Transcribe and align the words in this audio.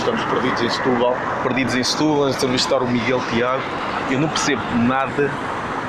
estamos 0.00 0.24
perdidos 0.24 0.62
em 0.62 0.70
Setúbal, 0.70 1.14
perdidos 1.42 1.74
em 1.74 1.84
Setúbal, 1.84 2.30
estamos 2.30 2.54
a 2.54 2.56
visitar 2.56 2.82
o 2.82 2.88
Miguel 2.88 3.20
Tiago. 3.30 3.62
Eu 4.10 4.18
não 4.18 4.28
percebo 4.28 4.62
nada 4.86 5.30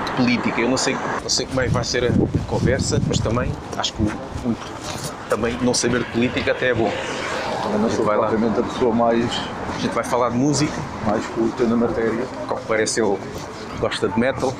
de 0.05 0.11
política, 0.17 0.61
eu 0.61 0.69
não 0.69 0.77
sei, 0.77 0.97
não 1.23 1.29
sei 1.29 1.45
como 1.45 1.61
é 1.61 1.65
que 1.65 1.71
vai 1.71 1.83
ser 1.83 2.05
a 2.05 2.11
conversa, 2.47 3.01
mas 3.07 3.19
também 3.19 3.51
acho 3.77 3.93
que 3.93 4.01
o, 4.03 4.05
o, 4.49 4.55
também 5.29 5.57
não 5.61 5.73
saber 5.73 5.99
de 5.99 6.11
política 6.11 6.51
até 6.51 6.69
é 6.69 6.73
bom. 6.73 6.91
Eu 7.73 7.79
não 7.79 7.89
sou 7.89 8.05
lá. 8.05 8.17
propriamente 8.17 8.59
a 8.59 8.63
pessoa 8.63 8.93
mais, 8.93 9.25
A 9.75 9.79
gente 9.79 9.93
vai 9.93 10.03
falar 10.03 10.29
de 10.29 10.37
música, 10.37 10.73
mais 11.05 11.25
culta 11.27 11.63
na 11.63 11.77
matéria. 11.77 12.25
como 12.47 12.61
parece 12.67 13.01
ele 13.01 13.17
gosta 13.79 14.09
de 14.09 14.19
metal. 14.19 14.53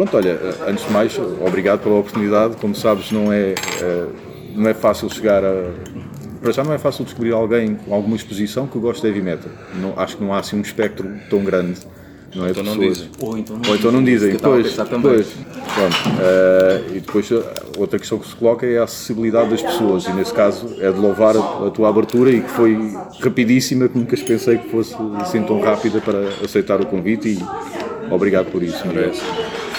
Pronto, 0.00 0.16
olha, 0.16 0.38
antes 0.66 0.86
de 0.86 0.92
mais, 0.94 1.20
obrigado 1.46 1.80
pela 1.80 1.96
oportunidade. 1.96 2.56
Como 2.56 2.74
sabes, 2.74 3.12
não 3.12 3.30
é, 3.30 3.52
eh, 3.82 4.06
não 4.54 4.66
é 4.66 4.72
fácil 4.72 5.10
chegar 5.10 5.44
a. 5.44 5.72
Para 6.40 6.52
já 6.52 6.64
não 6.64 6.72
é 6.72 6.78
fácil 6.78 7.04
descobrir 7.04 7.32
alguém 7.34 7.74
com 7.74 7.94
alguma 7.94 8.16
exposição 8.16 8.66
que 8.66 8.78
goste 8.78 9.02
de 9.02 9.08
heavy 9.08 9.20
metal. 9.20 9.52
Não, 9.74 9.92
acho 9.98 10.16
que 10.16 10.24
não 10.24 10.32
há 10.32 10.38
assim 10.38 10.56
um 10.56 10.62
espectro 10.62 11.06
tão 11.28 11.44
grande. 11.44 11.80
Não 12.34 12.46
é, 12.46 12.50
Então 12.50 12.62
não 12.62 12.78
dizem. 12.78 13.10
Ou 13.20 13.36
então 13.36 13.58
não, 13.58 13.68
Ou 13.68 13.76
então 13.76 13.92
não 13.92 14.02
dizem, 14.02 14.32
depois, 14.32 14.74
depois. 14.74 15.26
Pronto. 15.74 15.96
eh, 16.22 16.82
e 16.92 17.00
depois 17.00 17.30
eh, 17.30 17.42
outra 17.76 17.98
questão 17.98 18.18
que 18.18 18.26
se 18.26 18.34
coloca 18.34 18.64
é 18.64 18.78
a 18.78 18.84
acessibilidade 18.84 19.50
das 19.50 19.60
pessoas 19.60 20.06
e 20.06 20.12
nesse 20.14 20.32
caso 20.32 20.76
é 20.80 20.90
de 20.90 20.98
louvar 20.98 21.36
a, 21.36 21.68
tua 21.68 21.90
abertura 21.90 22.30
e 22.30 22.40
que 22.40 22.48
foi 22.48 22.96
rapidíssima, 23.20 23.86
que 23.86 23.98
nunca 23.98 24.16
pensei 24.16 24.56
que 24.56 24.70
fosse 24.70 24.94
assim 25.20 25.42
tão 25.42 25.60
rápida 25.60 26.00
para 26.00 26.20
aceitar 26.42 26.80
o 26.80 26.86
convite 26.86 27.28
e 27.28 28.10
obrigado 28.10 28.46
por 28.50 28.62
isso. 28.62 28.88
Miguel. 28.88 29.12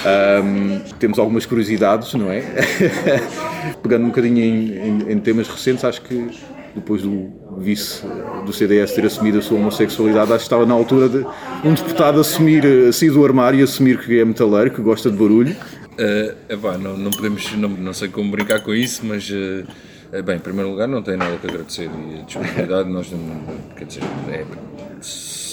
Ahm, 0.04 0.80
temos 0.98 1.18
algumas 1.18 1.46
curiosidades, 1.46 2.12
não 2.14 2.30
é? 2.30 2.42
Pegando 3.82 4.04
um 4.04 4.08
bocadinho 4.08 4.38
em, 4.38 4.88
em- 4.88 5.12
em 5.12 5.18
temas 5.20 5.48
recentes, 5.48 5.84
acho 5.84 6.02
que 6.02 6.28
depois 6.74 7.02
do 7.02 7.30
vice 7.58 8.02
do 8.46 8.52
CDS 8.52 8.92
ter 8.94 9.04
assumido 9.04 9.38
a 9.38 9.42
sua 9.42 9.58
homossexualidade, 9.58 10.30
acho 10.32 10.38
que 10.38 10.44
estava 10.44 10.64
na 10.66 10.74
altura 10.74 11.08
de 11.08 11.18
um 11.64 11.74
deputado 11.74 12.18
assumir, 12.18 12.64
sair 12.92 13.10
do 13.10 13.24
armário 13.24 13.60
e 13.60 13.62
assumir 13.62 13.98
que 13.98 14.18
é 14.18 14.24
metaleiro, 14.24 14.70
que 14.70 14.80
gosta 14.80 15.10
de 15.10 15.16
barulho. 15.16 15.54
Uh, 15.92 16.34
epá, 16.48 16.78
não, 16.78 16.96
não 16.96 17.10
podemos, 17.10 17.52
não, 17.56 17.68
não 17.68 17.92
sei 17.92 18.08
como 18.08 18.30
brincar 18.30 18.60
com 18.60 18.72
isso, 18.74 19.02
mas 19.04 19.28
uh, 19.30 20.22
bem, 20.24 20.36
em 20.36 20.40
primeiro 20.40 20.70
lugar 20.70 20.88
não 20.88 21.02
tenho 21.02 21.18
nada 21.18 21.36
que 21.36 21.46
agradecer 21.46 21.90
e 22.10 22.20
a 22.20 22.22
disponibilidade 22.24 22.88
nós 22.88 23.10
não, 23.12 23.20
quer 23.76 23.84
dizer, 23.84 24.02
é, 24.30 24.44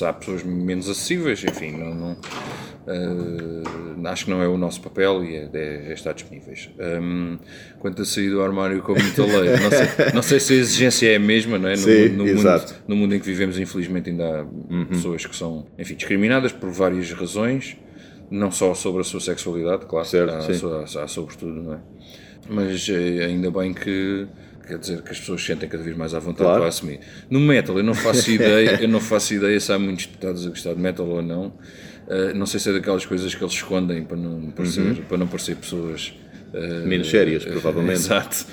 há 0.04 0.14
pessoas 0.14 0.44
menos 0.44 0.90
acessíveis, 0.90 1.44
enfim, 1.44 1.72
não, 1.72 1.94
não, 1.96 2.12
uh, 2.14 4.08
acho 4.08 4.26
que 4.26 4.32
não 4.32 4.42
é 4.42 4.48
o 4.48 4.58
nosso 4.58 4.82
papel 4.82 5.24
e 5.24 5.36
é, 5.36 5.50
é- 5.54 5.90
é 5.90 5.94
estar 5.94 6.14
disponíveis. 6.14 6.70
Um, 6.80 7.38
quanto 7.80 8.02
a 8.02 8.06
sair 8.06 8.30
do 8.30 8.42
armário 8.42 8.82
como 8.82 9.02
metaleiro, 9.04 9.58
não 9.62 9.70
sei, 9.72 9.88
não 10.14 10.22
sei 10.22 10.40
se 10.40 10.54
a 10.54 10.56
exigência 10.58 11.12
é 11.12 11.16
a 11.16 11.20
mesma, 11.20 11.58
não 11.60 11.70
é? 11.70 11.74
No, 11.74 11.78
Sim, 11.78 12.10
no 12.10 12.28
exato. 12.28 12.74
Mundo, 12.74 12.84
no 12.88 12.96
mundo 12.96 13.16
em 13.16 13.20
que 13.20 13.26
vivemos, 13.26 13.60
infelizmente, 13.60 14.10
ainda 14.10 14.42
há 14.42 14.44
Uhum. 14.44 14.86
pessoas 14.86 15.26
que 15.26 15.36
são, 15.36 15.66
enfim, 15.78 15.96
discriminadas 15.96 16.52
por 16.52 16.70
várias 16.72 17.12
razões, 17.12 17.78
não 18.32 18.52
só 18.52 18.74
sobre 18.74 19.02
a 19.02 19.04
sua 19.04 19.20
sexualidade, 19.20 19.86
claro, 19.86 20.08
Certo, 20.08 20.32
há, 20.68 21.00
há, 21.00 21.04
há 21.04 21.08
sobretudo, 21.08 21.62
não 21.62 21.74
é? 21.74 21.80
Mas 22.52 22.88
eh, 22.90 23.26
ainda 23.26 23.52
bem 23.52 23.74
que 23.74 24.28
quer 24.70 24.78
dizer 24.80 25.02
que 25.02 25.12
as 25.12 25.20
pessoas 25.20 25.42
se 25.42 25.48
sentem 25.48 25.68
cada 25.68 25.84
vez 25.84 25.98
mais 25.98 26.14
à 26.14 26.20
vontade 26.20 26.44
Claro. 26.46 26.60
para 26.62 26.70
assumir. 26.70 27.00
No 27.30 27.40
metal, 27.40 27.78
eu 27.78 27.84
não 27.84 27.94
faço 27.94 28.30
ideia, 28.32 28.80
eu 28.82 28.88
não 28.88 29.00
faço 29.02 29.34
ideia 29.34 29.60
se 29.60 29.72
há 29.74 29.78
muitos 29.80 30.06
deputados 30.06 30.46
a 30.46 30.50
gostar 30.50 30.74
de 30.74 30.80
metal 30.80 31.08
ou 31.08 31.22
não. 31.22 31.52
Eh, 32.08 32.34
não 32.34 32.46
sei 32.46 32.60
se 32.60 32.70
é 32.70 32.74
daquelas 32.74 33.06
coisas 33.06 33.34
que 33.36 33.44
eles 33.44 33.54
escondem 33.54 34.04
para 34.04 34.18
não 34.18 34.52
parecer, 34.52 34.96
para 35.08 35.18
não 35.18 35.28
parecer 35.28 35.56
pessoas 35.56 36.14
eh, 36.54 36.84
Menos 36.86 37.10
sérias, 37.10 37.46
eh, 37.46 37.50
provavelmente. 37.52 38.00
Exato. 38.00 38.46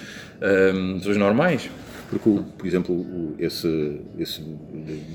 Pessoas 0.98 1.16
normais. 1.16 1.70
Porque, 2.10 2.28
o- 2.28 2.42
por 2.56 2.66
exemplo, 2.66 2.94
o- 2.94 3.34
esse, 3.38 4.00
esse 4.18 4.40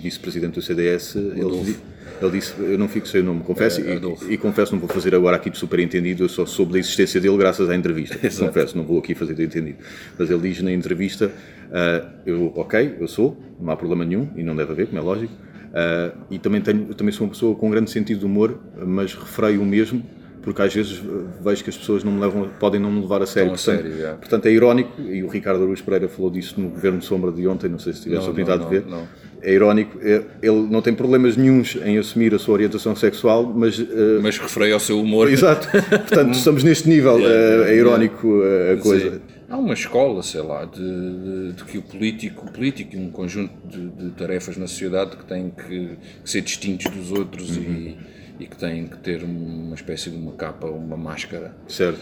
vice-presidente 0.02 0.54
do 0.56 0.62
CDS, 0.62 1.16
ele, 1.16 1.76
ele 2.22 2.32
disse, 2.32 2.54
eu 2.60 2.78
não 2.78 2.88
fico 2.88 3.08
sem 3.08 3.22
o 3.22 3.24
nome, 3.24 3.42
confesso, 3.44 3.82
É, 3.82 3.96
e- 3.96 4.34
e, 4.34 4.38
confesso, 4.38 4.74
não 4.74 4.80
vou 4.80 4.90
fazer 4.90 5.16
agora 5.16 5.36
aqui 5.38 5.50
de 5.50 5.58
superentendido, 5.58 6.24
eu 6.24 6.30
só 6.30 6.46
soube 6.46 6.74
da 6.74 6.80
existência 6.80 7.20
dele 7.22 7.38
graças 7.38 7.70
à 7.70 7.76
entrevista, 7.76 8.18
confesso, 8.38 8.78
não 8.78 8.84
vou 8.84 9.00
aqui 9.00 9.16
fazer 9.16 9.34
de 9.34 9.44
entendido. 9.44 9.78
Mas 10.18 10.30
ele 10.30 10.42
diz 10.50 10.62
na 10.62 10.72
entrevista, 10.72 11.32
ah, 11.72 12.10
eu, 12.26 12.52
ok, 12.56 12.96
eu 13.00 13.08
sou, 13.08 13.38
não 13.60 13.72
há 13.72 13.78
problema 13.78 14.04
nenhum, 14.06 14.30
e 14.36 14.44
não 14.44 14.56
deve 14.56 14.72
haver, 14.74 14.88
como 14.88 15.00
é 15.00 15.02
lógico, 15.02 15.34
ah, 15.74 16.12
e 16.30 16.38
também, 16.40 16.62
tenho, 16.62 16.94
também 16.94 17.14
sou 17.14 17.26
uma 17.26 17.32
pessoa 17.34 17.56
com 17.56 17.70
grande 17.70 17.90
sentido 17.90 18.20
de 18.20 18.26
humor, 18.26 18.60
mas 18.86 19.14
refreio 19.16 19.62
o 19.62 19.66
mesmo, 19.66 20.04
porque 20.42 20.62
às 20.62 20.74
vezes 20.74 21.02
vejo 21.44 21.64
que 21.64 21.70
as 21.70 21.78
pessoas 21.78 22.04
não 22.04 22.12
me 22.12 22.20
levam, 22.22 22.50
podem 22.60 22.80
não 22.80 22.92
me 22.92 23.02
levar 23.02 23.22
a 23.22 23.26
sério. 23.26 23.50
a 23.52 23.56
Portanto, 23.56 23.82
sério, 23.84 23.98
já. 24.00 24.14
Portanto, 24.14 24.46
é 24.48 24.52
irónico, 24.52 25.02
e 25.02 25.24
o 25.24 25.28
Ricardo 25.28 25.64
Aruz 25.64 25.82
Pereira 25.82 26.08
falou 26.10 26.32
disso 26.32 26.60
no 26.60 26.70
Governo 26.70 27.00
de 27.00 27.06
Sombra 27.06 27.32
de 27.32 27.48
ontem, 27.48 27.70
não 27.70 27.80
sei 27.80 27.94
se 27.94 28.02
tivesse 28.02 28.22
a 28.28 28.32
oportunidade 28.32 28.64
não, 28.64 28.70
de 28.70 28.76
ver. 28.80 28.86
não, 28.90 28.98
não. 29.02 29.08
É 29.44 29.54
irónico, 29.54 29.98
é- 30.04 30.22
ele 30.42 30.68
não 30.70 30.84
tem 30.84 30.94
problemas 30.94 31.36
nenhuns 31.36 31.76
em 31.84 31.98
assumir 31.98 32.32
a 32.36 32.38
sua 32.38 32.54
orientação 32.54 32.96
sexual, 32.96 33.44
mas. 33.56 33.80
eh, 33.80 34.20
Mas 34.22 34.38
refreio 34.38 34.74
ao 34.76 34.80
seu 34.80 35.00
humor. 35.02 35.28
Exato, 35.32 35.68
portanto, 35.90 36.34
estamos 36.36 36.64
neste 36.64 36.88
nível, 36.88 37.18
eh, 37.20 37.72
é 37.72 37.76
irónico 37.76 38.42
eh, 38.44 38.74
a 38.74 38.78
coisa. 38.82 39.12
Sim. 39.16 39.22
Há 39.50 39.58
uma 39.58 39.74
escola, 39.74 40.22
sei 40.24 40.42
lá, 40.42 40.64
de, 40.66 40.80
de- 40.80 41.54
de 41.54 41.64
que 41.66 41.78
o 41.78 41.82
político, 41.82 42.46
o 42.48 42.52
político 42.52 42.96
um 42.96 43.10
conjunto 43.10 43.52
de, 43.68 43.90
de 43.90 44.10
tarefas 44.12 44.56
na 44.58 44.66
sociedade 44.68 45.18
que 45.18 45.26
têm 45.26 45.50
que, 45.52 45.98
que 46.24 46.30
ser 46.30 46.42
distintos 46.42 46.86
dos 46.90 47.12
outros 47.12 47.58
e, 47.58 47.98
e 48.42 48.48
que 48.48 48.58
têm 48.58 48.88
que 48.88 48.98
ter 48.98 49.24
uma 49.24 49.76
espécie 49.76 50.10
de 50.10 50.18
uma 50.18 50.34
capa, 50.34 50.68
uma 50.68 50.98
máscara. 50.98 51.56
Certo. 51.68 52.00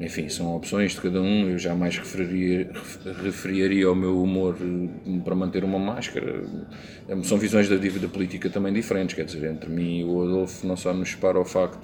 Enfim, 0.00 0.28
são 0.28 0.54
opções 0.54 0.92
de 0.92 1.00
cada 1.00 1.20
um. 1.20 1.48
Eu 1.50 1.58
jamais 1.58 1.98
referiria, 1.98 2.70
ref- 2.72 3.22
referiria 3.24 3.86
ao 3.88 3.96
meu 3.96 4.22
humor 4.22 4.56
eh, 4.60 5.18
para 5.24 5.34
manter 5.34 5.64
uma 5.64 5.78
máscara. 5.78 6.44
Eh, 7.08 7.16
São 7.24 7.36
visões 7.36 7.68
da 7.68 7.74
dívida 7.74 8.06
política 8.06 8.48
também 8.48 8.72
diferentes. 8.72 9.16
Quer 9.16 9.24
dizer, 9.24 9.50
entre 9.50 9.68
mim 9.68 9.98
e 10.00 10.04
o 10.04 10.22
Adolfo 10.22 10.64
não 10.66 10.76
só 10.76 10.94
nos 10.94 11.10
separa 11.10 11.40
o 11.40 11.44
facto 11.44 11.80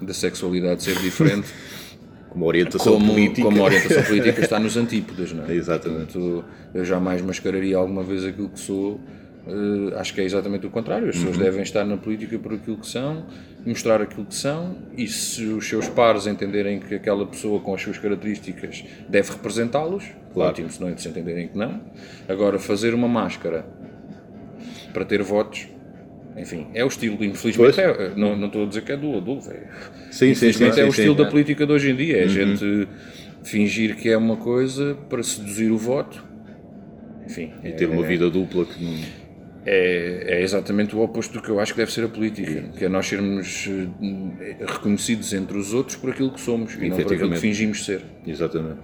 da 0.00 0.14
sexualidade 0.14 0.84
ser 0.84 0.96
diferente, 1.00 1.48
Como 2.30 2.44
orientação 2.44 2.92
como, 2.92 3.14
política. 3.14 3.42
como 3.48 3.62
orientação 3.62 4.02
política 4.04 4.40
está 4.44 4.60
nos 4.60 4.76
antípodas, 4.76 5.32
não 5.32 5.46
é? 5.46 5.54
Exatamente. 5.54 6.12
Portanto, 6.12 6.44
eu 6.74 6.84
jamais 6.84 7.22
mascararia 7.22 7.76
alguma 7.78 8.02
vez 8.02 8.24
aquilo 8.26 8.50
que 8.50 8.60
sou. 8.60 9.00
Eh, 9.46 9.94
acho 9.98 10.12
que 10.14 10.20
é 10.20 10.24
exatamente 10.24 10.66
o 10.66 10.70
contrário. 10.70 11.08
As 11.08 11.16
Uhum. 11.16 11.24
pessoas 11.26 11.38
devem 11.44 11.62
estar 11.62 11.84
na 11.84 11.96
política 11.96 12.38
por 12.38 12.54
aquilo 12.54 12.76
que 12.78 12.86
são, 12.86 13.24
mostrar 13.64 14.00
aquilo 14.02 14.24
que 14.26 14.34
são, 14.34 14.76
e 14.96 15.06
se 15.08 15.44
os 15.44 15.68
seus 15.68 15.88
pares 15.88 16.26
entenderem 16.26 16.78
que 16.80 16.94
aquela 16.94 17.26
pessoa 17.26 17.60
com 17.60 17.74
as 17.74 17.82
suas 17.82 17.98
características 17.98 18.84
deve 19.08 19.30
representá-los, 19.32 20.04
Claro. 20.34 20.50
ótimo, 20.50 20.70
se 20.70 20.80
não 20.80 20.96
se 20.96 21.08
entenderem 21.08 21.48
que 21.48 21.56
não. 21.58 21.80
Agora, 22.28 22.58
fazer 22.58 22.92
uma 22.94 23.08
máscara 23.08 23.64
para 24.92 25.04
ter 25.04 25.22
votos. 25.22 25.68
Enfim, 26.36 26.66
é 26.74 26.84
o 26.84 26.88
estilo, 26.88 27.24
infelizmente, 27.24 27.80
é, 27.80 28.12
não, 28.14 28.36
não 28.36 28.48
estou 28.48 28.64
a 28.64 28.66
dizer 28.66 28.82
que 28.82 28.92
é 28.92 28.96
do 28.96 29.16
Adolfo, 29.16 29.50
é, 29.50 29.54
Sim, 30.10 30.34
sim, 30.34 30.34
sim, 30.34 30.48
Infelizmente 30.48 30.74
sim, 30.74 30.80
é 30.82 30.84
o 30.84 30.92
sim. 30.92 31.00
estilo 31.00 31.14
da 31.14 31.24
política 31.24 31.66
de 31.66 31.72
hoje 31.72 31.90
em 31.90 31.96
dia, 31.96 32.18
é 32.18 32.24
a 32.24 32.28
gente 32.28 32.86
fingir 33.42 33.96
que 33.96 34.10
é 34.10 34.16
uma 34.18 34.36
coisa 34.36 34.94
para 35.08 35.22
seduzir 35.22 35.70
o 35.70 35.78
voto. 35.78 36.22
Enfim, 37.24 37.52
E 37.64 37.72
ter 37.72 37.88
uma 37.88 38.02
vida 38.02 38.28
dupla 38.28 38.66
que 38.66 38.84
não. 38.84 38.98
É, 39.66 40.38
é 40.38 40.42
exatamente 40.42 40.94
o 40.94 41.00
oposto 41.00 41.34
do 41.34 41.42
que 41.42 41.48
eu 41.48 41.58
acho 41.58 41.72
que 41.72 41.78
deve 41.78 41.92
ser 41.92 42.04
a 42.04 42.08
política, 42.08 42.62
que 42.78 42.84
é 42.84 42.88
nós 42.88 43.06
sermos 43.08 43.68
eh, 43.68 44.64
reconhecidos 44.64 45.32
entre 45.32 45.58
os 45.58 45.74
outros 45.74 45.96
por 45.96 46.10
aquilo 46.10 46.30
que 46.30 46.40
somos 46.40 46.74
e 46.74 46.88
não 46.88 46.96
por 46.96 47.12
aquilo 47.12 47.30
que 47.32 47.38
fingimos 47.38 47.84
ser. 47.84 48.02
Exatamente. 48.24 48.78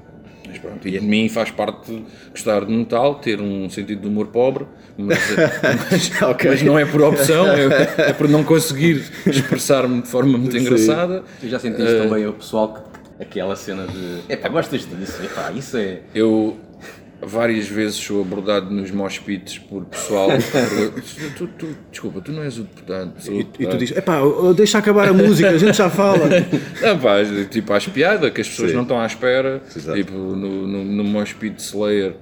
Mas 0.48 0.58
pronto, 0.58 0.86
e 0.86 0.90
de 0.90 1.00
mim 1.00 1.28
faz 1.28 1.52
parte 1.52 2.04
gostar 2.30 2.64
de 2.64 2.72
metal, 2.72 3.14
ter 3.14 3.40
um 3.40 3.70
sentido 3.70 4.02
de 4.02 4.08
humor 4.08 4.26
pobre, 4.26 4.66
mas, 4.98 5.18
mas, 5.90 6.20
Ok. 6.22 6.50
mas 6.50 6.62
não 6.62 6.76
é 6.76 6.84
por 6.84 7.00
opção, 7.00 7.46
é, 7.46 8.10
é 8.10 8.12
por 8.12 8.28
não 8.28 8.42
conseguir 8.42 9.04
expressar-me 9.24 10.02
de 10.02 10.08
forma 10.08 10.36
muito 10.36 10.56
engraçada. 10.56 11.22
Tu 11.40 11.48
já 11.48 11.60
sentiste 11.60 11.96
também 11.96 12.26
o 12.26 12.32
pessoal 12.32 12.74
que 12.74 13.22
aquela 13.22 13.54
cena 13.54 13.86
de 13.86 14.32
epá, 14.32 14.48
gostas 14.48 14.80
disso, 14.84 15.22
epá, 15.22 15.52
isso 15.52 15.76
é. 15.76 16.00
Eu 16.12 16.56
várias 17.24 17.68
vezes 17.68 17.96
sou 17.96 18.20
abordado 18.20 18.70
nos 18.70 18.90
mosh 18.90 19.18
pits 19.20 19.58
por 19.58 19.84
pessoal. 19.84 20.28
tu, 21.38 21.46
tu- 21.58 21.76
desculpa, 21.90 22.20
tu 22.20 22.32
não 22.32 22.42
és 22.42 22.58
o 22.58 22.62
deputado. 22.62 23.12
o 23.28 23.32
E, 23.32 23.46
e 23.60 23.66
tu 23.66 23.76
dizes, 23.76 23.96
epá, 23.96 24.18
deixa 24.56 24.78
acabar 24.78 25.08
a 25.08 25.12
música, 25.12 25.50
a 25.50 25.58
gente 25.58 25.76
já 25.76 25.88
fala. 25.88 26.28
Não, 26.82 26.98
pá, 26.98 27.16
tipo, 27.48 27.72
às 27.72 27.86
piada 27.86 28.30
que 28.30 28.40
as 28.40 28.48
pessoas 28.48 28.70
Sim. 28.70 28.76
não 28.76 28.82
estão 28.82 29.00
à 29.00 29.06
espera. 29.06 29.62
Exato. 29.74 29.96
Tipo, 29.96 30.12
no, 30.12 30.66
no, 30.66 30.84
no 30.84 31.04
Mosh 31.04 31.32
Pit 31.32 31.60
Slayer, 31.62 32.14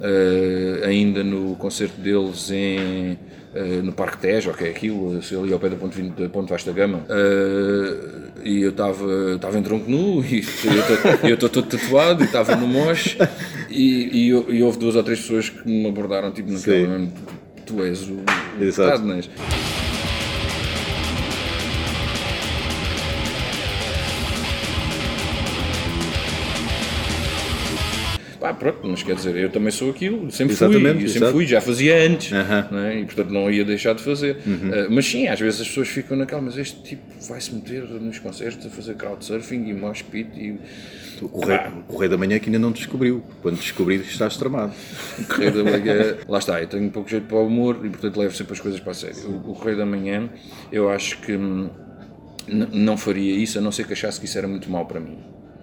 eh, 0.00 0.82
ainda 0.84 1.22
no 1.22 1.54
concerto 1.56 2.00
deles 2.00 2.50
em 2.50 3.18
eh, 3.54 3.80
no 3.82 3.92
Parque 3.92 4.18
Tejo, 4.18 4.50
ok, 4.50 4.68
aquilo, 4.70 5.20
ali 5.42 5.52
ao 5.52 5.58
pé 5.58 5.68
da 5.68 5.76
Ponte, 5.76 5.96
Vin- 6.00 6.12
da 6.16 6.28
Ponte 6.28 6.50
Vasta 6.50 6.72
Gama. 6.72 7.04
Eh, 7.08 7.94
e 8.44 8.62
eu 8.62 8.70
estava 8.70 9.58
em 9.58 9.62
tronco 9.62 9.90
nu, 9.90 10.22
e 10.24 10.42
eu 11.28 11.34
estou 11.34 11.48
todo 11.48 11.66
tatuado, 11.66 12.22
e 12.22 12.26
estava 12.26 12.54
no 12.56 12.66
moche, 12.66 13.18
e, 13.68 14.28
e, 14.28 14.56
e 14.56 14.62
houve 14.62 14.78
duas 14.78 14.96
ou 14.96 15.02
três 15.02 15.20
pessoas 15.20 15.48
que 15.50 15.68
me 15.68 15.88
abordaram, 15.88 16.30
tipo, 16.30 16.50
naquele 16.50 17.08
tu 17.66 17.82
és 17.84 18.02
o, 18.08 18.14
o 18.58 18.64
Exato. 18.64 19.02
Pronto, 28.58 28.80
mas 28.82 29.02
quer 29.02 29.14
dizer, 29.14 29.36
eu 29.36 29.50
também 29.50 29.70
sou 29.70 29.90
aquilo, 29.90 30.30
sempre 30.30 30.54
Exatamente, 30.54 30.98
fui, 31.00 31.08
sempre 31.08 31.18
exato. 31.18 31.32
fui, 31.32 31.46
já 31.46 31.60
fazia 31.60 32.06
antes, 32.06 32.32
é? 32.32 33.00
e 33.00 33.04
portanto 33.04 33.30
não 33.30 33.50
ia 33.50 33.64
deixar 33.64 33.94
de 33.94 34.02
fazer. 34.02 34.38
Ah, 34.46 34.86
mas 34.90 35.06
sim, 35.06 35.26
às 35.28 35.38
vezes 35.40 35.60
as 35.60 35.68
pessoas 35.68 35.88
ficam 35.88 36.16
naquela, 36.16 36.42
mas 36.42 36.56
este 36.56 36.82
tipo 36.82 37.02
vai-se 37.28 37.54
meter 37.54 37.84
nos 37.84 38.18
concertos 38.18 38.66
a 38.66 38.70
fazer 38.70 38.94
crowdsurfing 38.94 39.68
e 39.68 39.74
mosh 39.74 40.02
pit 40.02 40.30
e 40.36 40.58
O 41.22 41.44
rei, 41.44 41.58
o 41.88 41.96
rei 41.96 42.08
da 42.08 42.16
manhã 42.16 42.38
que 42.38 42.46
ainda 42.46 42.58
não 42.58 42.70
descobriu. 42.70 43.22
Quando 43.42 43.56
descobrir, 43.56 44.00
estás 44.00 44.36
tramado. 44.36 44.72
o 45.18 45.24
Correio 45.24 45.52
da 45.52 45.64
Manhã, 45.64 46.16
lá 46.28 46.38
está, 46.38 46.60
eu 46.60 46.66
tenho 46.68 46.84
um 46.84 46.90
pouco 46.90 47.08
jeito 47.10 47.26
para 47.26 47.38
o 47.38 47.46
humor 47.46 47.80
e 47.84 47.88
portanto 47.88 48.16
levo 48.18 48.34
sempre 48.34 48.52
as 48.52 48.60
coisas 48.60 48.80
para 48.80 48.92
a 48.92 48.94
sério. 48.94 49.28
O, 49.28 49.50
o 49.50 49.54
Correio 49.54 49.78
da 49.78 49.86
Manhã, 49.86 50.28
eu 50.70 50.88
acho 50.88 51.18
que 51.20 51.32
hum, 51.36 51.68
não 52.48 52.96
faria 52.96 53.34
isso 53.34 53.58
a 53.58 53.60
não 53.60 53.72
ser 53.72 53.86
que 53.86 53.92
achasse 53.92 54.20
que 54.20 54.26
isso 54.26 54.38
era 54.38 54.46
muito 54.46 54.70
mau 54.70 54.86
para 54.86 55.00
mim. 55.00 55.18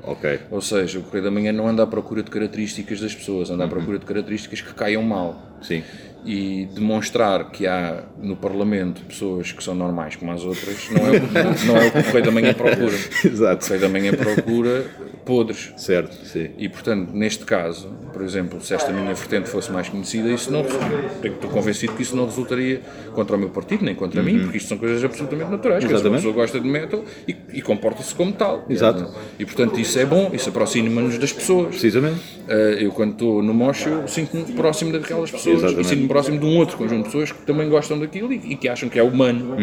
Ok. 0.08 0.40
Ou 0.52 0.62
seja, 0.62 1.00
o 1.00 1.04
Correio 1.04 1.24
da 1.26 1.32
Manhã 1.32 1.52
não 1.52 1.68
anda 1.68 1.84
à 1.84 1.88
procura 1.88 2.22
de 2.22 2.30
características 2.30 3.00
das 3.00 3.14
pessoas, 3.16 3.50
anda 3.50 3.66
à 3.66 3.68
procura 3.68 3.98
de 4.00 4.06
características 4.06 4.62
que 4.62 4.74
caiam 4.74 5.02
mal. 5.04 5.42
Sim. 5.62 5.84
E 6.26 6.68
demonstrar 6.74 7.52
que 7.52 7.68
há 7.68 8.04
no 8.22 8.36
Parlamento 8.36 9.02
pessoas 9.02 9.52
que 9.52 9.64
são 9.64 9.76
normais 9.76 10.16
como 10.16 10.32
as 10.32 10.44
outras 10.44 10.90
não 10.90 11.06
é, 11.08 11.12
o- 11.12 11.66
não 11.68 11.78
é 11.78 11.88
o 11.88 11.92
que 11.92 12.00
o 12.00 12.04
Correio 12.04 12.26
da 12.26 12.32
Manhã 12.32 12.54
procura. 12.54 12.96
O 13.24 13.28
Exato. 13.28 13.64
Correio 13.66 13.82
da 13.82 13.90
Manhã 13.90 14.14
procura 14.14 14.86
podres. 15.26 15.74
Certo, 15.78 16.14
sim. 16.26 16.50
E 16.58 16.70
portanto, 16.70 17.10
neste 17.14 17.44
caso, 17.46 17.90
por 18.14 18.22
exemplo, 18.22 18.62
se 18.62 18.74
esta 18.74 18.92
minha 18.92 19.14
vertente 19.14 19.50
fosse 19.50 19.72
mais 19.72 19.90
conhecida, 19.90 20.30
isso 20.32 20.52
não 20.52 20.62
estou 20.62 21.50
convencido 21.50 21.94
que 21.94 22.04
isso 22.04 22.16
não 22.16 22.26
resultaria 22.26 22.82
contra 23.14 23.36
o 23.36 23.40
meu 23.40 23.50
partido, 23.50 23.84
nem 23.84 23.96
contra 23.96 24.22
mim, 24.22 24.40
porque 24.44 24.58
isto 24.58 24.70
são 24.70 24.78
coisas 24.78 25.04
absolutamente 25.04 25.50
naturais. 25.52 25.84
Quer 25.84 25.94
dizer, 25.94 26.08
Uma 26.08 26.16
Uhum. 26.16 26.18
Exatamente. 26.18 26.22
pessoa 26.22 26.34
gosta 26.34 26.60
de 26.60 26.68
metal 26.68 27.04
e, 27.28 27.36
e 27.58 27.62
comporta-se 27.62 28.14
como 28.16 28.32
tal. 28.32 28.66
Exato. 28.70 29.12
E 29.40 29.46
portanto, 29.46 29.80
isso 29.80 29.98
é 30.00 30.06
bom, 30.06 30.30
isso 30.34 30.50
aproxima-nos 30.50 31.18
das 31.18 31.34
pessoas. 31.34 31.70
Precisamente. 31.70 32.20
Uh, 32.48 32.52
eu 32.80 32.92
quando 32.92 33.14
estou 33.14 33.42
no 33.42 33.54
mocho 33.56 33.90
eu 33.90 34.08
sinto-me 34.08 34.44
próximo 34.54 34.92
daquelas 34.92 35.32
pessoas 35.32 35.58
Exatamente. 35.58 35.82
e 35.86 35.90
sinto-me 35.90 36.08
próximo 36.08 36.40
de 36.40 36.46
um 36.46 36.58
outro 36.58 36.78
conjunto 36.78 36.98
de 37.00 37.04
pessoas 37.06 37.32
que 37.32 37.42
também 37.42 37.68
gostam 37.68 37.98
daquilo 37.98 38.32
e, 38.32 38.36
e 38.52 38.56
que 38.56 38.70
acham 38.70 38.88
que 38.88 39.00
é 39.00 39.04
humano. 39.04 39.56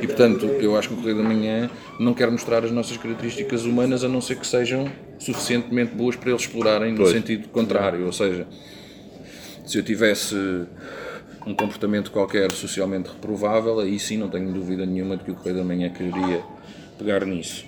E 0.00 0.06
portanto, 0.06 0.44
eu 0.60 0.76
acho 0.76 0.88
que 0.88 0.94
o 0.94 0.96
Correio 0.98 1.16
da 1.16 1.22
Manhã 1.24 1.70
não 1.98 2.12
quer 2.14 2.30
mostrar 2.30 2.64
as 2.64 2.70
nossas 2.70 2.96
características 2.98 3.64
humanas 3.64 4.04
a 4.04 4.08
não 4.08 4.20
ser 4.20 4.36
que 4.36 4.46
sejam 4.46 4.81
suficientemente 5.18 5.94
boas 5.94 6.16
para 6.16 6.30
eles 6.30 6.42
explorarem 6.42 6.92
no 6.92 6.98
Pois. 6.98 7.10
sentido 7.10 7.48
contrário. 7.48 8.04
Ou 8.06 8.12
seja, 8.12 8.46
se 9.66 9.78
eu 9.78 9.82
tivesse 9.82 10.34
um 11.46 11.54
comportamento 11.54 12.10
qualquer 12.10 12.50
socialmente 12.52 13.08
reprovável, 13.08 13.80
aí 13.80 13.98
sim 13.98 14.16
não 14.16 14.28
tenho 14.28 14.52
dúvida 14.52 14.86
nenhuma 14.86 15.16
de 15.16 15.24
que 15.24 15.30
o 15.30 15.34
Correio 15.34 15.56
da 15.56 15.64
Manhã 15.64 15.90
quereria 15.90 16.42
pegar 16.98 17.24
nisso. 17.24 17.64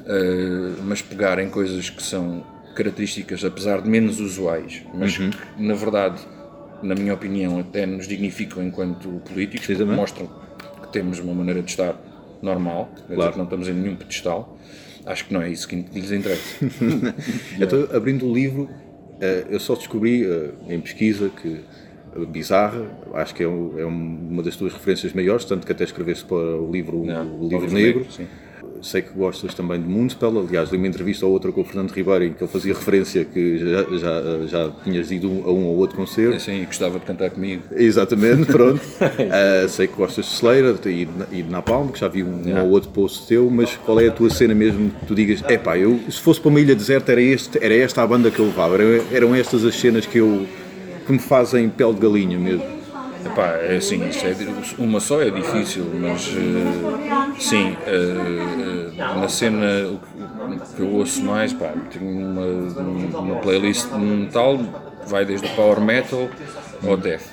Uh, 0.00 0.80
mas 0.84 1.02
pegar 1.02 1.38
em 1.40 1.50
coisas 1.50 1.90
que 1.90 2.00
são 2.02 2.44
características, 2.76 3.44
apesar 3.44 3.80
de 3.82 3.88
menos 3.88 4.20
usuais, 4.20 4.82
mas 4.94 5.16
que, 5.16 5.30
na 5.58 5.74
verdade, 5.74 6.20
na 6.82 6.94
minha 6.94 7.14
opinião, 7.14 7.58
até 7.58 7.86
nos 7.86 8.06
dignificam 8.06 8.62
enquanto 8.62 9.08
políticos, 9.28 9.66
porque 9.66 9.84
mostram 9.84 10.30
que 10.82 10.92
temos 10.92 11.18
uma 11.18 11.34
maneira 11.34 11.62
de 11.62 11.70
estar 11.70 11.96
normal, 12.42 12.90
Claro. 13.12 13.32
que 13.32 13.38
não 13.38 13.44
estamos 13.44 13.66
em 13.66 13.72
nenhum 13.72 13.96
pedestal. 13.96 14.56
Acho 15.06 15.26
que 15.26 15.32
não 15.32 15.40
é 15.40 15.48
isso 15.48 15.68
que 15.68 15.76
lhes 15.76 16.10
interessa. 16.10 16.42
Então, 17.60 17.88
abrindo 17.96 18.26
o 18.26 18.34
livro, 18.34 18.68
eh, 19.20 19.46
eu 19.48 19.60
só 19.60 19.74
descobri 19.74 20.24
eh, 20.24 20.50
em 20.68 20.80
pesquisa 20.80 21.30
que 21.30 21.60
a 22.14 22.24
Bizarra, 22.24 22.84
acho 23.14 23.34
que 23.34 23.42
é, 23.42 23.46
é 23.46 23.84
uma 23.84 24.42
das 24.42 24.56
tuas 24.56 24.72
referências 24.72 25.12
maiores, 25.12 25.44
tanto 25.44 25.66
que 25.66 25.72
até 25.72 25.84
escreveste 25.84 26.24
para 26.24 26.36
o 26.36 26.70
livro, 26.70 27.04
Não, 27.04 27.40
o 27.40 27.48
livro 27.48 27.70
Negro. 27.70 28.00
Negro. 28.00 28.28
Sei 28.82 29.02
que 29.02 29.12
gostas 29.12 29.54
também 29.54 29.80
de 29.80 29.88
Moonspell, 29.88 30.38
aliás, 30.46 30.70
de 30.70 30.76
uma 30.76 30.86
entrevista 30.86 31.26
ou 31.26 31.32
outra 31.32 31.50
com 31.52 31.60
o 31.60 31.64
Fernando 31.64 31.90
Ribeiro 31.90 32.24
em 32.24 32.32
que 32.32 32.42
ele 32.42 32.50
fazia 32.50 32.74
referência 32.74 33.24
que 33.24 33.58
já, 33.58 33.82
já, 33.98 34.46
já 34.46 34.70
tinhas 34.84 35.10
ido 35.10 35.28
a 35.44 35.50
um 35.52 35.64
ou 35.66 35.76
outro 35.76 35.96
concerto. 35.96 36.36
Assim, 36.36 36.62
e 36.62 36.66
gostava 36.66 36.98
de 36.98 37.04
cantar 37.04 37.30
comigo. 37.30 37.62
Exatamente, 37.72 38.46
pronto. 38.52 38.80
Ah, 39.30 39.68
sei 39.68 39.86
que 39.86 39.94
gostas 39.94 40.24
de 40.26 40.32
Slayer 40.32 40.74
e 40.86 41.04
de, 41.04 41.10
e 41.32 41.42
de 41.42 41.50
Napalm, 41.50 41.88
que 41.88 41.98
já 42.00 42.08
vi 42.08 42.22
um, 42.22 42.36
Yeah. 42.46 42.62
ou 42.64 42.70
outro 42.70 42.90
post 42.90 43.26
teu, 43.26 43.50
mas 43.50 43.74
qual 43.84 43.98
é 44.00 44.06
a 44.08 44.12
tua 44.12 44.30
cena 44.30 44.54
mesmo 44.54 44.90
que 44.90 45.06
tu 45.06 45.14
digas, 45.14 45.42
epá, 45.48 45.76
eu 45.76 45.98
se 46.08 46.20
fosse 46.20 46.40
para 46.40 46.48
uma 46.50 46.60
ilha 46.60 46.74
deserta 46.76 47.10
era, 47.12 47.20
este, 47.20 47.58
era 47.60 47.74
esta 47.74 48.02
a 48.02 48.06
banda 48.06 48.30
que 48.30 48.38
eu 48.38 48.44
levava, 48.46 48.74
era- 48.80 49.02
eram 49.10 49.34
estas 49.34 49.64
as 49.64 49.74
cenas 49.74 50.06
que 50.06 50.18
eu 50.18 50.46
que 51.06 51.12
me 51.12 51.18
fazem 51.18 51.68
pele 51.68 51.94
de 51.94 52.00
galinha 52.00 52.38
mesmo. 52.38 52.75
Epá, 53.26 53.56
é 53.58 53.76
assim, 53.76 54.06
isso 54.06 54.24
é, 54.26 54.36
uma 54.78 55.00
só 55.00 55.20
é 55.20 55.30
difícil, 55.30 55.92
mas 55.94 56.28
eh, 56.36 57.34
sim, 57.36 57.82
eh, 57.84 58.90
eh, 58.92 58.92
na 59.08 59.28
cena 59.28 59.66
o 59.90 59.98
que, 59.98 60.18
o 60.18 60.60
que 60.74 60.80
eu 60.82 60.88
ouço 60.90 61.24
mais, 61.24 61.52
pá, 61.52 61.76
tenho 61.90 62.06
uma, 62.08 62.46
uma 63.18 63.36
playlist 63.36 63.90
de 63.90 63.98
metal, 63.98 64.58
vai 65.02 65.24
desde 65.24 65.46
o 65.46 65.50
power 65.50 65.80
metal 65.80 66.36
ao 66.82 66.96
death. 66.96 67.24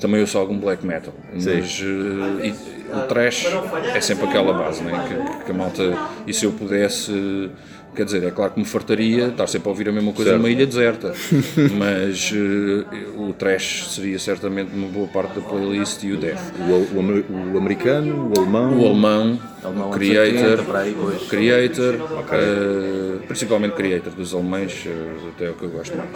Também 0.00 0.20
ouço 0.20 0.38
algum 0.38 0.58
black 0.60 0.86
metal, 0.86 1.14
mas 1.32 1.80
e- 1.80 2.86
o 2.92 3.02
trash 3.02 3.64
é 3.92 4.00
sempre 4.00 4.26
aquela 4.26 4.54
base, 4.54 4.84
né? 4.84 5.00
que, 5.00 5.44
que 5.44 5.50
a 5.50 5.54
malta, 5.54 6.00
e 6.26 6.32
se 6.32 6.44
eu 6.44 6.52
pudesse, 6.52 7.52
quer 7.94 8.04
dizer, 8.04 8.24
é 8.24 8.30
claro 8.30 8.52
que 8.52 8.60
me 8.60 8.66
fartaria 8.66 9.28
estar 9.28 9.46
sempre 9.46 9.68
a 9.68 9.70
ouvir 9.70 9.88
a 9.88 9.92
mesma 9.92 10.12
coisa 10.12 10.32
Certo. 10.32 10.42
numa 10.42 10.50
ilha 10.50 10.66
deserta, 10.66 11.14
mas 11.78 12.32
eh, 12.34 12.84
o 13.16 13.32
trash 13.32 13.88
seria 13.90 14.18
certamente 14.18 14.70
uma 14.74 14.88
boa 14.88 15.06
parte 15.08 15.34
da 15.38 15.40
playlist 15.40 16.02
e 16.02 16.12
o 16.12 16.16
death. 16.16 16.40
O, 16.58 16.98
o 16.98 17.54
o 17.54 17.58
americano, 17.58 18.32
o 18.34 18.40
alemão, 18.40 18.78
O 18.80 18.86
alemão, 18.86 19.40
Alemão, 19.62 19.90
o 19.90 19.94
anos 19.94 19.96
Creator, 19.96 20.58
80, 20.58 20.62
para 20.64 20.78
aí. 20.80 20.96
Creator 21.28 21.94
eh, 22.32 23.18
principalmente 23.26 23.72
Creator 23.74 24.12
dos 24.12 24.34
alemães, 24.34 24.84
eh, 24.86 25.28
até 25.34 25.46
é 25.46 25.50
o 25.50 25.54
que 25.54 25.62
eu 25.64 25.70
gosto 25.70 25.96
mais. 25.96 26.10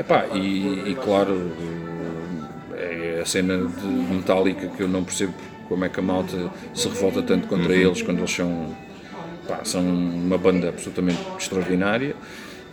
Epá, 0.00 0.28
e, 0.32 0.92
e 0.92 0.96
claro, 1.04 1.52
é 2.74 3.20
a 3.20 3.26
cena 3.26 3.58
de 3.58 3.86
metálica 3.86 4.66
que 4.68 4.82
eu 4.82 4.88
não 4.88 5.04
percebo 5.04 5.34
como 5.68 5.84
é 5.84 5.90
que 5.90 6.00
a 6.00 6.02
malta 6.02 6.50
se 6.74 6.88
revolta 6.88 7.20
tanto 7.22 7.46
contra 7.46 7.74
eles 7.74 8.00
quando 8.00 8.20
eles 8.20 8.30
são, 8.30 8.74
pá, 9.46 9.60
são 9.62 9.82
uma 9.82 10.38
banda 10.38 10.70
absolutamente 10.70 11.20
extraordinária, 11.38 12.16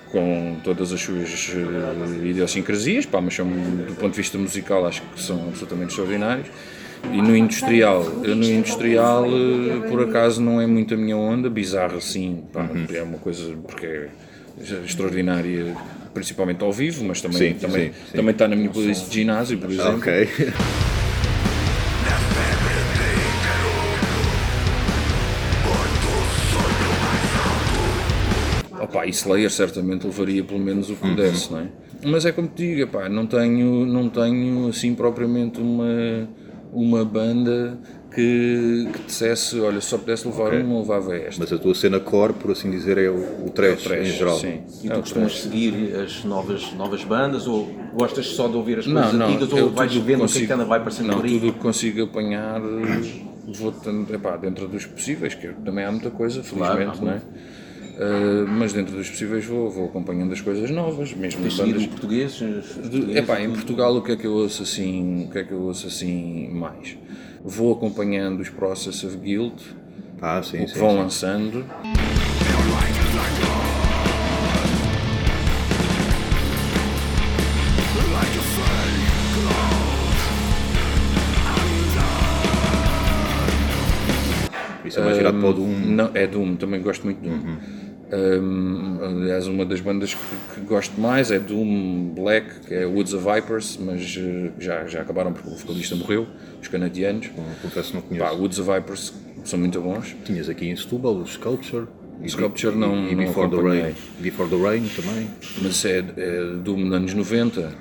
com 0.10 0.56
todas 0.64 0.94
as 0.94 1.02
suas 1.02 1.54
eh, 1.54 2.28
idiosincrasias, 2.28 3.06
pá, 3.06 3.20
mas 3.20 3.36
são, 3.36 3.46
do 3.46 3.94
ponto 3.96 4.12
de 4.12 4.18
vista 4.18 4.38
musical, 4.38 4.88
acho 4.88 5.02
que 5.02 5.22
são 5.22 5.50
absolutamente 5.50 5.90
extraordinários. 5.90 6.48
E 7.12 7.22
no 7.22 7.36
industrial, 7.36 8.04
no 8.06 8.46
industrial, 8.46 9.26
eh, 9.26 9.90
por 9.90 10.02
acaso, 10.02 10.42
não 10.42 10.62
é 10.62 10.66
muito 10.66 10.94
a 10.94 10.98
minha 10.98 11.18
onda, 11.18 11.50
bizarro 11.50 11.98
assim, 11.98 12.46
pá, 12.54 12.70
é 12.94 13.04
uma 13.04 13.18
coisa 13.18 13.54
porque 13.68 13.86
é 13.86 14.10
extraordinária, 14.86 15.76
principalmente 16.18 16.64
ao 16.64 16.74
vivo, 16.74 17.04
mas 17.06 17.22
também, 17.22 17.54
Sim, 17.54 17.60
também, 17.60 17.88
sim, 17.88 17.94
sim. 18.12 18.18
também 18.18 18.32
está 18.32 18.48
na 18.48 18.56
minha 18.56 18.70
playlist 18.70 19.08
de 19.08 19.14
ginásio, 19.14 19.58
por 19.60 19.70
exemplo. 19.70 19.98
Ok. 19.98 20.30
Opa, 28.82 29.06
e 29.06 29.10
Slayer 29.10 29.52
certamente 29.52 30.06
levaria 30.06 30.44
pelo 30.44 30.60
menos 30.60 30.90
o 30.90 30.96
que 30.96 31.02
pudesse, 31.02 31.52
não 31.52 31.60
é? 31.60 31.68
Mas 32.06 32.26
é 32.26 32.32
como 32.32 32.48
te 32.48 32.68
digo, 32.68 32.82
epá, 32.82 33.10
não 33.10 33.26
tenho, 33.26 33.86
não 33.86 34.10
tenho 34.10 34.70
assim 34.70 34.94
propriamente 34.96 35.60
uma, 35.60 36.28
uma 36.72 37.04
banda 37.04 37.78
que, 38.18 38.90
que 38.94 39.04
dissesse, 39.06 39.60
olha, 39.60 39.80
se 39.80 39.90
só 39.90 39.98
pudesse 40.00 40.28
levar 40.28 40.48
Ok. 40.48 40.60
uma, 40.64 40.80
levava 40.80 41.16
esta. 41.16 41.40
Mas 41.40 41.54
a 41.54 41.58
tua 41.60 41.76
cena 41.76 42.00
core, 42.00 42.34
por 42.34 42.50
assim 42.50 42.72
dizer, 42.72 42.98
é 42.98 43.08
o, 43.12 43.46
o 43.46 43.52
trash, 43.52 43.84
Trash, 43.84 44.00
em 44.08 44.12
geral. 44.12 44.40
Sim. 44.40 44.60
E 44.84 44.88
É 44.88 44.94
tu 44.94 44.98
o 44.98 45.02
costumas 45.02 45.32
trash. 45.34 45.44
seguir 45.44 45.96
as 45.96 46.24
novas, 46.24 46.74
novas 46.74 47.04
bandas 47.04 47.46
ou 47.46 47.68
gostas 47.94 48.26
só 48.26 48.48
de 48.48 48.56
ouvir 48.56 48.80
as 48.80 48.88
Não, 48.88 49.04
coisas 49.04 49.14
não, 49.14 49.30
antigas 49.30 49.52
eu 49.52 49.66
ou 49.66 49.70
vais 49.70 49.94
vendo 49.94 50.26
o 50.26 50.28
que 50.28 50.40
é 50.40 50.48
que 50.48 50.52
anda 50.54 50.66
vai 50.66 50.80
aparecendo 50.80 51.08
Não, 51.10 51.16
por 51.18 51.26
aí? 51.26 51.34
tudo 51.34 51.50
o 51.50 51.54
que 51.54 51.60
consigo 51.60 52.04
apanhar 52.06 52.60
vou 53.48 53.72
tendo, 53.72 54.12
epá, 54.14 54.36
dentro 54.36 54.68
dos 54.68 54.86
possíveis, 54.88 55.36
que 55.36 55.50
também 55.64 55.86
há 55.86 55.92
muita 55.92 56.10
coisa, 56.10 56.42
felizmente, 56.42 56.98
Claro, 57.00 57.06
não 57.06 57.12
é? 57.12 57.22
Ah, 58.00 58.46
mas 58.48 58.74
dentro 58.74 58.96
dos 58.96 59.10
possíveis 59.10 59.46
vou, 59.46 59.70
vou 59.70 59.86
acompanhando 59.90 60.34
as 60.34 60.42
coisas 60.42 60.70
novas, 60.72 61.14
mesmo 61.14 61.42
Tens 61.44 61.56
bandas 61.56 61.84
portugueses? 61.88 62.42
os 62.42 62.76
De- 62.76 62.82
portugueses? 62.82 63.18
Epá, 63.18 63.42
em 63.42 63.52
Portugal 63.52 63.96
o 63.96 64.02
que 64.02 64.12
é 64.12 64.16
que 64.16 64.26
eu 64.26 64.34
ouço 64.34 64.64
assim, 64.64 65.26
o 65.26 65.32
que 65.32 65.38
é 65.40 65.44
que 65.44 65.52
eu 65.54 65.62
ouço 65.62 65.86
assim 65.88 66.50
mais? 66.50 66.98
Vou 67.44 67.74
acompanhando 67.74 68.42
os 68.42 68.50
Process 68.50 69.04
of 69.04 69.18
Guild, 69.18 69.56
Ah, 70.22 70.42
sim, 70.44 70.58
o 70.64 70.66
que 70.66 70.72
sim, 70.72 70.80
vão 70.80 70.92
sim. 70.92 70.98
lançando. 70.98 71.66
Isso 84.86 85.00
é 85.00 85.04
mais 85.04 85.18
virado 85.18 85.40
para 85.40 85.50
o 85.50 85.54
Doom. 85.54 85.68
Não, 85.68 86.12
é 86.14 86.26
Doom, 86.28 86.56
também 86.56 86.82
gosto 86.82 87.04
muito 87.04 87.22
de 87.22 87.28
Doom. 87.30 87.58
Um, 88.12 89.00
aliás, 89.04 89.48
uma 89.48 89.66
das 89.66 89.82
bandas 89.82 90.14
que, 90.14 90.56
que 90.56 90.62
gosto 90.66 91.00
mais 91.00 91.30
é 91.30 91.40
Doom 91.40 92.14
Black, 92.16 92.62
que 92.68 92.74
é 92.74 92.86
Woods 92.86 93.14
of 93.14 93.26
Vipers, 93.30 93.78
mas 93.82 94.18
eh, 94.18 94.52
já, 94.60 94.86
já 94.88 95.02
acabaram 95.02 95.34
porque 95.34 95.50
o 95.50 95.56
vocalista 95.58 95.94
morreu, 95.96 96.26
os 96.62 96.68
canadianos. 96.70 97.30
Confesso 97.62 97.90
que 97.90 97.96
não 97.96 98.02
Pá, 98.02 98.08
conheço. 98.28 98.42
Woods 98.42 98.60
of 98.60 98.72
Vipers 98.72 99.14
são 99.44 99.60
muito 99.60 99.82
bons. 99.82 100.16
Tinhas 100.24 100.48
aqui 100.48 100.68
em 100.70 100.76
Setúbal 100.78 101.16
o 101.18 101.28
Sculpture. 101.28 101.88
e- 102.24 102.30
Sculpture 102.30 102.76
não- 102.76 103.08
e, 103.08 103.12
e 103.12 103.16
não 103.16 103.26
Before 103.26 103.50
the. 103.50 103.62
Rain. 103.62 103.96
Before 104.22 104.50
the 104.50 104.56
Rain 104.56 104.90
também. 104.96 105.28
Mas 105.62 105.84
é, 105.84 106.00
é 106.16 106.44
Doom 106.64 106.78
nos 106.86 106.94
anos 106.96 107.14
90. 107.14 107.74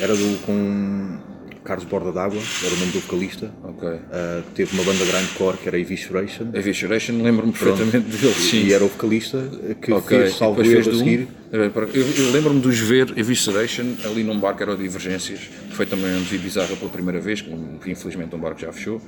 Era 0.00 0.14
do 0.14 0.38
com 0.46 1.18
Carlos 1.66 1.84
Borda 1.84 2.12
d'Água, 2.12 2.40
era 2.64 2.74
o 2.74 2.78
nome 2.78 2.92
do 2.92 3.00
vocalista. 3.00 3.50
Ok. 3.64 3.88
Ah, 4.12 4.42
teve 4.54 4.72
uma 4.74 4.84
banda 4.84 5.04
grindcore 5.04 5.56
que 5.56 5.68
era 5.68 5.78
Evisceration. 5.78 6.50
Evisceration, 6.54 7.22
lembro-me 7.22 7.52
perfeitamente 7.52 8.16
dele, 8.16 8.34
sim. 8.34 8.66
E 8.66 8.72
era 8.72 8.84
o 8.84 8.88
vocalista 8.88 9.42
que 9.82 9.92
Ok, 9.92 10.18
fez 10.18 10.36
salvo 10.36 10.62
erro 10.62 10.90
a 10.90 10.94
seguir. 10.94 11.28
Eu, 11.52 11.62
eu 11.64 12.30
lembro-me 12.32 12.60
de 12.60 12.68
os 12.68 12.78
ver 12.78 13.12
Evisceration 13.16 13.96
ali 14.04 14.22
num 14.22 14.38
bar 14.38 14.54
que 14.54 14.62
era 14.62 14.72
o 14.72 14.76
Divergências, 14.76 15.40
que 15.40 15.74
foi 15.74 15.86
também 15.86 16.14
onde 16.14 16.24
vi 16.24 16.38
Bizarra 16.38 16.74
pela 16.76 16.90
primeira 16.90 17.20
vez, 17.20 17.40
que, 17.40 17.50
que 17.82 17.90
infelizmente 17.90 18.34
um 18.34 18.38
bar 18.38 18.54
que 18.54 18.62
já 18.62 18.72
fechou, 18.72 19.00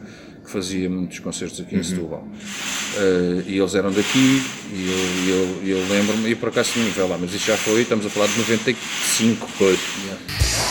que 0.45 0.51
fazia 0.51 0.91
muitos 0.91 1.21
concertos 1.21 1.61
aqui 1.61 1.77
em 1.77 1.83
Setúbal. 1.83 2.27
Eh, 2.97 3.43
e 3.47 3.59
eles 3.59 3.75
eram 3.75 3.93
daqui, 3.93 4.43
e 4.73 5.29
eu, 5.29 5.37
eu, 5.37 5.79
eu 5.79 5.89
lembro-me, 5.89 6.31
e 6.31 6.35
por 6.35 6.49
acaso 6.49 6.73
tinha 6.73 6.89
ver 6.91 7.03
lá, 7.03 7.19
mas 7.19 7.33
isso 7.35 7.47
já 7.47 7.57
foi, 7.57 7.83
estamos 7.83 8.07
a 8.07 8.11
falar 8.11 8.27
de 8.27 8.39
95. 8.39 9.49
Pois. 9.59 10.68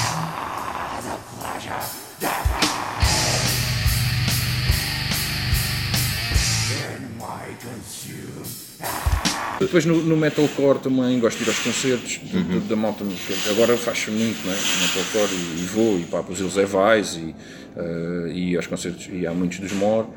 Depois 9.68 9.86
no, 9.86 9.98
no 10.02 10.16
metalcore 10.18 10.80
também 10.80 11.20
gosto 11.20 11.38
de 11.40 11.44
ir 11.44 11.48
aos 11.50 11.60
concertos 11.60 12.20
de- 12.24 12.44
de- 12.44 12.60
da 12.62 12.76
malta, 12.76 13.04
agora 13.52 13.76
faz 13.78 14.08
muito, 14.08 14.46
não 14.46 14.54
é? 14.54 14.56
Metalcore 14.56 15.34
e, 15.34 15.62
e 15.62 15.66
vou, 15.66 16.00
e 16.00 16.04
pá, 16.04 16.24
para 16.24 16.34
os 16.34 16.40
Ilse 16.40 16.64
Vais 16.66 17.16
e, 17.18 17.36
eh, 17.76 18.32
e 18.34 18.56
aos 18.56 18.66
concertos, 18.66 19.10
e 19.12 19.28
há 19.28 19.34
muitos 19.34 19.60
dos 19.60 19.74
More. 19.74 20.08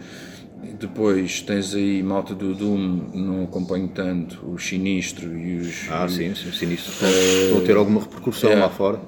E 0.62 0.68
Depois 0.74 1.40
tens 1.40 1.74
aí 1.74 2.02
malta 2.02 2.34
do 2.34 2.54
Doom, 2.54 3.10
não 3.14 3.44
acompanho 3.44 3.88
tanto, 3.88 4.38
o 4.46 4.58
Sinistro 4.58 5.36
e 5.36 5.58
os. 5.58 5.90
Ah, 5.90 6.06
e- 6.06 6.12
sim, 6.12 6.34
sim, 6.34 6.52
sinistro. 6.52 6.92
A 7.56 7.60
ter 7.66 7.76
alguma 7.76 8.00
repercussão 8.02 8.50
é. 8.52 8.54
lá 8.56 8.68
fora. 8.68 9.00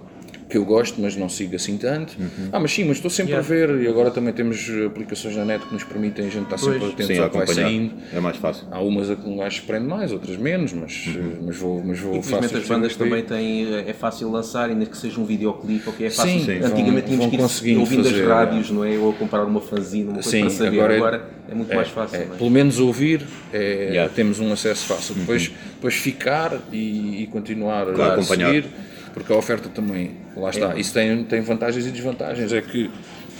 Que 0.53 0.59
eu 0.59 0.65
gosto, 0.67 1.01
mas 1.01 1.17
não 1.17 1.31
sigo 1.31 1.57
assim 1.57 1.79
tanto. 1.79 2.15
Uhum. 2.21 2.51
Ah, 2.53 2.61
mas 2.61 2.71
sim, 2.73 2.85
mas 2.85 2.99
estou 2.99 3.11
sempre 3.11 3.35
a 3.35 3.41
ver 3.41 3.71
e 3.81 3.89
agora 3.89 4.11
também 4.11 4.35
temos 4.35 4.71
aplicações 4.87 5.35
na 5.35 5.47
net 5.47 5.65
que 5.65 5.73
nos 5.73 5.83
permitem 5.83 6.27
a 6.27 6.31
gente 6.31 6.45
estar 6.45 6.59
sempre 6.59 6.85
atento 6.89 7.23
ao 7.23 7.31
que 7.31 7.37
vai 7.39 7.47
saindo. 7.47 7.95
É 8.13 8.21
mais 8.21 8.37
fácil. 8.37 8.67
Há 8.71 8.81
umas 8.83 9.11
a 9.11 9.17
que 9.17 9.27
um 9.27 9.39
gajo 9.39 9.57
se 9.61 9.63
prende 9.67 9.87
mais, 9.87 10.13
outras 10.13 10.37
menos, 10.37 10.75
mas, 10.75 11.07
Uhum. 11.07 11.37
mas 11.47 11.57
vou, 11.57 11.83
mas 11.83 11.99
vou 11.99 12.17
Infelizmente 12.17 12.57
as 12.57 12.69
bandas 12.69 12.95
também 12.97 13.23
têm, 13.23 13.75
é 13.89 13.93
fácil 13.95 14.31
lançar, 14.31 14.69
ainda 14.69 14.85
que 14.85 14.97
seja 14.97 15.19
um 15.19 15.25
videoclipe, 15.25 15.89
ok, 15.89 16.07
é 16.07 16.11
fácil. 16.11 16.39
Sim, 16.41 16.45
sim, 16.45 16.59
Antigamente 16.59 17.09
vão- 17.17 17.31
tínhamos 17.31 17.53
vão 17.55 17.63
que 17.63 17.71
ir 17.71 17.77
ouvindo 17.79 18.05
fazer, 18.05 18.23
as 18.23 18.29
rádios, 18.29 18.71
não 18.71 18.85
é? 18.85 18.99
Ou 18.99 19.13
comprar 19.15 19.45
uma 19.45 19.61
fanzine, 19.63 20.05
uma 20.05 20.15
coisa 20.15 20.29
Sim, 20.31 20.41
para 20.43 20.51
saber. 20.51 20.79
agora 20.81 20.97
Agora, 20.97 21.17
é- 21.49 21.53
é, 21.53 21.55
muito 21.55 21.73
É, 21.73 21.77
mais 21.77 21.89
fácil. 21.89 22.17
é, 22.17 22.27
não 22.27 22.35
é? 22.35 22.39
pelo 22.39 22.51
menos 22.51 22.79
ouvir, 22.79 23.23
é, 23.55 23.89
Yeah. 23.93 24.13
temos 24.15 24.39
um 24.39 24.53
acesso 24.53 24.85
fácil. 24.87 25.15
Depois, 25.15 25.51
depois 25.75 25.95
ficar 25.95 26.61
e, 26.73 27.23
e 27.23 27.27
continuar 27.29 27.87
Claro, 27.87 28.03
a 28.03 28.15
acompanhar. 28.17 28.49
seguir, 28.53 28.67
porque 29.13 29.33
a 29.33 29.37
oferta 29.37 29.69
também, 29.69 30.13
lá 30.37 30.51
está, 30.51 30.77
isso 30.77 30.93
tem, 30.95 31.25
tem 31.25 31.41
vantagens 31.41 31.87
e 31.87 31.91
desvantagens. 31.91 32.53
É 32.53 32.61
que 32.61 32.91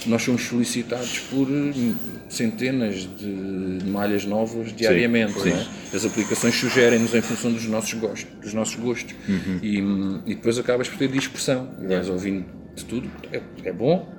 nós 0.05 0.21
somos 0.21 0.43
solicitados 0.43 1.19
por 1.29 1.47
hum, 1.49 1.95
centenas 2.27 3.07
de 3.17 3.79
malhas 3.89 4.25
novas 4.25 4.73
diariamente. 4.75 5.39
sim. 5.39 5.51
é? 5.51 5.95
As 5.95 6.05
aplicações 6.05 6.55
sugerem-nos 6.55 7.13
em 7.15 7.21
função 7.21 7.51
dos 7.51 7.65
nossos 7.67 7.93
gostos. 7.93 8.25
Dos 8.41 8.53
nossos 8.53 8.75
gostos. 8.75 9.15
Uhum. 9.29 9.59
E, 9.61 9.81
hum, 9.81 10.21
e 10.25 10.35
depois 10.35 10.57
acabas 10.59 10.89
por 10.89 10.97
ter 10.97 11.07
dispersão. 11.09 11.69
E 11.81 11.87
vais 11.87 12.09
ouvindo 12.09 12.45
de 12.75 12.83
tudo, 12.85 13.09
é, 13.31 13.39
é 13.65 13.71
bom, 13.71 14.09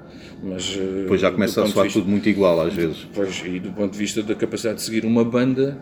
mas. 0.42 0.76
eh, 0.78 1.00
Depois 1.02 1.20
já 1.20 1.28
do 1.28 1.34
começa 1.34 1.62
a 1.62 1.66
soar 1.66 1.84
vista- 1.84 1.98
tudo 2.00 2.08
muito 2.10 2.28
igual 2.28 2.60
às 2.60 2.72
vezes. 2.72 3.06
Pois, 3.12 3.42
e 3.44 3.58
do 3.58 3.70
ponto 3.72 3.92
de 3.92 3.98
vista 3.98 4.22
da 4.22 4.34
capacidade 4.34 4.76
de 4.78 4.82
seguir 4.84 5.04
uma 5.04 5.24
banda, 5.24 5.76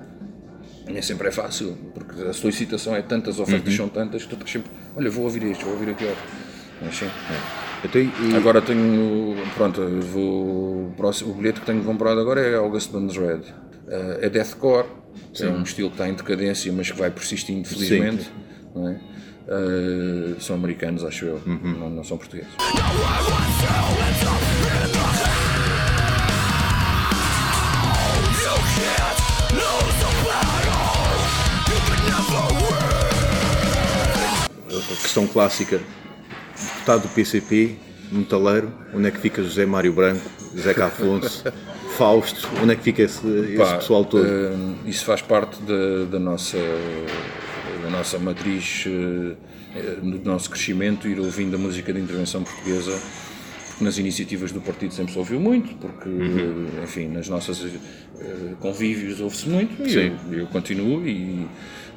nem 0.93 1.03
sempre 1.03 1.29
é 1.29 1.31
fácil, 1.33 1.77
porque 1.95 2.23
a 2.23 2.33
solicitação 2.33 2.95
é 2.95 3.03
tanta, 3.03 3.31
as 3.31 3.39
ofertas 3.39 3.75
são 3.75 3.89
tantas, 3.89 4.23
que 4.23 4.29
tu 4.29 4.35
estás 4.35 4.51
sempre, 4.53 4.71
olha, 4.95 5.11
vou 5.11 5.25
ouvir 5.25 5.43
isto, 5.45 5.65
vou 5.65 5.75
ouvir 5.75 5.91
aquilo. 5.91 6.17
Mas 6.81 6.97
sim. 6.97 7.09
Então, 7.85 8.01
e- 8.01 8.37
Agora 8.37 8.61
tenho, 8.63 9.37
pronto, 9.55 9.81
vou, 10.13 10.89
o, 10.89 10.95
próximo, 10.97 11.33
o 11.33 11.35
bilhete 11.35 11.61
que 11.61 11.67
tenho 11.67 11.83
comprado 11.83 12.21
agora 12.21 12.41
é 12.41 12.55
August 12.57 12.91
Burns 12.91 13.17
Red. 13.17 13.41
Eh, 13.89 14.19
é 14.23 14.29
deathcore, 14.29 14.87
é 15.41 15.47
um 15.49 15.63
estilo 15.63 15.89
que 15.91 15.95
está 15.95 16.09
em 16.09 16.15
decadência, 16.15 16.73
mas 16.73 16.91
que 16.91 16.99
vai 16.99 17.11
persistindo 17.11 17.67
felizmente. 17.67 18.31
Não 18.75 18.89
é? 18.89 19.01
Eh, 19.49 20.35
são 20.39 20.55
americanos, 20.57 21.05
acho 21.05 21.25
eu, 21.25 21.43
não, 21.47 21.91
não 21.91 22.05
são 22.05 22.17
portugueses. 22.17 22.51
A 34.93 34.97
questão 35.03 35.27
clássica, 35.27 35.81
deputado 36.75 37.03
do 37.03 37.09
PCP, 37.09 37.77
metaleiro, 38.11 38.73
onde 38.95 39.09
é 39.09 39.11
que 39.11 39.19
fica 39.19 39.43
José 39.43 39.65
Mário 39.67 39.93
Branco, 39.93 40.23
Zeca 40.57 40.87
Afonso, 40.87 41.45
Fausto, 41.97 42.49
onde 42.63 42.73
é 42.73 42.77
que 42.77 42.83
fica 42.83 43.03
esse, 43.03 43.27
esse 43.27 43.57
Pá, 43.57 43.77
pessoal 43.77 44.05
todo? 44.05 44.25
eh, 44.27 44.53
isso 44.87 45.05
faz 45.05 45.23
parte 45.23 45.61
da, 45.63 46.05
da 46.11 46.19
nossa, 46.19 46.59
da 47.83 47.91
nossa 47.91 48.19
matriz, 48.19 48.85
eh, 48.87 49.37
do 50.03 50.21
nosso 50.25 50.51
crescimento, 50.51 51.09
ir 51.09 51.19
ouvindo 51.19 51.55
a 51.57 51.59
música 51.59 51.93
de 51.93 52.01
intervenção 52.01 52.43
portuguesa, 52.43 52.99
porque 53.69 53.85
nas 53.85 53.97
iniciativas 53.99 54.53
do 54.53 54.61
partido 54.61 54.93
sempre 54.93 55.13
se 55.13 55.19
ouviu 55.19 55.41
muito, 55.41 55.75
porque, 55.77 56.09
Uhum. 56.09 56.67
enfim, 56.83 57.09
nas 57.09 57.29
nossas 57.29 57.63
eh, 57.65 58.55
convívios 58.61 59.21
ouve-se 59.21 59.49
muito, 59.49 59.87
e 59.87 59.95
eu, 60.33 60.39
eu 60.41 60.47
continuo 60.47 61.07
e. 61.07 61.47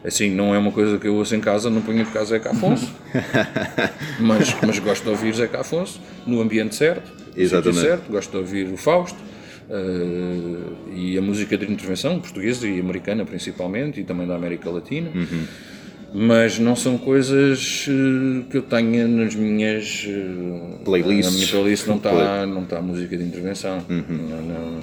Assim, 0.05 0.29
não 0.29 0.53
é 0.53 0.57
uma 0.57 0.71
coisa 0.71 0.99
que 0.99 1.07
eu 1.07 1.15
ouço 1.15 1.35
em 1.35 1.39
casa, 1.39 1.69
não 1.69 1.81
ponho 1.81 2.05
de 2.05 2.11
casa 2.11 2.27
Zeca 2.27 2.51
Afonso, 2.51 2.93
mas, 4.19 4.55
mas 4.61 4.77
gosto 4.79 5.03
de 5.03 5.09
ouvir 5.09 5.33
Zeca 5.33 5.61
Afonso 5.61 5.99
no 6.27 6.39
ambiente 6.41 6.75
certo, 6.75 7.11
Exatamente. 7.35 7.81
certo, 7.81 8.11
gosto 8.11 8.29
de 8.31 8.37
ouvir 8.37 8.71
o 8.71 8.77
Fausto 8.77 9.17
eh, 9.67 10.93
e 10.93 11.17
a 11.17 11.21
música 11.21 11.57
de 11.57 11.65
intervenção, 11.71 12.19
portuguesa 12.19 12.67
e 12.67 12.79
americana 12.79 13.25
principalmente, 13.25 13.99
e 13.99 14.03
também 14.03 14.27
da 14.27 14.35
América 14.35 14.69
Latina. 14.69 15.09
Mas 16.17 16.57
não 16.57 16.77
são 16.77 16.97
coisas 16.97 17.87
eh, 17.89 18.43
que 18.49 18.55
eu 18.55 18.61
tenha 18.61 19.05
nas 19.05 19.35
minhas 19.35 20.07
eh, 20.07 20.83
Playlists. 20.85 21.25
Na 21.25 21.37
minha 21.37 21.47
playlist 21.51 21.87
não 21.87 21.97
está 21.97 22.45
não 22.45 22.63
tá 22.63 22.81
música 22.81 23.17
de 23.17 23.23
intervenção. 23.23 23.83
Não, 23.89 24.41
não. 24.41 24.79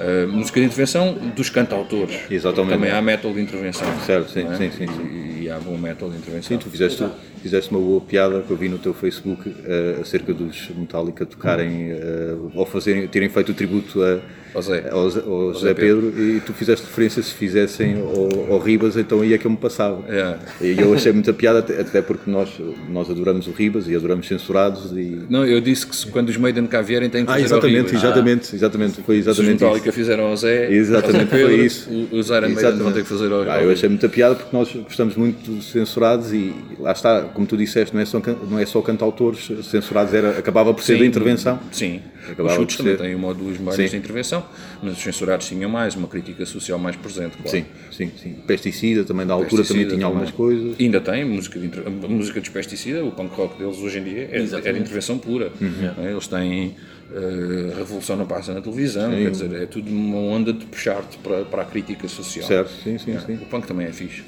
Eh, 0.00 0.26
música 0.26 0.60
de 0.60 0.66
intervenção 0.66 1.14
dos 1.36 1.50
cantautores. 1.50 2.18
Exatamente. 2.30 2.74
Também 2.74 2.90
há 2.90 3.02
metal 3.02 3.32
de 3.32 3.40
intervenção. 3.40 3.86
Certo, 4.00 4.30
sim, 4.30 4.46
é? 4.46 4.56
sim, 4.56 4.70
sim, 4.70 4.86
E, 5.10 5.44
e 5.44 5.50
há 5.50 5.58
bom 5.58 5.76
metal 5.76 6.08
de 6.10 6.16
intervenção. 6.16 6.56
Sim, 6.56 6.58
tu 6.58 6.70
fizeste, 6.70 7.04
fizeste 7.42 7.70
uma 7.70 7.80
boa 7.80 8.00
piada 8.00 8.40
que 8.40 8.50
eu 8.50 8.56
vi 8.56 8.68
no 8.68 8.78
teu 8.78 8.94
Facebook 8.94 9.54
eh, 9.64 9.98
acerca 10.00 10.32
dos 10.32 10.70
Metallica 10.70 11.26
tocarem 11.26 11.90
eh, 11.90 12.34
ou 12.54 12.64
fazerem, 12.64 13.06
terem 13.08 13.28
feito 13.28 13.52
o 13.52 13.54
tributo 13.54 14.02
a, 14.02 14.20
Ao 14.54 14.62
Zé. 14.62 14.88
ao, 14.90 15.10
José 15.10 15.74
Pedro 15.74 16.12
e 16.18 16.40
tu 16.40 16.52
fizeste 16.52 16.86
referência 16.86 17.22
se 17.22 17.32
fizessem 17.32 17.96
ao, 18.00 18.52
ao 18.52 18.58
Ribas, 18.58 18.96
então 18.96 19.20
aí 19.20 19.32
é 19.34 19.38
que 19.38 19.46
eu 19.46 19.50
me 19.50 19.56
passava. 19.56 20.02
É. 20.08 20.36
E 20.60 20.78
eu 20.78 20.92
achei 20.94 21.12
muita 21.12 21.32
piada, 21.32 21.58
até 21.58 22.02
porque 22.02 22.30
nós, 22.30 22.50
nós 22.88 23.10
adoramos 23.10 23.46
o 23.46 23.50
Ribas 23.52 23.88
e 23.88 23.96
adoramos 23.96 24.26
censurados 24.26 24.92
e. 24.92 25.22
Não, 25.28 25.44
eu 25.46 25.60
disse 25.60 25.86
que 25.86 26.10
quando 26.10 26.28
os 26.28 26.36
Maiden 26.36 26.66
cá 26.66 26.82
vierem 26.82 27.08
têm 27.08 27.24
que 27.24 27.30
Ah, 27.30 27.34
fazer 27.34 27.44
exatamente, 27.46 27.94
exatamente, 27.94 28.54
exatamente, 28.54 29.02
foi 29.02 29.16
exatamente 29.16 29.54
isso. 29.56 29.64
Metallica 29.64 29.92
fizeram 29.92 30.24
ao 30.24 30.36
Zé, 30.36 30.72
Exatamente, 30.72 31.16
ao 31.16 31.22
Zé 31.22 31.36
Pedro, 31.36 31.46
foi 31.56 31.66
isso. 31.66 32.08
Os 32.12 32.28
Iron 32.28 32.48
Maiden 32.48 32.76
vão 32.76 32.92
ter 32.92 33.02
que 33.02 33.08
fazer 33.08 33.32
ao 33.32 33.42
Ah, 33.42 33.62
eu 33.62 33.70
achei 33.70 33.88
muita 33.88 34.08
piada 34.08 34.34
porque 34.34 34.54
nós 34.56 34.72
gostamos 34.72 35.16
muito 35.16 35.50
dos 35.50 35.70
censurados 35.70 36.32
e 36.32 36.52
lá 36.78 36.92
está, 36.92 37.22
como 37.22 37.46
tu 37.46 37.56
disseste, 37.56 37.94
não 37.94 38.02
é 38.02 38.04
só, 38.04 38.20
não 38.50 38.58
é 38.58 38.66
só 38.66 38.80
cantautores 38.82 39.50
censurados, 39.64 40.12
era, 40.14 40.38
acabava 40.38 40.72
por 40.74 40.82
ser 40.82 40.98
da 40.98 41.06
intervenção. 41.06 41.58
Sim. 41.70 42.00
Acabava 42.30 42.48
os 42.48 42.54
chutes 42.54 42.76
também 42.76 42.96
têm 42.96 43.14
uma 43.14 43.28
ou 43.28 43.34
duas 43.34 43.58
margens 43.58 43.90
Sim. 43.90 43.96
de 43.96 44.02
intervenção, 44.02 44.44
mas 44.82 44.96
os 44.96 45.02
censurados 45.02 45.46
tinham 45.46 45.68
mais, 45.68 45.94
uma 45.94 46.06
crítica 46.06 46.46
social 46.46 46.78
mais 46.78 46.96
presente, 46.96 47.36
claro. 47.36 47.50
Sim, 47.50 47.64
sim, 47.90 48.10
sim. 48.20 48.34
Pesticida 48.46 49.04
também 49.04 49.26
na 49.26 49.34
altura 49.34 49.64
também 49.64 49.88
tinha 49.88 50.06
algumas 50.06 50.30
coisas. 50.30 50.76
Ainda 50.78 51.00
tem 51.00 51.24
música, 51.24 51.58
de, 51.58 51.68
música 52.08 52.40
dos 52.40 52.48
pesticida, 52.48 53.04
o 53.04 53.10
punk 53.10 53.34
rock 53.34 53.58
deles 53.58 53.78
hoje 53.78 53.98
em 53.98 54.04
dia 54.04 54.22
é, 54.22 54.24
é 54.24 54.38
de 54.38 54.42
Exatamente. 54.42 54.80
intervenção 54.80 55.18
pura. 55.18 55.52
Uhum. 55.60 56.04
é? 56.04 56.12
Eles 56.12 56.26
têm 56.26 56.76
eh, 57.14 57.72
a 57.74 57.78
revolução 57.78 58.16
não 58.16 58.26
passa 58.26 58.54
na 58.54 58.60
televisão, 58.60 59.10
quer 59.10 59.30
dizer, 59.30 59.52
é 59.52 59.66
tudo 59.66 59.90
uma 59.90 60.18
onda 60.18 60.52
de 60.52 60.64
puxar-te 60.64 61.18
para, 61.18 61.44
para 61.44 61.62
a 61.62 61.64
crítica 61.64 62.08
social. 62.08 62.46
Certo, 62.46 62.70
sim, 62.82 62.96
sim, 62.98 63.18
sim. 63.18 63.34
O 63.34 63.46
punk 63.46 63.66
também 63.66 63.86
é 63.86 63.92
fixe. 63.92 64.22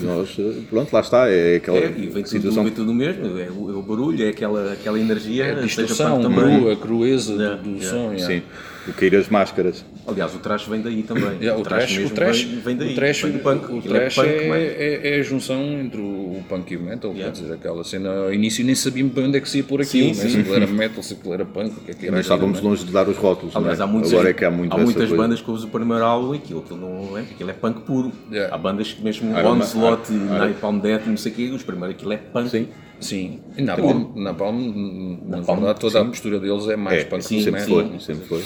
Nós, 0.00 0.36
pronto, 0.68 0.92
lá 0.92 1.00
está, 1.00 1.28
é 1.30 1.56
aquela 1.56 1.78
É, 1.78 1.86
e 1.86 1.90
vem 2.06 2.08
tudo, 2.10 2.28
situação 2.28 2.64
vem 2.64 2.72
tudo 2.72 2.92
mesmo, 2.94 3.38
é 3.38 3.48
o, 3.50 3.70
é 3.70 3.74
o 3.74 3.82
barulho, 3.82 4.24
é 4.24 4.28
aquela, 4.30 4.72
aquela 4.72 4.98
energia, 4.98 5.44
É 5.46 5.50
a 5.52 5.60
distorção, 5.62 6.18
a 6.18 6.22
também. 6.22 6.60
cru- 6.60 6.70
a 6.70 6.76
crueza 6.76 7.32
do- 7.36 7.62
do, 7.62 7.70
yeah. 7.78 7.88
som. 7.90 8.12
yeah. 8.12 8.26
Sim, 8.26 8.42
o 8.88 8.92
cair 8.92 9.14
as 9.16 9.28
máscaras. 9.28 9.84
Aliás, 10.08 10.34
o 10.34 10.38
trash 10.38 10.66
vem 10.66 10.80
daí 10.80 11.02
também. 11.02 11.36
Yeah, 11.40 11.56
o, 11.60 11.62
trash, 11.62 11.90
o 11.96 12.00
mesmo 12.00 12.14
trash, 12.16 12.42
vem, 12.44 12.60
vem 12.60 12.76
daí. 12.76 12.92
o 12.92 12.94
trash, 12.94 13.22
vem 13.22 13.32
do 13.32 13.38
punk. 13.40 13.70
o 13.70 13.78
é 13.78 13.80
trash 13.82 14.14
punk, 14.14 14.26
é, 14.28 14.48
mas- 14.48 14.62
é- 14.62 15.16
é 15.16 15.20
a 15.20 15.22
junção 15.22 15.62
entre 15.80 16.00
o 16.00 16.42
punk 16.48 16.72
e 16.72 16.76
o 16.76 16.82
metal, 16.82 17.10
Yeah. 17.12 17.32
quer 17.34 17.42
dizer, 17.42 17.54
aquela 17.54 17.84
cena, 17.84 18.10
ao 18.24 18.32
início 18.32 18.64
nem 18.64 18.74
sabíamos 18.74 19.12
bem 19.12 19.26
onde 19.26 19.36
é 19.38 19.40
que 19.40 19.48
se 19.48 19.58
ia 19.58 19.64
pôr 19.64 19.82
aquilo, 19.82 20.14
Sim, 20.14 20.20
né? 20.22 20.28
sim. 20.28 20.30
se 20.30 20.40
aquilo 20.40 20.54
era 20.56 20.66
metal, 20.66 21.02
se 21.02 21.12
aquilo 21.14 21.34
era 21.34 21.44
punk, 21.44 21.72
o 21.76 21.80
que 21.84 21.90
é 21.90 21.94
que 21.94 22.06
era 22.06 22.16
Mas 22.16 22.24
estávamos 22.24 22.60
né? 22.62 22.68
longe 22.68 22.84
de 22.84 22.92
dar 22.92 23.08
os 23.08 23.16
rótulos. 23.16 23.54
não 23.54 23.60
Aliás, 23.60 23.78
é? 23.78 23.82
há, 23.82 23.86
muitas, 23.86 24.12
Agora 24.12 24.30
é 24.30 24.32
que 24.32 24.44
há, 24.44 24.50
muito 24.50 24.72
essa 24.74 24.82
muitas 24.84 25.08
coisa. 25.08 25.16
bandas 25.22 25.40
que 25.42 25.50
usam 25.50 25.68
o 25.68 25.70
primeiro 25.72 26.04
álbum 26.04 26.34
e 26.34 26.38
aquilo, 26.38 26.60
aquilo 26.60 26.80
não 26.80 27.18
é, 27.18 27.20
aquilo 27.22 27.50
é 27.50 27.52
punk 27.52 27.80
puro. 27.82 28.10
Yeah. 28.32 28.54
Há 28.54 28.58
bandas 28.58 28.92
que 28.92 29.02
mesmo 29.02 29.30
Iron 29.38 29.54
Ma- 29.56 29.64
Onslaught, 29.64 30.10
Napalm 30.12 30.78
Death, 30.80 31.06
não 31.06 31.16
sei 31.16 31.32
o 31.32 31.34
quê, 31.34 31.50
os 31.54 31.62
primeiros 31.62 31.94
aquilo 31.96 32.12
é 32.12 32.16
punk. 32.16 32.48
Sim, 32.48 32.68
Sim, 33.00 33.38
e 33.56 33.62
na 33.62 33.76
Palm, 33.76 34.06
na 34.16 34.34
Palm, 34.34 35.20
na 35.28 35.40
verdade, 35.40 35.78
toda 35.78 36.00
a 36.00 36.04
postura 36.04 36.40
deles 36.40 36.66
é 36.66 36.74
mais 36.74 37.02
é, 37.02 37.04
punk 37.04 37.22
sim, 37.22 37.36
do 37.38 37.42
sempre 37.44 37.60
metal. 37.60 37.88
foi, 37.90 38.00
sempre 38.00 38.26
foi. 38.26 38.42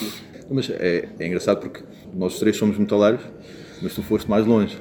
Mas 0.51 0.69
é, 0.71 1.09
é 1.19 1.27
engraçado 1.27 1.61
porque 1.61 1.83
nós 2.15 2.39
três 2.39 2.57
somos 2.57 2.77
metaleiros, 2.79 3.21
mas 3.81 3.95
tu 3.95 4.03
foste 4.03 4.29
mais 4.29 4.45
longe. 4.47 4.77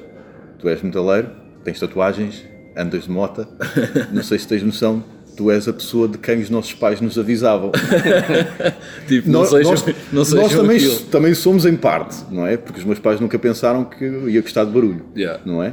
Tu 0.58 0.68
és 0.68 0.80
metaleiro, 0.82 1.30
tens 1.64 1.78
tatuagens, 1.80 2.44
andas 2.76 3.04
de 3.04 3.10
mota, 3.10 3.48
não 4.12 4.22
sei 4.22 4.38
se 4.38 4.46
tens 4.46 4.62
noção, 4.62 5.02
tu 5.36 5.50
és 5.50 5.66
a 5.66 5.72
pessoa 5.72 6.06
de 6.06 6.18
quem 6.18 6.40
os 6.40 6.50
nossos 6.50 6.74
pais 6.74 7.00
nos 7.00 7.18
avisavam. 7.18 7.72
Tipo, 9.08 9.28
nós, 9.30 9.50
não 9.50 9.58
sejam, 9.58 9.70
nós- 9.72 9.86
não 10.12 10.24
sejam 10.24 10.42
nós 10.42 10.52
também, 10.54 10.76
aquilo. 10.76 10.96
também 11.10 11.34
somos 11.34 11.66
em 11.66 11.76
parte, 11.76 12.16
não 12.30 12.46
é? 12.46 12.56
Porque 12.56 12.78
os 12.80 12.84
meus 12.84 12.98
pais 12.98 13.18
nunca 13.20 13.38
pensaram 13.38 13.84
que 13.84 14.04
ia 14.04 14.40
gostar 14.40 14.64
de 14.64 14.70
barulho, 14.70 15.04
Yeah. 15.16 15.40
não 15.44 15.62
é? 15.62 15.72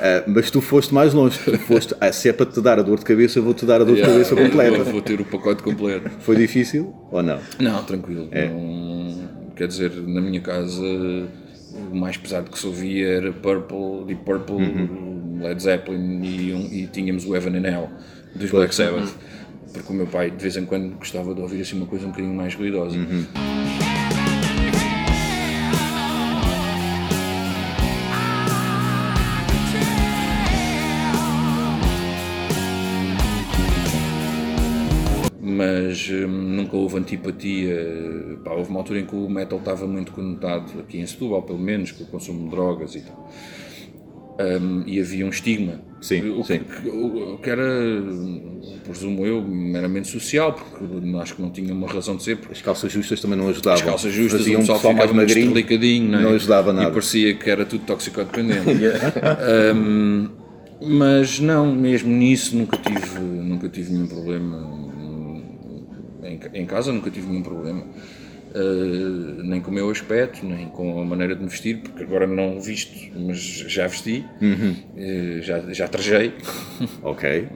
Ah, 0.00 0.24
mas 0.26 0.50
tu 0.50 0.60
foste 0.60 0.92
mais 0.94 1.12
longe, 1.14 1.38
tu 1.44 1.58
foste, 1.58 1.94
ah, 2.00 2.12
se 2.12 2.28
é 2.28 2.32
para 2.32 2.46
te 2.46 2.60
dar 2.60 2.78
a 2.78 2.82
dor 2.82 2.98
de 2.98 3.04
cabeça, 3.04 3.38
eu 3.38 3.42
vou-te 3.42 3.64
dar 3.64 3.80
a 3.80 3.84
dor 3.84 3.96
Yeah, 3.96 4.06
de 4.06 4.12
cabeça 4.28 4.36
completa. 4.36 4.84
Vou, 4.84 5.02
ter 5.02 5.20
o 5.20 5.24
pacote 5.24 5.62
completo. 5.62 6.10
Foi 6.20 6.36
difícil 6.36 6.94
ou 7.10 7.22
não? 7.22 7.38
Não, 7.58 7.82
tranquilo. 7.84 8.28
É. 8.30 8.48
Não- 8.48 8.96
quer 9.56 9.68
dizer, 9.68 9.90
na 10.06 10.20
minha 10.20 10.40
casa 10.40 10.82
o 10.82 11.94
mais 11.94 12.16
pesado 12.16 12.50
que 12.50 12.58
se 12.58 12.66
ouvia 12.66 13.06
era 13.08 13.32
Purple, 13.32 14.04
Deep 14.06 14.24
Purple, 14.24 14.56
Uhum. 14.56 15.38
Led 15.42 15.62
Zeppelin 15.62 16.22
e, 16.24 16.82
e 16.82 16.86
tínhamos 16.86 17.24
o 17.26 17.34
Heaven 17.34 17.56
and 17.58 17.66
Hell 17.68 17.88
dos 18.34 18.50
Black 18.50 18.74
Sabbath. 18.74 19.08
Porque 19.72 19.92
o 19.92 19.96
meu 19.96 20.06
pai 20.06 20.30
de 20.30 20.42
vez 20.42 20.56
em 20.56 20.64
quando 20.64 20.96
gostava 20.96 21.34
de 21.34 21.40
ouvir 21.40 21.60
assim 21.60 21.76
uma 21.76 21.86
coisa 21.86 22.06
um 22.06 22.10
bocadinho 22.10 22.34
mais 22.34 22.54
ruidosa. 22.54 22.96
Uhum. 22.96 23.24
Mas 36.06 36.10
hum, 36.10 36.26
nunca 36.28 36.76
houve 36.76 36.98
antipatia. 36.98 37.76
Pá, 38.44 38.52
houve 38.52 38.70
uma 38.70 38.80
altura 38.80 39.00
em 39.00 39.06
que 39.06 39.14
o 39.14 39.28
metal 39.28 39.58
estava 39.58 39.86
muito 39.86 40.12
conotado, 40.12 40.80
aqui 40.80 40.98
em 40.98 41.06
Setúbal 41.06 41.42
pelo 41.42 41.58
menos, 41.58 41.92
com 41.92 42.04
o 42.04 42.06
consumo 42.06 42.44
de 42.44 42.50
drogas 42.50 42.94
e 42.94 43.00
tal. 43.00 43.30
Hum, 44.38 44.82
e 44.86 45.00
havia 45.00 45.24
um 45.24 45.30
estigma. 45.30 45.80
Sim, 46.00 46.28
o, 46.30 46.42
que- 46.42 46.46
sim. 46.46 46.60
que- 46.60 46.88
o 46.90 47.38
que 47.38 47.48
era, 47.48 47.64
presumo 48.84 49.26
eu, 49.26 49.42
meramente 49.42 50.08
social, 50.08 50.52
porque 50.52 50.84
acho 51.18 51.34
que 51.36 51.42
não 51.42 51.50
tinha 51.50 51.72
uma 51.72 51.88
razão 51.88 52.16
de 52.16 52.22
ser, 52.22 52.36
porque 52.36 52.52
As 52.52 52.60
calças 52.60 52.92
justas 52.92 53.20
também 53.20 53.38
não 53.38 53.48
ajudavam. 53.48 53.78
as 53.80 53.82
calças 53.82 54.12
justas, 54.12 54.40
Faziam 54.42 54.58
o 54.58 54.60
pessoal 54.60 54.78
pessoal 54.78 54.94
ficava 54.94 55.14
muito 55.14 55.54
magrinho, 55.54 56.08
não, 56.10 56.18
é? 56.18 56.22
não 56.22 56.30
ajudava 56.32 56.72
nada. 56.72 56.88
E 56.90 56.92
parecia 56.92 57.34
que 57.34 57.50
era 57.50 57.64
tudo 57.64 57.84
toxicodependente. 57.84 58.66
Hum, 59.74 60.28
mas 60.82 61.40
não, 61.40 61.74
mesmo 61.74 62.10
nisso 62.12 62.54
nunca 62.54 62.76
tive, 62.76 63.18
nunca 63.18 63.68
tive 63.70 63.92
nenhum 63.94 64.06
problema. 64.06 64.95
Em, 66.28 66.38
em 66.54 66.66
casa 66.66 66.92
nunca 66.92 67.10
tive 67.10 67.26
nenhum 67.28 67.42
problema. 67.42 67.84
Uh, 68.54 69.42
nem 69.42 69.60
com 69.60 69.70
o 69.70 69.74
meu 69.74 69.90
aspecto, 69.90 70.46
nem 70.46 70.66
com 70.68 71.00
a 71.00 71.04
maneira 71.04 71.34
de 71.36 71.42
me 71.42 71.48
vestir, 71.48 71.78
porque 71.78 72.02
agora 72.04 72.26
não 72.26 72.58
visto, 72.60 72.94
mas 73.18 73.36
já 73.38 73.86
vesti, 73.86 74.24
Uhum. 74.40 74.74
Uh, 74.96 75.42
já, 75.42 75.60
já 75.72 75.86
trajei, 75.88 76.32
Ok. 77.02 77.48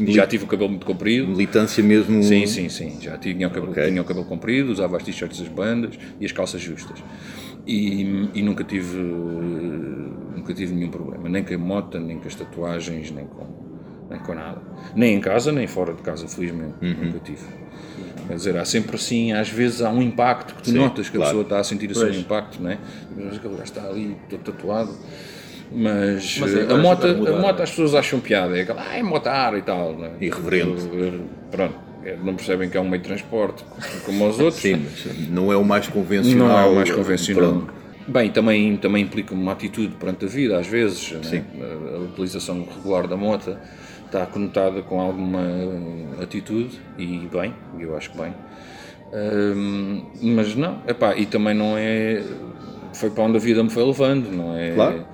e 0.00 0.12
já 0.12 0.26
tive 0.26 0.44
o 0.44 0.46
cabelo 0.46 0.68
muito 0.70 0.84
comprido. 0.84 1.28
Militância 1.28 1.82
mesmo. 1.82 2.22
Sim, 2.22 2.46
sim, 2.46 2.68
sim. 2.68 2.98
Já 3.00 3.16
tinha 3.16 3.46
o 3.46 3.50
cabelo, 3.50 3.72
Ok. 3.72 3.86
tinha 3.86 4.02
o 4.02 4.04
cabelo 4.04 4.26
comprido, 4.26 4.70
usava 4.70 4.96
as 4.98 5.02
t-shirts 5.02 5.38
das 5.40 5.48
bandas 5.48 5.98
e 6.20 6.26
as 6.26 6.32
calças 6.32 6.60
justas. 6.60 7.02
E, 7.66 8.28
e 8.34 8.42
nunca 8.42 8.64
tive 8.64 8.98
nunca 8.98 10.52
tive 10.54 10.74
nenhum 10.74 10.90
problema, 10.90 11.28
nem 11.28 11.42
com 11.44 11.54
a 11.54 11.58
moto, 11.58 11.98
nem 11.98 12.18
com 12.18 12.26
as 12.26 12.34
tatuagens, 12.34 13.10
nem 13.10 13.26
com, 13.26 13.46
nem 14.10 14.18
com 14.20 14.34
nada. 14.34 14.60
Nem 14.94 15.16
em 15.16 15.20
casa, 15.20 15.52
nem 15.52 15.66
fora 15.66 15.92
de 15.94 16.02
casa, 16.02 16.26
felizmente. 16.28 16.74
Uhum. 16.82 17.04
Nunca 17.06 17.18
tive. 17.20 17.44
Quer 18.28 18.34
dizer, 18.34 18.56
há 18.58 18.64
sempre 18.64 18.94
assim, 18.94 19.32
às 19.32 19.48
vezes 19.48 19.80
há 19.80 19.88
um 19.90 20.02
impacto 20.02 20.54
que 20.54 20.62
tu 20.62 20.70
Sim, 20.70 20.76
notas 20.76 21.08
que 21.08 21.16
a 21.16 21.20
claro. 21.20 21.30
pessoa 21.30 21.42
está 21.42 21.60
a 21.60 21.64
sentir 21.64 21.90
assim 21.90 22.00
Pois. 22.00 22.16
um 22.16 22.20
impacto, 22.20 22.62
não 22.62 22.70
é? 22.70 22.78
Aquele 23.34 23.54
gajo 23.54 23.62
está 23.64 23.82
ali 23.88 24.16
todo 24.28 24.40
tatuado. 24.40 24.94
Mas, 25.72 26.38
Mas 26.38 26.54
é, 26.54 26.60
eh, 26.60 26.72
a, 26.72 26.76
moto, 26.76 27.06
mudar, 27.08 27.32
a 27.32 27.40
moto 27.40 27.60
é? 27.60 27.62
as 27.62 27.70
pessoas 27.70 27.94
acham 27.94 28.20
piada, 28.20 28.56
é 28.56 28.62
aquela, 28.62 28.94
é 28.94 29.02
motar 29.02 29.56
e 29.56 29.62
tal. 29.62 29.94
Não 29.96 30.04
é? 30.06 30.10
Irreverente. 30.20 30.82
Pronto, 31.50 31.74
é, 32.04 32.16
não 32.22 32.34
percebem 32.34 32.68
que 32.70 32.76
é 32.76 32.80
um 32.80 32.88
meio 32.88 33.02
de 33.02 33.08
transporte 33.08 33.64
como 34.04 34.28
os 34.28 34.38
outros. 34.38 34.62
Sim, 34.62 34.76
mas 34.84 35.28
não 35.28 35.52
é 35.52 35.56
o 35.56 35.64
mais 35.64 35.86
convencional. 35.88 36.48
Não 36.48 36.58
é 36.58 36.66
o 36.66 36.74
mais 36.74 36.90
convencional. 36.90 37.50
Pronto. 37.50 37.72
Bem, 38.06 38.30
também, 38.30 38.76
também 38.78 39.02
implica 39.04 39.34
uma 39.34 39.52
atitude 39.52 39.94
perante 39.96 40.24
a 40.24 40.28
vida, 40.28 40.58
às 40.58 40.66
vezes. 40.66 41.12
né? 41.12 41.20
Sim. 41.22 41.44
A, 41.60 41.96
a 41.96 41.98
utilização 42.00 42.66
regular 42.74 43.06
da 43.06 43.16
moto 43.16 43.54
está 44.08 44.26
conotada 44.26 44.82
com 44.82 45.00
alguma 45.00 45.40
atitude, 46.22 46.80
e 46.98 47.28
bem, 47.32 47.54
eu 47.78 47.96
acho 47.96 48.10
que 48.10 48.18
bem. 48.18 48.34
Hum, 49.12 50.02
mas 50.22 50.54
não, 50.54 50.82
epá, 50.86 51.16
e 51.16 51.24
também 51.26 51.54
não 51.54 51.74
é. 51.76 52.22
Foi 52.92 53.10
para 53.10 53.24
onde 53.24 53.36
a 53.36 53.40
vida 53.40 53.62
me 53.62 53.70
foi 53.70 53.84
levando, 53.84 54.30
não 54.30 54.56
é? 54.56 54.72
Claro. 54.74 55.06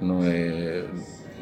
Não 0.00 0.20
é. 0.24 0.84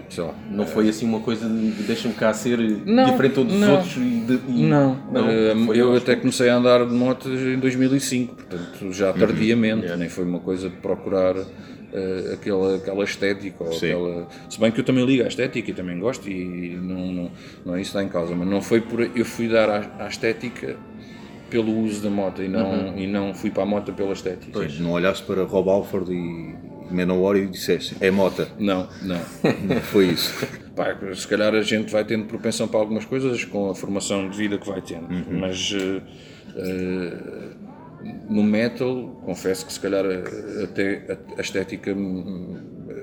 Sei 0.08 0.24
lá, 0.24 0.34
Não 0.50 0.66
foi 0.66 0.88
assim 0.88 1.06
uma 1.06 1.20
coisa 1.20 1.48
de 1.48 1.70
deixa-me 1.84 2.14
cá 2.14 2.32
ser 2.34 2.58
Não, 2.84 3.04
diferente 3.12 3.28
de 3.30 3.34
todos 3.36 3.54
os 3.54 3.60
não. 3.60 3.72
outros 3.76 3.96
e, 3.96 4.00
de, 4.00 4.40
e- 4.48 4.62
Não, 4.66 4.96
não 5.12 5.30
eh, 5.30 5.54
eu 5.72 5.92
aos 5.92 6.02
até 6.02 6.16
comecei 6.16 6.48
a 6.48 6.56
andar 6.56 6.84
de 6.84 6.92
moto 6.92 7.28
em 7.28 7.56
2005, 7.60 8.34
portanto 8.34 8.92
já 8.92 9.12
tardiamente, 9.12 9.86
nem 9.96 10.08
foi 10.08 10.24
uma 10.24 10.40
coisa 10.40 10.68
de 10.68 10.74
procurar 10.78 11.36
eh, 11.92 12.34
aquela, 12.34 12.76
aquela 12.76 13.04
estética. 13.04 13.64
Ou 13.64 13.72
Sim. 13.72 13.92
aquela... 13.92 14.28
Se 14.48 14.60
bem 14.60 14.70
que 14.70 14.80
eu 14.80 14.84
também 14.84 15.04
ligo 15.04 15.24
à 15.24 15.28
estética 15.28 15.70
e 15.70 15.74
também 15.74 15.98
gosto 15.98 16.28
e 16.28 16.76
não, 16.76 17.12
não, 17.12 17.30
não 17.64 17.74
é 17.74 17.80
isso 17.80 17.92
que 17.92 17.98
está 17.98 18.02
em 18.02 18.08
causa, 18.08 18.34
mas 18.34 18.48
não 18.48 18.60
foi 18.60 18.80
por. 18.80 19.00
Eu 19.00 19.24
fui 19.24 19.48
dar 19.48 19.68
à, 19.68 20.04
à 20.04 20.08
estética 20.08 20.76
pelo 21.50 21.76
uso 21.80 22.02
da 22.02 22.10
moto 22.10 22.42
e 22.42 22.48
não, 22.48 22.96
e 22.96 23.06
não 23.06 23.34
fui 23.34 23.50
para 23.50 23.64
a 23.64 23.66
moto 23.66 23.92
pela 23.92 24.12
estética. 24.12 24.60
Não 24.78 24.92
olhaste 24.92 25.24
para 25.24 25.42
Rob 25.42 25.68
Alford 25.68 26.12
e 26.12 26.54
Manowar 26.90 27.36
e 27.36 27.46
disseste, 27.46 27.96
é 28.00 28.10
mota. 28.10 28.48
Não, 28.58 28.88
não. 29.02 29.20
Foi 29.82 30.06
isso. 30.06 30.46
Pá, 30.74 30.96
se 31.14 31.26
calhar 31.26 31.54
a 31.54 31.62
gente 31.62 31.90
vai 31.92 32.04
tendo 32.04 32.26
propensão 32.26 32.66
para 32.66 32.80
algumas 32.80 33.04
coisas 33.04 33.44
com 33.44 33.70
a 33.70 33.74
formação 33.74 34.28
de 34.28 34.36
vida 34.36 34.58
que 34.58 34.66
vai 34.66 34.80
tendo, 34.80 35.08
mas 35.30 35.74
eh, 35.74 36.00
eh, 36.56 37.50
no 38.28 38.42
metal, 38.42 39.20
confesso 39.24 39.66
que 39.66 39.72
se 39.72 39.80
calhar 39.80 40.04
até 40.64 41.18
a, 41.36 41.40
estética 41.40 41.92
hum, 41.94 42.56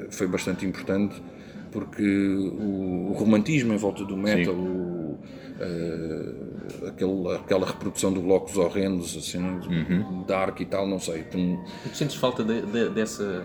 foi 0.09 0.27
bastante 0.27 0.65
importante 0.65 1.21
porque 1.71 2.01
o, 2.03 3.09
o 3.11 3.13
romantismo 3.13 3.73
em 3.73 3.77
volta 3.77 4.03
do 4.05 4.15
metal, 4.17 4.53
o, 4.55 5.19
eh, 5.59 6.87
aquele, 6.87 7.35
aquela 7.35 7.65
reprodução 7.67 8.11
de 8.13 8.19
blocos 8.19 8.57
horrendos, 8.57 9.15
assim, 9.17 9.39
dark 10.27 10.59
e 10.61 10.65
tal, 10.65 10.87
não 10.87 10.99
sei. 10.99 11.23
tem- 11.23 11.59
Tu 11.83 11.95
sentes 11.97 12.15
falta 12.15 12.43
de- 12.43 12.61
de- 12.61 12.89
dessa 12.89 13.43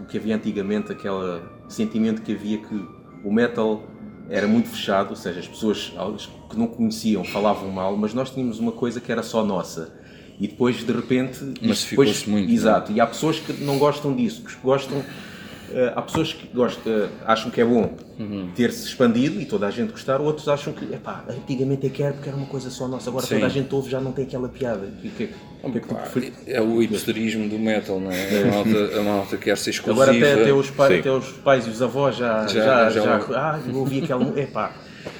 do 0.00 0.06
que 0.06 0.16
havia 0.18 0.34
antigamente, 0.36 0.90
aquele 0.92 1.42
sentimento 1.68 2.22
que 2.22 2.32
havia 2.32 2.58
que 2.58 2.88
o 3.22 3.32
metal 3.32 3.82
era 4.28 4.46
muito 4.48 4.68
fechado, 4.68 5.10
ou 5.10 5.16
seja, 5.16 5.40
as 5.40 5.46
pessoas 5.48 5.92
as 5.98 6.26
que 6.48 6.56
não 6.58 6.66
conheciam 6.66 7.22
falavam 7.24 7.70
mal, 7.70 7.96
mas 7.96 8.14
nós 8.14 8.30
tínhamos 8.30 8.58
uma 8.58 8.72
coisa 8.72 9.00
que 9.00 9.12
era 9.12 9.22
só 9.22 9.44
nossa. 9.44 9.99
E 10.40 10.48
depois, 10.48 10.76
de 10.82 10.92
repente. 10.92 11.38
Massificou-se 11.60 12.20
depois- 12.20 12.26
muito, 12.26 12.50
é? 12.50 12.54
Exato. 12.54 12.90
E 12.92 13.00
há 13.00 13.06
pessoas 13.06 13.38
que 13.38 13.52
não 13.62 13.78
gostam 13.78 14.14
disso, 14.16 14.42
que 14.42 14.54
gostam. 14.62 15.02
eh, 15.72 15.92
há 15.94 16.02
pessoas 16.02 16.32
que 16.32 16.48
gostam, 16.52 17.08
acham 17.24 17.48
que 17.48 17.60
é 17.60 17.64
bom 17.64 17.94
Uhum. 18.18 18.48
ter-se 18.56 18.86
expandido 18.88 19.40
e 19.40 19.44
toda 19.46 19.68
a 19.68 19.70
gente 19.70 19.92
gostar, 19.92 20.20
outros 20.20 20.48
acham 20.48 20.72
que, 20.72 20.84
epá, 20.92 21.24
antigamente 21.28 21.86
é 21.86 21.90
que 21.90 22.02
era 22.02 22.12
porque 22.12 22.28
era 22.28 22.36
uma 22.36 22.46
coisa 22.48 22.68
só 22.70 22.88
nossa, 22.88 23.08
agora 23.08 23.24
Sim. 23.24 23.34
toda 23.36 23.46
a 23.46 23.48
gente 23.48 23.72
ouve 23.72 23.88
já 23.88 24.00
não 24.00 24.10
tem 24.10 24.24
aquela 24.24 24.48
piada. 24.48 24.88
O 24.88 25.10
que, 25.10 25.28
é 25.78 25.78
preferes? 25.80 26.32
é 26.48 26.60
o 26.60 26.82
hipsterismo 26.82 27.48
do 27.48 27.56
metal, 27.56 28.00
não 28.00 28.10
é? 28.10 28.42
A 28.42 28.46
malta, 28.50 28.98
a 28.98 29.02
malta 29.04 29.36
quer 29.36 29.56
ser 29.56 29.70
exclusiva. 29.70 30.02
Agora 30.02 30.16
até, 30.18 30.42
até, 30.42 30.52
os 30.52 30.70
pais, 30.70 30.98
até 30.98 31.10
os 31.12 31.28
pais 31.34 31.66
e 31.68 31.70
os 31.70 31.80
avós 31.80 32.16
já, 32.16 32.48
Já- 32.48 32.64
já, 32.64 32.90
já 32.90 33.00
já, 33.04 33.16
logo. 33.18 33.34
ah, 33.34 33.60
eu 33.64 33.76
ouvi 33.76 34.02
aquela, 34.02 34.40
epá, 34.40 34.72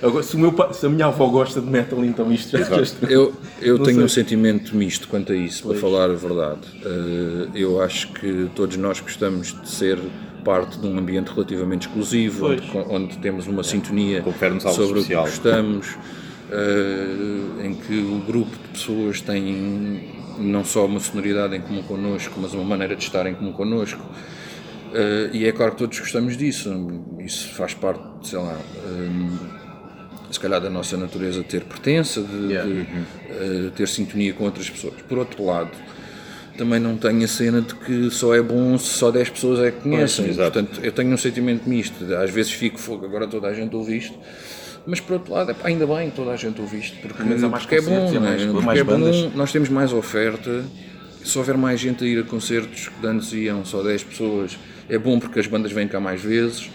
Agora, 0.02 0.22
se, 0.22 0.36
o 0.36 0.38
meu, 0.38 0.54
se 0.74 0.86
a 0.86 0.88
minha 0.88 1.06
avó 1.06 1.26
gosta 1.28 1.60
de 1.60 1.66
metal, 1.66 2.04
então 2.04 2.30
isto 2.32 2.56
já, 2.56 2.64
já 2.64 2.80
está. 2.82 3.06
Eu, 3.06 3.32
eu 3.60 3.78
Não 3.78 3.84
tenho 3.84 3.96
sei. 3.96 4.04
um 4.04 4.08
sentimento 4.08 4.76
misto 4.76 5.08
quanto 5.08 5.32
a 5.32 5.36
isso, 5.36 5.66
para 5.66 5.76
falar 5.78 6.04
a 6.10 6.14
verdade. 6.14 6.60
Eh, 6.84 7.48
eu 7.54 7.80
acho 7.82 8.12
que 8.12 8.50
todos 8.54 8.76
nós 8.76 9.00
gostamos 9.00 9.58
de 9.60 9.68
ser 9.68 9.98
parte 10.44 10.78
de 10.78 10.86
um 10.86 10.98
ambiente 10.98 11.28
relativamente 11.28 11.86
exclusivo, 11.86 12.46
onde, 12.48 12.62
Pois. 12.72 12.86
onde 12.88 13.18
temos 13.18 13.46
uma 13.46 13.62
sintonia 13.62 14.22
Confere-nos 14.22 14.64
algo 14.66 14.78
sobre 14.82 14.98
especial. 15.00 15.22
o 15.22 15.26
que 15.26 15.30
gostamos, 15.32 15.86
eh, 16.50 17.66
em 17.66 17.74
que 17.74 17.98
o 18.00 18.18
grupo 18.26 18.50
de 18.50 18.68
pessoas 18.72 19.20
tem 19.20 20.18
não 20.38 20.64
só 20.64 20.86
uma 20.86 21.00
sonoridade 21.00 21.54
em 21.56 21.60
comum 21.60 21.82
connosco, 21.82 22.34
mas 22.40 22.54
uma 22.54 22.64
maneira 22.64 22.96
de 22.96 23.02
estar 23.02 23.26
em 23.26 23.34
comum 23.34 23.52
connosco. 23.52 24.00
Eh, 24.94 25.30
e 25.34 25.46
é 25.46 25.52
claro 25.52 25.72
que 25.72 25.78
todos 25.78 25.98
gostamos 26.00 26.36
disso, 26.36 26.70
isso 27.18 27.48
faz 27.54 27.74
parte, 27.74 28.02
sei 28.22 28.38
lá, 28.38 28.56
eh, 28.86 29.59
se 30.30 30.38
calhar 30.40 30.60
da 30.60 30.70
nossa 30.70 30.96
natureza 30.96 31.42
ter 31.42 31.62
pertença, 31.62 32.22
de, 32.22 32.46
Yeah. 32.52 32.68
de, 32.70 32.80
eh, 33.30 33.70
ter 33.74 33.88
sintonia 33.88 34.32
com 34.32 34.44
outras 34.44 34.68
pessoas. 34.70 34.94
Por 35.08 35.18
outro 35.18 35.44
lado, 35.44 35.70
também 36.56 36.78
não 36.80 36.96
tenho 36.96 37.24
a 37.24 37.28
cena 37.28 37.60
de 37.62 37.74
que 37.74 38.10
só 38.10 38.34
é 38.34 38.42
bom 38.42 38.76
se 38.78 38.86
só 38.94 39.10
10 39.10 39.30
pessoas 39.30 39.60
é 39.60 39.70
que 39.70 39.80
conhecem. 39.80 40.26
Pois. 40.26 40.36
Portanto, 40.36 40.80
eu 40.82 40.92
tenho 40.92 41.12
um 41.12 41.16
sentimento 41.16 41.68
misto. 41.68 42.04
Às 42.14 42.30
vezes 42.30 42.52
fico 42.52 42.78
fogo, 42.78 43.04
agora 43.06 43.26
toda 43.26 43.48
a 43.48 43.54
gente 43.54 43.74
ouve 43.74 43.96
isto. 43.96 44.18
Mas 44.86 44.98
por 45.00 45.14
outro 45.14 45.32
lado, 45.34 45.50
epá, 45.50 45.68
ainda 45.68 45.86
bem 45.86 46.10
que 46.10 46.16
toda 46.16 46.30
a 46.32 46.36
gente 46.36 46.60
ouve 46.60 46.78
isto, 46.78 46.96
porque, 47.02 47.22
porque 47.22 47.74
é 47.76 47.80
bom, 47.82 48.08
é? 48.14 48.18
mais- 48.18 48.44
Porque 48.46 48.64
mais 48.66 48.78
é 48.78 48.84
bom, 48.84 49.30
nós 49.34 49.52
temos 49.52 49.68
mais 49.68 49.92
oferta. 49.92 50.64
Se 51.22 51.36
houver 51.36 51.56
mais 51.56 51.78
gente 51.78 52.02
a 52.02 52.06
ir 52.06 52.18
a 52.18 52.22
concertos 52.22 52.88
que 52.88 53.06
antes 53.06 53.30
iam 53.34 53.62
só 53.64 53.82
10 53.82 54.02
pessoas, 54.04 54.58
é 54.88 54.96
bom 54.96 55.18
porque 55.20 55.38
as 55.38 55.46
bandas 55.46 55.70
vêm 55.70 55.86
cá 55.86 56.00
mais 56.00 56.22
vezes. 56.22 56.70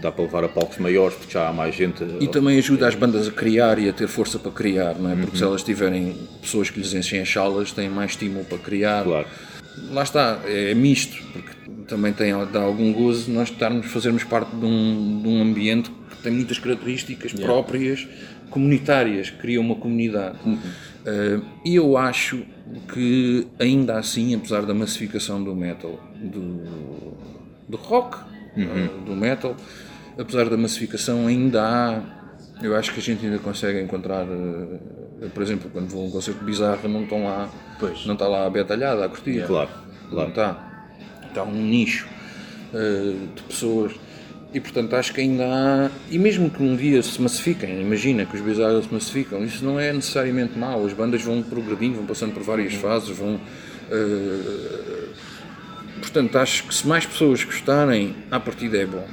Dá 0.00 0.12
para 0.12 0.24
levar 0.24 0.44
a 0.44 0.48
palcos 0.48 0.78
maiores 0.78 1.16
porque 1.16 1.32
já 1.32 1.48
há 1.48 1.52
mais 1.52 1.74
gente. 1.74 2.04
E 2.20 2.28
também 2.28 2.58
ajuda 2.58 2.86
as 2.86 2.94
bandas 2.94 3.28
a 3.28 3.30
criar 3.30 3.78
e 3.78 3.88
a 3.88 3.92
ter 3.92 4.06
força 4.06 4.38
para 4.38 4.52
criar, 4.52 4.94
não 4.94 5.10
é? 5.10 5.16
Porque 5.16 5.36
se 5.36 5.42
elas 5.42 5.62
tiverem 5.62 6.14
pessoas 6.42 6.70
que 6.70 6.78
lhes 6.78 6.92
enchem 6.94 7.20
as 7.20 7.30
salas, 7.30 7.72
têm 7.72 7.88
mais 7.88 8.12
estímulo 8.12 8.44
para 8.44 8.58
criar. 8.58 9.04
Claro. 9.04 9.26
Lá 9.90 10.02
está, 10.02 10.40
é 10.44 10.74
misto, 10.74 11.20
porque 11.32 11.50
também 11.88 12.12
tem, 12.12 12.32
dá 12.52 12.60
algum 12.60 12.92
gozo 12.92 13.30
nós 13.30 13.50
estarmos, 13.50 13.86
fazermos 13.86 14.22
parte 14.24 14.54
de 14.54 14.64
um, 14.64 15.20
de 15.22 15.28
um 15.28 15.42
ambiente 15.42 15.90
que 16.10 16.16
tem 16.22 16.32
muitas 16.32 16.58
características 16.58 17.32
próprias, 17.32 18.06
comunitárias, 18.50 19.30
que 19.30 19.38
cria 19.38 19.60
uma 19.60 19.74
comunidade. 19.74 20.38
Eh, 21.04 21.40
E 21.64 21.74
eu 21.74 21.96
acho 21.96 22.42
que 22.92 23.46
ainda 23.58 23.98
assim, 23.98 24.34
apesar 24.34 24.62
da 24.62 24.72
massificação 24.72 25.42
do 25.42 25.54
metal, 25.54 26.00
do, 26.22 26.62
do 27.68 27.76
rock, 27.76 28.16
eh, 28.56 28.88
do 29.04 29.14
metal, 29.16 29.56
apesar 30.18 30.48
da 30.48 30.56
massificação, 30.56 31.26
ainda 31.26 31.62
há. 31.62 32.02
Eu 32.62 32.76
acho 32.76 32.92
que 32.92 33.00
a 33.00 33.02
gente 33.02 33.24
ainda 33.26 33.38
consegue 33.38 33.80
encontrar, 33.80 34.24
eh, 34.24 35.26
por 35.34 35.42
exemplo, 35.42 35.68
quando 35.72 35.88
vou 35.88 36.04
a 36.04 36.06
um 36.06 36.10
concerto 36.10 36.40
de 36.40 36.46
bizarra, 36.46 36.88
não 36.88 37.02
estão 37.02 37.24
lá, 37.24 37.48
Pois. 37.80 38.06
não 38.06 38.14
está 38.14 38.26
lá 38.28 38.46
a 38.46 38.50
betalhada 38.50 39.04
a 39.04 39.08
curtir. 39.08 39.44
Claro, 39.46 39.70
Não 40.04 40.10
claro. 40.10 40.28
está. 40.30 40.86
Está 41.28 41.42
um 41.42 41.52
nicho 41.62 42.06
eh, 42.72 43.14
de 43.34 43.42
pessoas. 43.42 43.92
E 44.54 44.60
portanto 44.60 44.94
acho 44.94 45.12
que 45.12 45.20
ainda 45.20 45.44
há. 45.44 45.90
E 46.08 46.16
mesmo 46.16 46.48
que 46.48 46.62
um 46.62 46.76
dia 46.76 47.02
se 47.02 47.20
massifiquem, 47.20 47.80
imagina 47.82 48.24
que 48.24 48.36
os 48.36 48.40
bizarros 48.40 48.84
se 48.84 48.94
massificam, 48.94 49.44
isso 49.44 49.64
não 49.64 49.80
é 49.80 49.92
necessariamente 49.92 50.56
mau. 50.56 50.86
As 50.86 50.92
bandas 50.92 51.22
vão 51.22 51.42
progredindo, 51.42 51.96
vão 51.96 52.06
passando 52.06 52.32
por 52.32 52.42
várias 52.44 52.72
fases, 52.74 53.10
vão. 53.18 53.40
eh, 53.90 55.08
portanto, 56.00 56.36
acho 56.38 56.64
que 56.68 56.74
se 56.74 56.86
mais 56.86 57.04
pessoas 57.04 57.42
gostarem, 57.42 58.14
à 58.30 58.38
partida 58.38 58.78
é 58.78 58.86
bom. 58.86 59.04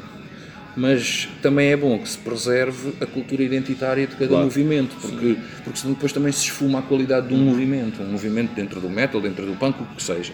Mas 0.75 1.27
também 1.41 1.69
é 1.69 1.75
bom 1.77 1.99
que 1.99 2.07
se 2.07 2.17
preserve 2.17 2.93
a 3.01 3.05
cultura 3.05 3.43
identitária 3.43 4.07
de 4.07 4.13
cada 4.15 4.27
Claro. 4.29 4.43
movimento, 4.45 4.95
porque, 5.01 5.37
porque 5.63 5.79
senão 5.79 5.93
depois 5.93 6.13
também 6.13 6.31
se 6.31 6.45
esfuma 6.45 6.79
a 6.79 6.81
qualidade 6.81 7.27
de 7.27 7.33
um 7.33 7.37
movimento, 7.43 8.01
um 8.01 8.11
movimento 8.11 8.53
dentro 8.53 8.79
do 8.79 8.89
metal, 8.89 9.19
dentro 9.19 9.45
do 9.45 9.53
punk, 9.57 9.81
o 9.81 9.85
que 9.95 10.01
seja. 10.01 10.31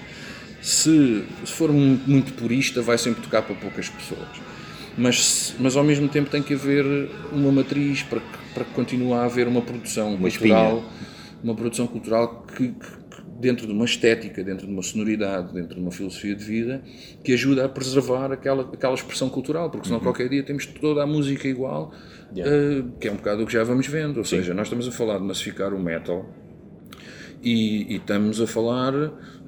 Se, 0.61 1.23
se 1.43 1.51
for 1.53 1.71
muito, 1.71 2.07
muito 2.09 2.33
purista, 2.33 2.81
vai 2.81 2.97
sempre 2.97 3.21
tocar 3.23 3.41
para 3.41 3.55
poucas 3.55 3.89
pessoas. 3.89 4.27
Mas, 4.97 5.55
mas 5.59 5.75
ao 5.75 5.83
mesmo 5.83 6.07
tempo 6.07 6.29
tem 6.29 6.41
que 6.41 6.53
haver 6.55 6.85
uma 7.31 7.51
matriz 7.51 8.03
para 8.03 8.19
que, 8.19 8.37
para 8.53 8.63
que 8.63 8.71
continue 8.73 9.13
a 9.13 9.23
haver 9.25 9.47
uma 9.47 9.61
produção 9.61 10.09
Uma 10.15 10.29
cultural, 10.29 10.83
uma 11.43 11.55
produção 11.55 11.87
cultural 11.87 12.45
que- 12.55 12.69
que 12.69 12.87
dentro 13.39 13.67
de 13.67 13.73
uma 13.73 13.85
estética, 13.85 14.43
dentro 14.43 14.65
de 14.65 14.73
uma 14.73 14.81
sonoridade, 14.81 15.53
dentro 15.53 15.75
de 15.75 15.81
uma 15.81 15.91
filosofia 15.91 16.35
de 16.35 16.43
vida, 16.43 16.81
que 17.23 17.33
ajuda 17.33 17.65
a 17.65 17.69
preservar 17.69 18.31
aquela, 18.31 18.63
aquela 18.63 18.93
expressão 18.93 19.29
cultural, 19.29 19.69
porque 19.69 19.87
senão 19.87 19.99
qualquer 19.99 20.29
dia 20.29 20.43
temos 20.43 20.65
toda 20.65 21.03
a 21.03 21.07
música 21.07 21.47
igual, 21.47 21.93
eh, 22.35 22.83
que 22.99 23.07
é 23.07 23.11
um 23.11 23.15
bocado 23.15 23.43
o 23.43 23.45
que 23.45 23.53
já 23.53 23.63
vamos 23.63 23.87
vendo. 23.87 24.17
Ou 24.17 24.25
seja, 24.25 24.53
nós 24.53 24.67
estamos 24.67 24.87
a 24.87 24.91
falar 24.91 25.17
de 25.19 25.23
massificar 25.23 25.73
o 25.73 25.79
metal 25.79 26.25
e, 27.47 27.93
e 27.93 27.95
estamos 27.97 28.41
a 28.41 28.47
falar 28.47 28.93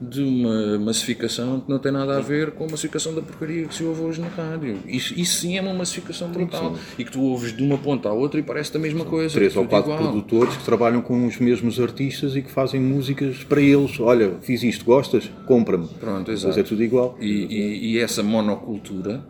de 0.01 0.21
uma 0.21 0.79
massificação 0.79 1.59
que 1.59 1.69
não 1.69 1.77
tem 1.79 1.91
nada 1.91 2.17
a 2.17 2.21
ver 2.21 2.51
com 2.51 2.63
a 2.65 2.67
massificação 2.71 3.13
da 3.13 3.21
porcaria 3.21 3.65
que 3.67 3.75
se 3.75 3.83
ouve 3.83 4.01
hoje 4.01 4.21
na 4.21 4.27
rádio. 4.29 4.77
Isso, 4.87 5.13
isso 5.19 5.41
sim 5.41 5.57
é 5.57 5.61
uma 5.61 5.73
massificação 5.73 6.29
brutal. 6.29 6.75
E 6.97 7.03
que 7.03 7.11
tu 7.11 7.21
ouves 7.21 7.55
de 7.55 7.61
uma 7.61 7.77
ponta 7.77 8.07
à 8.07 8.13
outra 8.13 8.39
e 8.39 8.43
parece 8.43 8.75
a 8.77 8.79
mesma 8.79 9.03
coisa. 9.03 9.33
Três 9.33 9.55
ou 9.57 9.63
tudo 9.63 9.69
quatro 9.71 9.91
igual. 9.91 10.03
produtores 10.11 10.55
que 10.55 10.63
trabalham 10.63 11.01
com 11.01 11.27
os 11.27 11.37
mesmos 11.37 11.79
artistas 11.79 12.35
e 12.35 12.41
que 12.41 12.49
fazem 12.49 12.79
músicas 12.79 13.43
para 13.43 13.59
eles. 13.61 13.99
Olha, 13.99 14.35
fiz 14.41 14.63
isto, 14.63 14.85
gostas? 14.85 15.29
Compra-me. 15.45 15.87
Pronto, 15.99 16.31
exato. 16.31 16.57
é 16.59 16.63
tudo 16.63 16.81
igual. 16.83 17.17
E, 17.19 17.25
e- 17.27 17.91
e 17.93 17.99
essa 17.99 18.23
monocultura, 18.23 19.21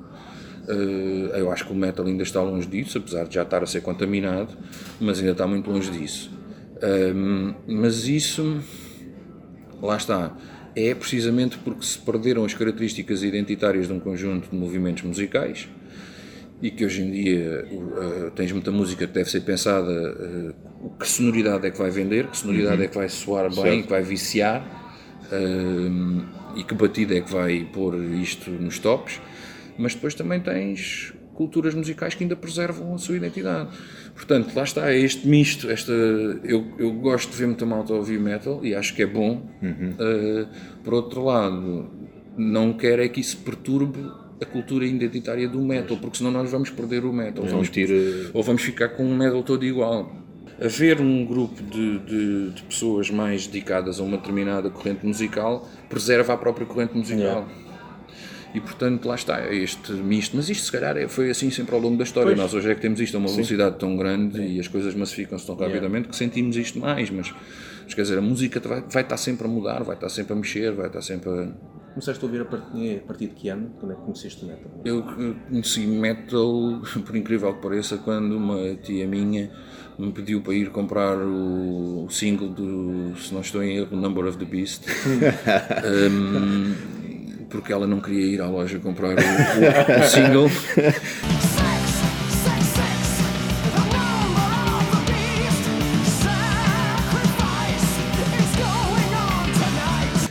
eh, 0.67 1.39
eu 1.39 1.51
acho 1.51 1.65
que 1.65 1.71
o 1.73 1.75
metal 1.75 2.05
ainda 2.05 2.21
está 2.23 2.41
longe 2.43 2.67
disso, 2.67 2.97
apesar 2.99 3.23
de 3.25 3.33
já 3.33 3.41
estar 3.41 3.63
a 3.63 3.65
ser 3.65 3.81
contaminado, 3.81 4.49
mas 5.01 5.17
ainda 5.19 5.31
está 5.31 5.47
muito 5.47 5.69
longe 5.71 5.89
disso. 5.89 6.29
Ahm, 6.81 7.55
mas 7.67 8.07
isso, 8.07 8.61
lá 9.81 9.97
está, 9.97 10.35
é 10.75 10.93
precisamente 10.95 11.57
porque 11.57 11.83
se 11.85 11.97
perderam 11.99 12.45
as 12.45 12.53
características 12.53 13.23
identitárias 13.23 13.87
de 13.87 13.93
um 13.93 13.99
conjunto 13.99 14.49
de 14.49 14.55
movimentos 14.55 15.03
musicais 15.03 15.67
e 16.61 16.69
que 16.69 16.85
hoje 16.85 17.01
em 17.01 17.11
dia 17.11 17.65
uh, 17.71 18.31
tens 18.31 18.51
muita 18.51 18.71
música 18.71 19.07
que 19.07 19.13
deve 19.13 19.29
ser 19.29 19.41
pensada 19.41 19.91
uh, 19.91 20.89
que 20.99 21.07
sonoridade 21.07 21.65
é 21.67 21.71
que 21.71 21.77
vai 21.77 21.89
vender, 21.89 22.27
que 22.27 22.37
sonoridade 22.37 22.83
é 22.83 22.87
que 22.87 22.95
vai 22.95 23.09
soar 23.09 23.49
bem, 23.49 23.63
Certo. 23.63 23.83
que 23.83 23.89
vai 23.89 24.03
viciar 24.03 24.61
uh, 25.31 26.57
e 26.57 26.63
que 26.63 26.73
batida 26.73 27.15
é 27.15 27.21
que 27.21 27.31
vai 27.31 27.67
pôr 27.71 27.95
isto 28.15 28.49
nos 28.51 28.77
tops, 28.79 29.21
mas 29.77 29.95
depois 29.95 30.13
também 30.15 30.39
tens 30.41 31.13
culturas 31.39 31.73
musicais 31.73 32.13
que 32.13 32.21
ainda 32.25 32.35
preservam 32.35 32.93
a 32.93 32.97
sua 32.97 33.15
identidade. 33.15 33.69
Portanto, 34.13 34.53
lá 34.53 34.63
está, 34.63 34.91
é 34.91 34.99
este 34.99 35.25
misto, 35.25 35.71
esta, 35.71 35.89
eu, 36.43 36.65
eu 36.77 36.91
gosto 36.91 37.31
de 37.31 37.37
ver 37.37 37.45
muita 37.47 37.65
malta 37.65 37.93
ouvir 37.93 38.19
metal 38.19 38.59
e 38.61 38.75
acho 38.75 38.93
que 38.93 39.03
é 39.03 39.05
bom. 39.05 39.49
Uh, 39.63 40.47
por 40.83 40.93
outro 40.95 41.23
lado, 41.23 41.89
não 42.37 42.73
quero 42.73 43.01
é 43.01 43.07
que 43.07 43.21
isso 43.21 43.37
perturbe 43.37 43.99
a 44.41 44.45
cultura 44.45 44.85
identitária 44.85 45.47
do 45.47 45.61
metal, 45.61 45.95
porque 45.95 46.17
senão 46.17 46.29
nós 46.29 46.51
vamos 46.51 46.69
perder 46.71 47.05
o 47.05 47.13
metal. 47.13 47.45
Vamos 47.45 47.51
Vamos, 47.51 47.69
ter, 47.69 47.89
eh, 47.89 48.31
ou 48.33 48.43
vamos 48.43 48.61
ficar 48.61 48.89
com 48.89 49.05
um 49.05 49.15
metal 49.15 49.41
todo 49.41 49.63
igual. 49.63 50.13
Haver 50.61 50.99
um 50.99 51.25
grupo 51.25 51.63
de, 51.63 51.99
de, 51.99 52.49
de 52.51 52.63
pessoas 52.63 53.09
mais 53.09 53.47
dedicadas 53.47 53.97
a 54.01 54.03
uma 54.03 54.17
determinada 54.17 54.69
corrente 54.69 55.05
musical 55.05 55.65
preserva 55.87 56.33
a 56.33 56.37
própria 56.37 56.67
corrente 56.67 56.97
musical. 56.97 57.47
E 58.53 58.59
portanto, 58.59 59.07
lá 59.07 59.15
está, 59.15 59.53
este 59.53 59.91
misto. 59.93 60.35
Mas 60.35 60.49
isto, 60.49 60.65
se 60.65 60.71
calhar, 60.71 60.97
é- 60.97 61.07
foi 61.07 61.29
assim 61.29 61.49
sempre 61.51 61.75
ao 61.75 61.81
longo 61.81 61.97
da 61.97 62.03
história. 62.03 62.27
Pois. 62.29 62.37
Nós 62.37 62.53
hoje 62.53 62.71
é 62.71 62.75
que 62.75 62.81
temos 62.81 62.99
isto 62.99 63.15
a 63.15 63.19
uma 63.19 63.29
velocidade 63.29 63.77
tão 63.77 63.95
grande 63.95 64.41
e 64.41 64.59
as 64.59 64.67
coisas 64.67 64.95
massificam-se 64.95 65.45
tão 65.45 65.55
rapidamente 65.55 66.07
que 66.09 66.15
sentimos 66.15 66.55
isto 66.57 66.79
mais. 66.79 67.09
Mas, 67.11 67.31
mas 67.83 67.93
quer 67.93 68.01
dizer, 68.01 68.17
a 68.17 68.21
música 68.21 68.59
vai, 68.59 68.81
vai 68.81 69.03
estar 69.03 69.17
sempre 69.17 69.45
a 69.45 69.49
mudar, 69.49 69.83
vai 69.83 69.95
estar 69.95 70.09
sempre 70.09 70.33
a 70.33 70.35
mexer, 70.35 70.71
vai 70.73 70.87
estar 70.87 71.01
sempre 71.01 71.29
a. 71.29 71.51
Começaste 71.89 72.23
a 72.23 72.27
ouvir 72.27 72.41
a 72.41 72.45
partir, 72.45 72.97
a 73.03 73.07
partir 73.07 73.27
de 73.27 73.33
que 73.33 73.49
ano? 73.49 73.71
Quando 73.79 73.91
é 73.91 73.95
que 73.95 74.01
conheceste 74.01 74.45
o 74.45 74.47
metal? 74.47 74.81
Eu 74.85 75.03
conheci 75.03 75.81
metal, 75.87 76.81
por 77.05 77.15
incrível 77.15 77.53
que 77.53 77.61
pareça, 77.61 77.97
quando 77.97 78.35
uma 78.37 78.75
tia 78.75 79.07
minha 79.07 79.51
me 79.97 80.11
pediu 80.13 80.39
para 80.41 80.53
ir 80.53 80.69
comprar 80.69 81.17
o, 81.17 82.05
o 82.05 82.09
single 82.09 82.49
do, 82.49 83.15
se 83.17 83.33
não 83.33 83.41
estou 83.41 83.61
em 83.61 83.77
erro, 83.77 83.97
Number 83.97 84.25
of 84.25 84.37
the 84.37 84.45
Beast. 84.45 84.85
Um, 85.85 87.08
porque 87.49 87.73
ela 87.73 87.87
não 87.87 87.99
queria 87.99 88.25
ir 88.35 88.41
à 88.41 88.47
loja 88.47 88.79
comprar 88.79 89.09
o, 89.09 89.11
o- 89.13 89.99
o 89.99 90.03
single. 90.07 90.49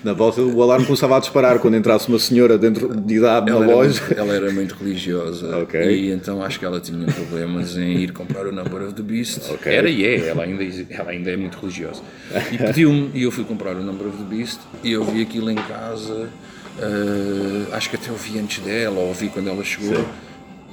Na 0.05 0.13
volta 0.15 0.41
o 0.41 0.63
alarme 0.63 0.87
começava 0.87 1.17
a 1.17 1.21
disparar 1.21 1.59
quando 1.59 1.77
entrasse 1.77 2.09
uma 2.09 2.19
senhora 2.21 2.57
dentro 2.57 2.95
de 2.99 3.17
idade 3.17 3.51
Ela 3.51 3.61
na 3.61 3.73
loja. 3.73 4.01
muito, 4.01 4.19
ela 4.19 4.33
era 4.35 4.51
muito 4.53 4.75
religiosa 4.77 5.59
Ok. 5.59 5.81
e 5.91 6.11
então 6.13 6.43
acho 6.43 6.59
que 6.59 6.65
ela 6.65 6.81
tinha 6.81 7.05
problemas 7.13 7.77
em 7.77 7.99
ir 7.99 8.13
comprar 8.13 8.47
o 8.47 8.53
Number 8.53 8.83
of 8.85 8.95
the 8.95 9.03
Beast. 9.03 9.41
Ok. 9.51 9.71
Era 9.71 9.91
e 9.91 10.05
é, 10.07 10.29
ela 10.29 10.45
ainda, 10.45 10.65
ela 10.89 11.11
ainda 11.11 11.31
é 11.31 11.37
muito 11.37 11.59
religiosa. 11.59 12.01
E 12.53 12.57
pediu-me, 12.57 13.11
e 13.13 13.25
eu 13.25 13.31
fui 13.31 13.45
comprar 13.45 13.77
o 13.77 13.83
Number 13.83 14.07
of 14.07 14.17
the 14.19 14.35
Beast 14.35 14.61
e 14.85 14.93
eu 14.93 15.05
vi 15.05 15.21
aquilo 15.21 15.51
em 15.51 15.57
casa, 15.57 16.29
eh, 16.81 17.75
acho 17.75 17.91
que 17.91 17.97
até 17.97 18.11
ouvi 18.11 18.39
antes 18.39 18.63
dela, 18.63 18.99
ou 18.99 19.09
ouvi 19.09 19.29
quando 19.29 19.49
ela 19.49 19.65
chegou. 19.65 20.05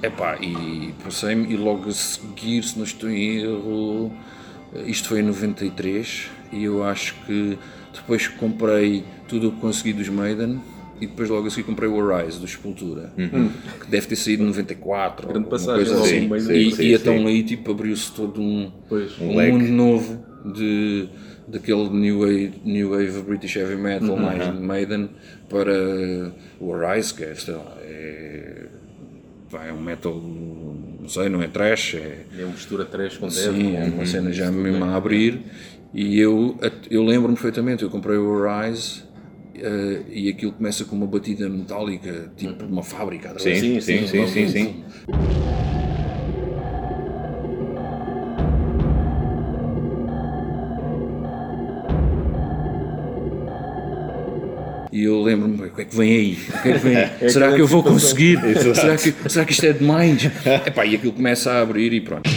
Epá, 0.04 0.38
e 0.42 0.94
passei-me 1.04 1.52
e 1.52 1.58
logo 1.58 1.90
a 1.90 1.94
seguir, 1.94 2.64
se 2.64 2.78
não 2.78 2.84
estou 2.84 3.10
em 3.10 3.38
erro, 3.40 4.12
isto 4.86 5.08
foi 5.08 5.20
em 5.20 5.24
93 5.24 6.30
e 6.52 6.64
eu 6.66 6.84
acho 6.84 7.16
que 7.26 7.58
depois 7.94 8.28
comprei 8.28 9.04
tudo 9.28 9.50
o 9.50 9.52
que 9.54 9.62
consegui 9.62 9.94
dos 9.94 10.10
Maiden 10.10 10.60
e 11.00 11.08
depois 11.08 11.30
logo 11.30 11.48
a 11.48 11.50
seguir 11.50 11.64
comprei 11.64 11.90
o 11.90 12.12
Arise 12.12 12.40
do 12.40 12.48
Sepultura, 12.48 13.12
que 13.16 13.88
deve 13.90 14.08
ter 14.08 14.16
saído 14.16 14.44
em 14.44 14.48
94. 14.48 15.28
Grande 15.28 15.50
passagem, 15.50 15.86
coisa 15.86 16.02
assim. 16.02 16.30
sim, 16.30 16.40
sim, 16.40 16.54
e, 16.54 16.72
sim, 16.72 16.84
e 16.84 16.94
então 16.94 17.28
aí 17.28 17.44
tipo 17.44 17.72
abriu-se 17.72 18.12
todo 18.12 18.42
um, 18.42 18.72
Pois. 18.88 19.20
um 19.20 19.36
leque. 19.36 19.52
mundo 19.54 19.72
novo 19.72 20.24
de 20.54 21.08
daquele 21.48 21.90
new 21.90 22.20
wave, 22.22 22.54
new 22.64 22.92
wave 22.92 23.22
British 23.22 23.56
heavy 23.56 23.76
metal 23.76 24.18
mais 24.18 24.60
Maiden 24.60 25.10
para 25.50 25.74
o 26.60 26.74
Arise 26.74 27.14
que 27.14 27.24
é, 27.24 27.36
sei 27.36 27.54
lá, 27.54 27.78
é, 27.82 28.66
é 29.68 29.74
um 29.74 29.82
metal 29.82 30.14
não 30.16 31.10
sei, 31.10 31.30
não 31.30 31.42
é 31.42 31.48
trash 31.48 31.96
é, 31.96 32.26
É 32.38 32.44
uma 32.44 32.54
mistura 32.54 32.84
3 32.84 33.18
com 33.18 33.28
10. 33.28 33.38
sim, 33.38 33.76
é 33.76 33.84
uma 33.86 34.06
cena 34.06 34.32
já 34.32 34.52
mesmo 34.52 34.84
a 34.84 34.96
abrir. 34.96 35.40
E 35.94 36.20
eu, 36.20 36.58
eu 36.90 37.04
lembro-me 37.04 37.36
perfeitamente, 37.36 37.84
eu 37.84 37.90
comprei 37.90 38.18
o 38.18 38.44
Arise 38.44 39.04
eh, 39.54 40.02
e 40.10 40.30
aquilo 40.30 40.52
começa 40.52 40.84
com 40.84 40.96
uma 40.96 41.08
batida 41.08 41.48
metálica 41.48 42.32
tipo 42.36 42.66
uma 42.66 42.84
fábrica 42.84 43.38
Sim, 43.40 43.56
Sim, 43.56 43.80
sim, 43.80 44.08
sim, 44.08 44.28
sim, 44.28 44.48
sim, 44.50 44.84
E 54.96 55.04
eu 55.04 55.22
lembro-me, 55.22 55.62
o 55.68 55.70
que 55.72 55.82
é 55.82 55.84
que 55.84 55.94
vem 55.94 56.10
aí? 56.10 56.40
O 56.48 56.62
que 56.62 56.70
é 56.70 56.72
que 56.72 56.80
vem 56.80 56.96
aí? 56.96 57.10
será 57.30 57.54
que 57.54 57.60
eu 57.60 57.68
vou 57.68 57.84
conseguir? 57.84 58.40
será, 58.74 58.96
que, 58.96 59.14
será 59.30 59.44
que 59.44 59.52
isto 59.52 59.66
é 59.66 59.74
demais? 59.74 60.24
Epá, 60.66 60.86
e 60.86 60.96
aquilo 60.96 61.12
começa 61.12 61.52
a 61.52 61.60
abrir 61.62 61.92
e 61.92 62.00
pronto. 62.00 62.30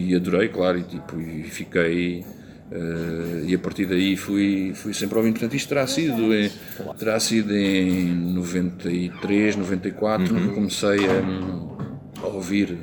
E 0.00 0.14
adorei, 0.14 0.48
claro, 0.48 0.78
e, 0.78 0.82
tipo, 0.84 1.20
e 1.20 1.42
fiquei. 1.50 2.24
eh, 2.70 3.44
e 3.46 3.54
a 3.54 3.58
partir 3.58 3.86
daí 3.86 4.16
fui, 4.16 4.72
fui 4.72 4.94
sempre 4.94 5.18
ouvindo. 5.18 5.34
Portanto, 5.34 5.54
isto 5.56 5.68
terá 5.68 5.84
sido 5.86 6.32
em, 6.32 6.48
terá 6.96 7.18
sido 7.18 7.54
em 7.56 8.06
93, 8.34 9.56
94, 9.56 10.32
que 10.34 10.48
comecei 10.54 10.98
a, 11.06 11.87
a 12.22 12.26
ouvir 12.26 12.76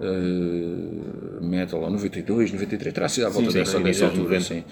eh, 0.00 1.40
metal, 1.44 1.80
ou 1.82 1.90
92, 1.90 2.52
93, 2.52 2.92
terá 2.94 3.08
sido 3.08 3.26
à 3.26 3.30
volta 3.30 3.50
sim, 3.50 3.58
dessa, 3.58 3.76
sim, 3.78 3.82
dessa 3.84 4.04
altura. 4.06 4.40
Sim. 4.40 4.64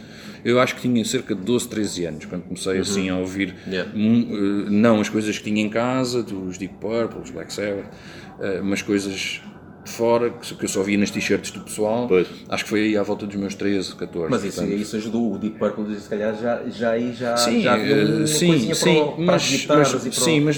Eu 0.44 0.58
acho 0.60 0.74
que 0.74 0.80
tinha 0.82 1.04
cerca 1.04 1.34
de 1.34 1.42
12, 1.42 1.68
13 1.68 2.04
anos 2.06 2.24
quando 2.24 2.42
comecei 2.44 2.78
assim 2.78 3.08
a 3.10 3.16
ouvir, 3.16 3.54
Yeah. 3.66 3.90
hum, 3.94 4.26
eh, 4.66 4.70
não 4.70 5.00
as 5.00 5.08
coisas 5.08 5.36
que 5.38 5.44
tinha 5.44 5.62
em 5.62 5.68
casa, 5.68 6.22
dos 6.22 6.56
Deep 6.58 6.74
Purple, 6.80 7.20
os 7.22 7.30
Black 7.30 7.52
Sabbath, 7.52 7.86
eh, 8.40 8.60
mas 8.62 8.82
coisas 8.82 9.40
de 9.84 9.90
fora 9.92 10.30
que 10.30 10.64
eu 10.64 10.68
só 10.68 10.82
via 10.82 10.96
nas 10.98 11.10
t-shirts 11.10 11.50
do 11.52 11.60
pessoal. 11.60 12.06
Pois. 12.06 12.26
Acho 12.48 12.64
que 12.64 12.70
foi 12.70 12.80
aí 12.82 12.96
à 12.96 13.02
volta 13.02 13.26
dos 13.26 13.36
meus 13.36 13.54
13, 13.54 13.94
14. 13.96 14.30
Mas 14.30 14.44
isso, 14.44 14.60
portanto. 14.60 14.78
isso 14.80 14.96
ajudou. 14.96 15.34
O 15.34 15.38
Deep 15.38 15.58
Purple, 15.58 15.98
se 15.98 16.08
calhar, 16.08 16.34
já, 16.40 16.62
já 16.68 16.90
aí 16.90 17.12
já, 17.14 17.36
Sim, 17.36 17.60
já 17.62 17.74
havia 17.74 18.04
uma 18.04 18.26
sim, 18.26 18.46
coisinha 18.48 18.74
sim, 18.74 18.94
para, 18.94 19.24
mas, 19.24 19.50
mas- 19.50 19.66
para 19.66 19.82
o- 19.82 20.12
sim, 20.12 20.40
mas 20.40 20.56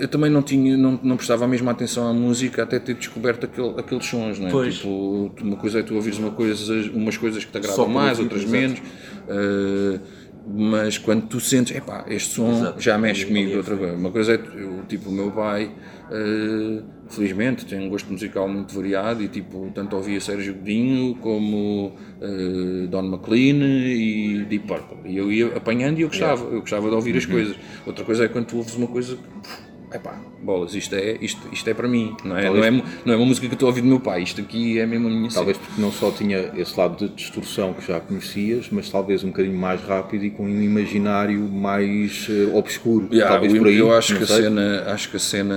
eu 0.00 0.08
também 0.08 0.30
não 0.30 0.42
tinha, 0.42 0.76
não, 0.76 0.98
não 1.02 1.16
prestava 1.16 1.44
a 1.44 1.48
mesma 1.48 1.72
atenção 1.72 2.06
à 2.08 2.12
música 2.12 2.62
até 2.62 2.78
ter 2.78 2.94
descoberto 2.94 3.44
aquele, 3.44 3.74
aqueles 3.78 4.06
sons, 4.06 4.38
não 4.38 4.48
é? 4.48 4.50
Pois. 4.50 4.76
Tipo, 4.76 5.32
tu- 5.36 5.44
uma 5.44 5.56
coisa 5.56 5.80
é 5.80 5.82
tu 5.82 5.94
ouvires 5.94 6.18
uma 6.18 6.30
coisa, 6.30 6.72
umas 6.94 7.16
coisas 7.16 7.44
que 7.44 7.50
te 7.50 7.58
agradam 7.58 7.76
mais, 7.88 8.18
outras 8.20 8.44
menos. 8.44 8.78
eh, 9.28 10.00
mas 10.46 10.98
quando 10.98 11.26
tu 11.26 11.40
sentes, 11.40 11.74
epá, 11.74 12.04
este 12.08 12.34
som 12.34 12.52
Exato. 12.52 12.80
já 12.80 12.98
mexe 12.98 13.24
comigo 13.24 13.46
ali 13.46 13.54
é 13.54 13.58
outra 13.58 13.74
vez. 13.74 13.98
Uma 13.98 14.10
coisa 14.10 14.34
é, 14.34 14.36
eu, 14.36 14.82
tipo, 14.86 15.08
o 15.08 15.12
meu 15.12 15.30
pai, 15.30 15.70
eh, 16.10 16.82
felizmente, 17.08 17.64
tem 17.64 17.80
um 17.80 17.88
gosto 17.88 18.12
musical 18.12 18.46
muito 18.46 18.74
variado 18.74 19.22
e, 19.22 19.28
tipo, 19.28 19.70
tanto 19.74 19.96
ouvia 19.96 20.20
Sérgio 20.20 20.54
Godinho 20.54 21.14
como 21.16 21.94
eh, 22.20 22.86
Don 22.88 23.04
McLean 23.04 23.64
e 23.64 24.44
Deep 24.44 24.66
Purple. 24.66 25.10
E 25.10 25.16
eu 25.16 25.32
ia 25.32 25.56
apanhando 25.56 25.98
e 25.98 26.02
eu 26.02 26.08
gostava, 26.08 26.44
eu 26.44 26.60
gostava 26.60 26.88
de 26.88 26.94
ouvir 26.94 27.16
as 27.16 27.24
coisas. 27.24 27.56
Outra 27.86 28.04
coisa 28.04 28.24
é 28.24 28.28
quando 28.28 28.46
tu 28.46 28.58
ouves 28.58 28.74
uma 28.74 28.88
coisa 28.88 29.16
que, 29.16 29.22
epá, 29.94 30.20
bolas, 30.42 30.74
isto 30.74 30.94
é, 30.94 31.16
isto, 31.20 31.40
isto 31.52 31.68
é 31.70 31.74
para 31.74 31.86
mim, 31.88 32.16
não 32.24 32.36
é? 32.36 32.44
Não 32.50 32.64
é, 32.64 32.70
não 32.70 33.14
é 33.14 33.16
uma 33.16 33.26
música 33.26 33.46
que 33.46 33.52
eu 33.52 33.56
estou 33.56 33.66
a 33.66 33.70
ouvir 33.70 33.80
do 33.82 33.86
meu 33.86 34.00
pai, 34.00 34.22
isto 34.22 34.40
aqui 34.40 34.78
é 34.78 34.86
mesmo 34.86 35.06
a 35.08 35.10
minha 35.10 35.30
Talvez 35.30 35.56
cena. 35.56 35.66
porque 35.68 35.80
não 35.80 35.92
só 35.92 36.10
tinha 36.10 36.50
esse 36.56 36.78
lado 36.78 36.96
de 37.08 37.14
distorção 37.14 37.72
que 37.72 37.86
já 37.86 38.00
conhecias, 38.00 38.68
mas 38.70 38.90
talvez 38.90 39.22
um 39.24 39.28
bocadinho 39.28 39.56
mais 39.58 39.80
rápido 39.82 40.24
e 40.24 40.30
com 40.30 40.44
um 40.44 40.62
imaginário 40.62 41.40
mais 41.48 42.26
eh, 42.28 42.50
obscuro. 42.56 43.08
Yeah, 43.12 43.32
talvez 43.34 43.52
o- 43.54 43.56
por 43.58 43.66
aí. 43.68 43.78
eu 43.78 43.92
acho 43.96 44.16
que, 44.16 44.24
a 44.24 44.26
cena, 44.26 44.82
acho 44.88 45.10
que 45.10 45.16
a 45.16 45.20
cena 45.20 45.56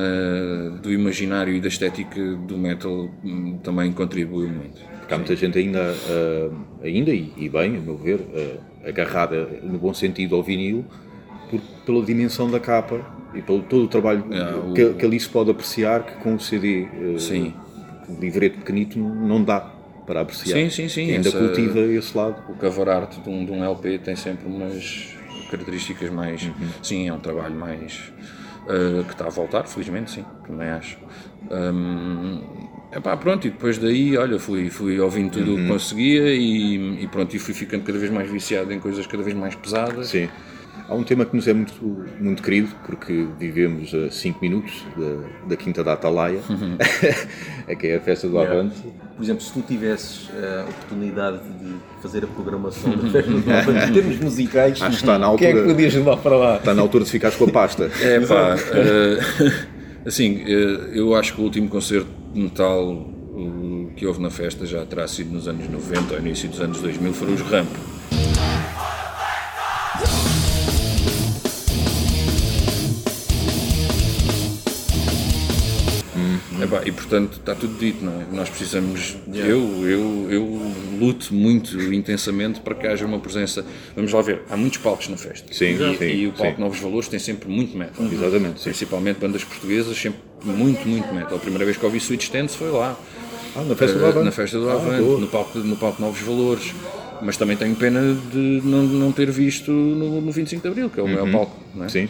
do 0.81 0.91
imaginário 0.91 1.53
e 1.53 1.59
da 1.59 1.67
estética 1.67 2.21
do 2.35 2.57
metal 2.57 3.09
hum, 3.23 3.59
também 3.63 3.91
contribuiu 3.91 4.49
muito. 4.49 4.79
Porque 4.99 5.13
há 5.13 5.17
muita 5.17 5.35
gente 5.35 5.57
ainda, 5.57 5.93
ah, 6.09 6.49
ainda 6.83 7.11
e, 7.11 7.31
e 7.37 7.49
bem, 7.49 7.77
a 7.77 7.79
meu 7.79 7.97
ver, 7.97 8.19
ah, 8.35 8.87
agarrada 8.89 9.47
no 9.63 9.77
bom 9.77 9.93
sentido 9.93 10.35
ao 10.35 10.43
vinil, 10.43 10.85
por- 11.49 11.61
pela 11.85 12.03
dimensão 12.05 12.49
da 12.51 12.59
capa 12.59 13.16
e 13.33 13.41
pelo 13.41 13.61
todo 13.63 13.83
o 13.83 13.87
trabalho 13.87 14.25
Yeah, 14.31 14.57
o- 14.57 14.73
que, 14.73 14.93
que 14.93 15.05
ali 15.05 15.19
se 15.19 15.29
pode 15.29 15.51
apreciar, 15.51 16.03
que 16.05 16.15
com 16.23 16.35
o 16.35 16.39
CD, 16.39 16.87
ah, 17.15 17.19
Sim. 17.19 17.53
livreto 18.19 18.59
pequenito, 18.59 18.97
não 18.99 19.43
dá 19.43 19.59
para 20.05 20.21
apreciar. 20.21 20.57
Sim, 20.57 20.69
sim, 20.69 20.87
sim, 20.89 21.07
E 21.07 21.11
ainda 21.15 21.27
essa- 21.29 21.37
cultiva 21.37 21.79
esse 21.79 22.17
lado. 22.17 22.41
O 22.49 22.55
cover 22.55 22.87
art 22.89 23.17
de 23.21 23.29
um, 23.29 23.45
de 23.45 23.51
um 23.51 23.63
LP 23.63 23.99
tem 23.99 24.15
sempre 24.15 24.47
umas 24.47 25.13
características 25.51 26.09
mais. 26.09 26.43
Uhum. 26.43 26.53
Sim, 26.81 27.07
é 27.07 27.13
um 27.13 27.19
trabalho 27.19 27.55
mais. 27.55 28.11
uh, 28.69 29.03
que 29.05 29.13
está 29.13 29.27
a 29.27 29.29
voltar, 29.29 29.65
felizmente, 29.65 30.11
sim, 30.11 30.25
também 30.45 30.67
acho. 30.67 30.97
Um, 31.49 32.41
epá, 32.91 33.15
pronto, 33.15 33.47
e 33.47 33.49
depois 33.49 33.77
daí, 33.77 34.17
olha, 34.17 34.37
fui, 34.39 34.69
fui 34.69 34.99
ouvindo 34.99 35.31
tudo 35.31 35.51
Uhum. 35.51 35.57
o 35.57 35.61
que 35.61 35.67
conseguia 35.67 36.33
e, 36.33 37.03
e 37.03 37.07
pronto, 37.07 37.33
e 37.33 37.39
fui 37.39 37.53
ficando 37.53 37.83
cada 37.83 37.97
vez 37.97 38.11
mais 38.11 38.29
viciado 38.29 38.73
em 38.73 38.79
coisas 38.79 39.07
cada 39.07 39.23
vez 39.23 39.35
mais 39.37 39.55
pesadas. 39.55 40.07
Sim. 40.07 40.27
Há 40.89 40.95
um 40.95 41.03
tema 41.03 41.25
que 41.25 41.35
nos 41.35 41.45
é 41.47 41.53
muito, 41.53 41.73
muito 42.19 42.41
querido, 42.41 42.69
porque 42.85 43.27
vivemos 43.37 43.93
a 43.93 44.09
5 44.09 44.39
minutos 44.41 44.85
da, 44.95 45.47
da 45.49 45.55
Quinta 45.57 45.83
da 45.83 45.93
Atalaia, 45.93 46.39
Uhum. 46.49 46.77
é 47.67 47.75
que 47.75 47.87
é 47.87 47.97
a 47.97 47.99
festa 47.99 48.27
do 48.27 48.37
Yeah. 48.37 48.53
Avante. 48.59 48.75
Por 49.17 49.23
exemplo, 49.23 49.43
se 49.43 49.51
tu 49.51 49.61
tivesses 49.61 50.29
a 50.31 50.61
oportunidade 50.69 51.39
de 51.39 51.73
fazer 52.01 52.23
a 52.23 52.27
programação 52.27 52.89
da 52.95 53.09
festa 53.09 53.31
do 53.31 53.51
Avante 53.51 53.89
em 53.89 53.93
termos 53.93 54.17
musicais, 54.19 54.81
Acho 54.81 54.89
que 54.91 54.95
está 54.95 55.19
na 55.19 55.29
o 55.31 55.37
que 55.37 55.45
é 55.45 55.51
que 55.51 55.57
altura. 55.57 55.73
podias 55.75 55.93
levar 55.95 56.17
para 56.17 56.37
lá? 56.37 56.55
Está 56.57 56.73
na 56.73 56.81
altura 56.81 57.03
de 57.03 57.11
ficares 57.11 57.35
com 57.35 57.45
a 57.45 57.51
pasta. 57.51 57.91
É 58.01 58.19
pá, 58.21 58.55
eh, 58.73 59.19
assim, 60.05 60.41
eh, 60.47 60.91
eu 60.93 61.15
acho 61.15 61.33
que 61.35 61.41
o 61.41 61.43
último 61.43 61.67
concerto 61.67 62.07
de 62.33 62.39
metal 62.39 62.91
uh, 62.93 63.91
que 63.95 64.05
houve 64.05 64.21
na 64.21 64.29
festa 64.29 64.65
já 64.65 64.85
terá 64.85 65.05
sido 65.07 65.33
nos 65.33 65.47
anos 65.49 65.67
90 65.67 66.13
ou 66.13 66.19
início 66.21 66.47
dos 66.47 66.61
anos 66.61 66.79
2000, 66.79 67.13
foram 67.13 67.33
os 67.33 67.41
Ramp. 67.41 67.67
Portanto 76.97 77.37
está 77.37 77.53
tudo 77.55 77.77
dito, 77.79 78.03
não 78.03 78.19
é? 78.19 78.25
Nós 78.31 78.49
precisamos, 78.49 79.15
eu, 79.33 79.87
eu, 79.87 80.27
eu 80.29 80.71
luto 80.99 81.33
muito 81.33 81.79
intensamente 81.93 82.59
para 82.59 82.73
que 82.75 82.87
haja 82.87 83.05
uma 83.05 83.19
presença. 83.19 83.63
Vamos 83.95 84.11
lá 84.11 84.21
ver, 84.21 84.41
há 84.49 84.57
muitos 84.57 84.79
palcos 84.79 85.07
na 85.07 85.15
festa. 85.15 85.53
Sim, 85.53 85.75
e, 85.75 85.97
sim, 85.97 86.05
e 86.05 86.27
o 86.27 86.31
palco 86.33 86.55
sim. 86.55 86.61
Novos 86.61 86.79
Valores 86.79 87.07
tem 87.07 87.19
sempre 87.19 87.47
muito 87.47 87.77
metal. 87.77 88.05
Exatamente, 88.11 88.59
sim. 88.59 88.69
Principalmente 88.71 89.19
bandas 89.19 89.43
portuguesas, 89.43 89.95
sempre 89.95 90.19
muito, 90.43 90.87
muito 90.87 91.13
metal. 91.13 91.37
A 91.37 91.39
primeira 91.39 91.63
vez 91.63 91.77
que 91.77 91.85
ouvi 91.85 91.97
Sweet 91.99 92.23
Stance 92.25 92.57
foi 92.57 92.71
lá. 92.71 92.97
Ah, 93.55 93.63
na 93.63 93.75
festa 93.75 93.97
do 93.97 94.05
Avante. 94.05 94.25
Na 94.25 94.31
festa 94.31 94.59
do 94.59 94.69
Ah, 94.69 94.73
Avante, 94.73 95.01
boa. 95.03 95.19
no, 95.19 95.27
palco, 95.27 95.59
no 95.59 95.75
palco 95.77 96.01
Novos 96.01 96.21
Valores. 96.21 96.73
Mas 97.21 97.35
também 97.37 97.57
tenho 97.57 97.75
pena 97.75 97.99
de 98.31 98.61
não, 98.63 98.83
não 98.83 99.11
ter 99.11 99.31
visto 99.31 99.71
no, 99.71 100.21
no 100.21 100.31
25 100.31 100.61
de 100.61 100.67
Abril, 100.67 100.89
que 100.89 100.99
é 100.99 101.03
o 101.03 101.07
maior 101.07 101.31
palco. 101.31 101.57
Não 101.73 101.81
é? 101.81 101.85
Uhum. 101.85 101.89
Sim. 101.89 102.09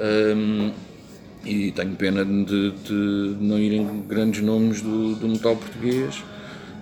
Hum, 0.00 0.70
e 1.44 1.70
tenho 1.72 1.94
pena 1.94 2.24
de, 2.24 2.70
de 2.72 3.36
não 3.40 3.58
irem 3.58 4.02
grandes 4.06 4.42
nomes 4.42 4.80
do, 4.82 5.14
do 5.14 5.28
metal 5.28 5.56
português 5.56 6.22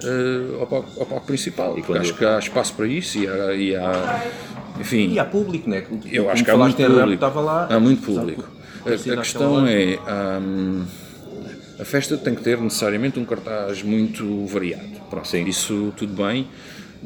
eh, 0.03 0.61
ao, 0.61 0.67
palco, 0.67 1.01
ao 1.01 1.07
palco 1.07 1.27
principal. 1.27 1.71
Porque 1.75 1.87
quando- 1.87 2.01
acho 2.01 2.15
que 2.15 2.25
há 2.25 2.39
espaço 2.39 2.75
para 2.75 2.87
isso 2.87 3.19
e 3.19 3.27
há. 3.29 3.55
E 3.55 3.77
há 3.77 4.25
enfim, 4.79 5.11
E 5.13 5.19
há 5.19 5.25
público, 5.25 5.71
né? 5.71 5.85
eu 6.05 6.25
Como 6.25 6.31
acho 6.35 6.45
que 6.45 6.51
há 6.51 6.57
muito 6.57 6.79
rap, 6.83 6.89
público. 6.91 7.13
Estava 7.15 7.41
lá, 7.41 7.67
Há 7.71 7.81
muito 7.81 8.03
público. 8.03 8.45
A, 8.85 9.13
a 9.13 9.17
questão 9.17 9.67
é. 9.67 9.99
hum, 10.41 10.85
a 11.81 11.85
festa 11.85 12.17
tem 12.17 12.35
que 12.35 12.43
ter 12.43 12.59
necessariamente 12.61 13.19
um 13.19 13.25
cartaz 13.25 13.83
muito 13.83 14.47
variado. 14.47 14.85
Pronto, 15.11 15.27
Sim. 15.29 15.45
Isso 15.45 15.93
tudo 15.97 16.13
bem, 16.25 16.47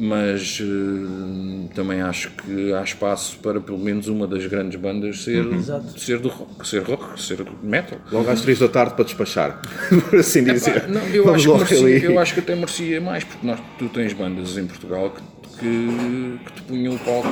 mas 0.00 0.58
eh, 0.62 1.68
também 1.74 2.00
acho 2.00 2.30
que 2.30 2.72
há 2.72 2.82
espaço 2.82 3.38
para 3.38 3.60
pelo 3.60 3.78
menos 3.78 4.08
uma 4.08 4.26
das 4.26 4.46
grandes 4.46 4.80
bandas 4.80 5.22
ser, 5.22 5.44
ser 5.96 6.18
do 6.18 6.28
rock, 6.28 6.66
ser 6.66 6.82
rock, 6.82 7.20
ser 7.22 7.44
metal. 7.62 7.98
Logo 8.10 8.30
às 8.30 8.40
3 8.40 8.58
da 8.60 8.68
tarde 8.68 8.94
para 8.94 9.04
despachar, 9.04 9.60
por 10.08 10.18
assim 10.18 10.42
dizer. 10.42 10.88
Não, 10.88 11.00
eu, 11.08 11.24
Vamos 11.24 11.42
acho 11.46 11.52
que 11.52 11.74
merecia- 11.74 11.86
ali. 11.98 12.04
eu 12.14 12.18
acho 12.18 12.34
que 12.34 12.40
até 12.40 12.54
merecia 12.54 13.00
mais, 13.00 13.24
porque 13.24 13.46
nós, 13.46 13.60
tu 13.78 13.88
tens 13.90 14.12
bandas 14.14 14.56
em 14.56 14.66
Portugal 14.66 15.10
que, 15.10 15.39
que, 15.60 16.38
que 16.46 16.52
te 16.54 16.62
punham 16.62 16.94
o 16.94 16.98
palco 16.98 17.30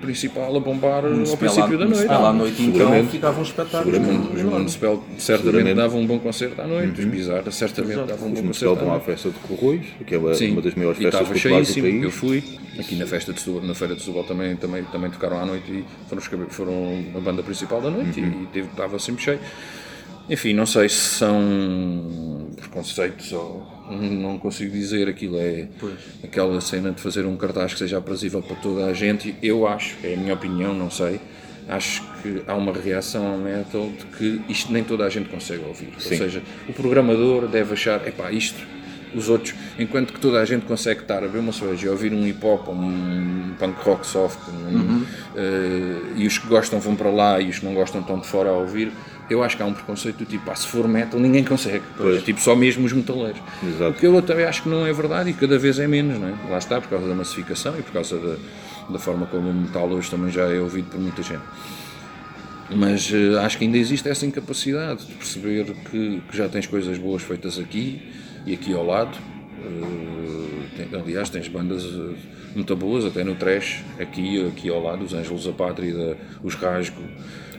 principal 0.00 0.54
a 0.56 0.60
bombar 0.60 1.04
ao 1.04 1.26
Se 1.26 1.36
princípio 1.36 1.78
da 1.78 1.86
noite. 1.86 2.04
lá 2.06 2.28
à 2.28 2.32
noite 2.32 2.62
então 2.62 2.72
Seguramente. 2.74 3.10
ficava 3.10 3.38
um 3.40 3.42
espetáculo. 3.42 3.96
Os 3.96 4.42
Municipal 4.42 5.04
certamente 5.18 5.22
Seguramente. 5.44 5.74
davam 5.74 6.00
um 6.00 6.06
bom 6.06 6.18
concerto 6.18 6.60
à 6.60 6.66
noite, 6.66 7.00
os 7.00 7.06
Bizarra 7.06 7.50
certamente 7.50 8.04
davam 8.06 8.28
um 8.28 8.32
Os 8.32 8.40
bom 8.40 8.46
concerto 8.48 8.74
vão 8.76 8.84
à 8.84 8.90
noite. 8.90 9.04
festa 9.06 9.30
de 9.30 9.38
Corroios, 9.40 9.86
que 10.06 10.14
é 10.14 10.18
uma, 10.18 10.34
Sim, 10.34 10.54
das 10.60 10.74
maiores 10.74 11.00
e 11.00 11.02
festas 11.02 11.28
populares 11.28 11.74
do 11.74 11.80
país. 11.82 12.02
eu 12.04 12.10
fui. 12.10 12.44
Aqui 12.78 12.94
na 12.96 13.06
festa 13.06 13.32
de 13.32 13.40
Setúbal, 13.40 13.62
na 13.68 13.74
feira 13.74 13.94
de 13.94 14.00
Setúbal 14.00 14.24
também, 14.24 14.56
também, 14.56 14.82
também 14.84 15.10
tocaram 15.10 15.38
à 15.40 15.44
noite 15.46 15.70
e 15.70 15.84
foram, 16.08 16.46
os 16.48 16.54
foram 16.54 17.04
a 17.16 17.20
banda 17.20 17.42
principal 17.42 17.80
da 17.80 17.90
noite 17.90 18.20
Uhum. 18.20 18.42
e 18.44 18.46
teve, 18.52 18.68
estava 18.68 18.98
sempre 18.98 19.22
cheio. 19.24 19.38
Enfim, 20.30 20.54
não 20.54 20.64
sei 20.66 20.88
se 20.88 20.96
são 20.96 22.46
preconceitos 22.56 23.32
ou 23.32 23.66
não 23.92 24.38
consigo 24.38 24.72
dizer 24.72 25.08
aquilo 25.08 25.38
é 25.38 25.68
aquela 26.22 26.60
cena 26.60 26.90
de 26.90 27.00
fazer 27.00 27.24
um 27.26 27.36
cartaz 27.36 27.72
que 27.72 27.78
seja 27.78 27.98
aprazível 27.98 28.42
para 28.42 28.56
toda 28.56 28.86
a 28.86 28.92
gente. 28.92 29.34
Eu 29.42 29.66
acho, 29.66 29.96
é 30.02 30.14
a 30.14 30.16
minha 30.16 30.34
opinião, 30.34 30.74
não 30.74 30.90
sei. 30.90 31.20
Acho 31.68 32.02
que 32.22 32.42
há 32.46 32.54
uma 32.54 32.72
reação 32.72 33.26
ao 33.26 33.38
metal 33.38 33.88
de 33.88 34.04
que 34.16 34.40
isto 34.48 34.72
nem 34.72 34.82
toda 34.82 35.04
a 35.04 35.08
gente 35.08 35.28
consegue 35.28 35.64
ouvir. 35.64 35.90
Ou 35.94 36.00
seja, 36.00 36.42
o 36.68 36.72
programador 36.72 37.46
deve 37.46 37.74
achar, 37.74 38.06
epá, 38.06 38.32
isto 38.32 38.66
os 39.14 39.28
outros, 39.28 39.54
enquanto 39.78 40.12
que 40.12 40.20
toda 40.20 40.40
a 40.40 40.44
gente 40.44 40.64
consegue 40.64 41.02
estar 41.02 41.22
a 41.22 41.26
ver 41.26 41.38
uma 41.38 41.52
cerveja 41.52 41.86
e 41.86 41.90
ouvir 41.90 42.12
um 42.12 42.26
hip 42.26 42.44
hop, 42.44 42.68
um 42.68 43.52
punk 43.58 43.76
rock 43.82 44.06
soft, 44.06 44.38
um, 44.48 45.04
eh, 45.36 46.00
e 46.16 46.26
os 46.26 46.38
que 46.38 46.46
gostam 46.46 46.80
vão 46.80 46.96
para 46.96 47.10
lá 47.10 47.40
e 47.40 47.48
os 47.48 47.58
que 47.58 47.64
não 47.64 47.74
gostam 47.74 48.00
estão 48.00 48.18
de 48.18 48.26
fora 48.26 48.50
a 48.50 48.54
ouvir, 48.54 48.90
eu 49.32 49.42
acho 49.42 49.56
que 49.56 49.62
há 49.62 49.66
um 49.66 49.72
preconceito 49.72 50.18
do 50.18 50.24
tipo, 50.24 50.50
ah, 50.50 50.54
se 50.54 50.66
for 50.66 50.86
metal 50.86 51.18
ninguém 51.18 51.42
consegue, 51.44 51.82
é 52.16 52.20
tipo 52.20 52.40
só 52.40 52.54
mesmo 52.54 52.84
os 52.86 52.92
metaleiros. 52.92 53.40
Exato. 53.62 53.90
O 53.90 53.94
que 53.94 54.06
eu 54.06 54.22
também 54.22 54.44
acho 54.44 54.62
que 54.62 54.68
não 54.68 54.86
é 54.86 54.92
verdade 54.92 55.30
e 55.30 55.32
cada 55.32 55.58
vez 55.58 55.78
é 55.78 55.86
menos, 55.86 56.18
não 56.18 56.28
é? 56.28 56.34
Lá 56.50 56.58
está, 56.58 56.80
por 56.80 56.88
causa 56.88 57.06
da 57.08 57.14
massificação 57.14 57.78
e 57.78 57.82
por 57.82 57.92
causa 57.92 58.18
da, 58.18 58.36
da 58.92 58.98
forma 58.98 59.26
como 59.26 59.50
o 59.50 59.54
metal 59.54 59.88
hoje 59.88 60.10
também 60.10 60.30
já 60.30 60.42
é 60.44 60.58
ouvido 60.60 60.88
por 60.90 61.00
muita 61.00 61.22
gente. 61.22 61.42
Mas 62.74 63.12
eh, 63.12 63.38
acho 63.44 63.58
que 63.58 63.64
ainda 63.64 63.76
existe 63.76 64.08
essa 64.08 64.24
incapacidade 64.24 65.04
de 65.06 65.12
perceber 65.14 65.64
que, 65.90 66.22
que 66.30 66.36
já 66.36 66.48
tens 66.48 66.66
coisas 66.66 66.96
boas 66.96 67.22
feitas 67.22 67.58
aqui 67.58 68.00
e 68.46 68.54
aqui 68.54 68.72
ao 68.72 68.84
lado. 68.86 69.16
Eh, 69.62 70.76
tem- 70.90 71.00
aliás, 71.00 71.28
tens 71.28 71.48
bandas 71.48 71.84
eh, 71.84 72.14
muito 72.54 72.74
boas, 72.76 73.04
até 73.04 73.22
no 73.24 73.34
trash, 73.34 73.82
aqui, 74.00 74.46
aqui 74.46 74.68
ao 74.70 74.82
lado, 74.82 75.04
os 75.04 75.12
Ângelos 75.12 75.44
da 75.44 75.52
Pátria, 75.52 76.16
os 76.42 76.54
Rasgo. 76.54 77.02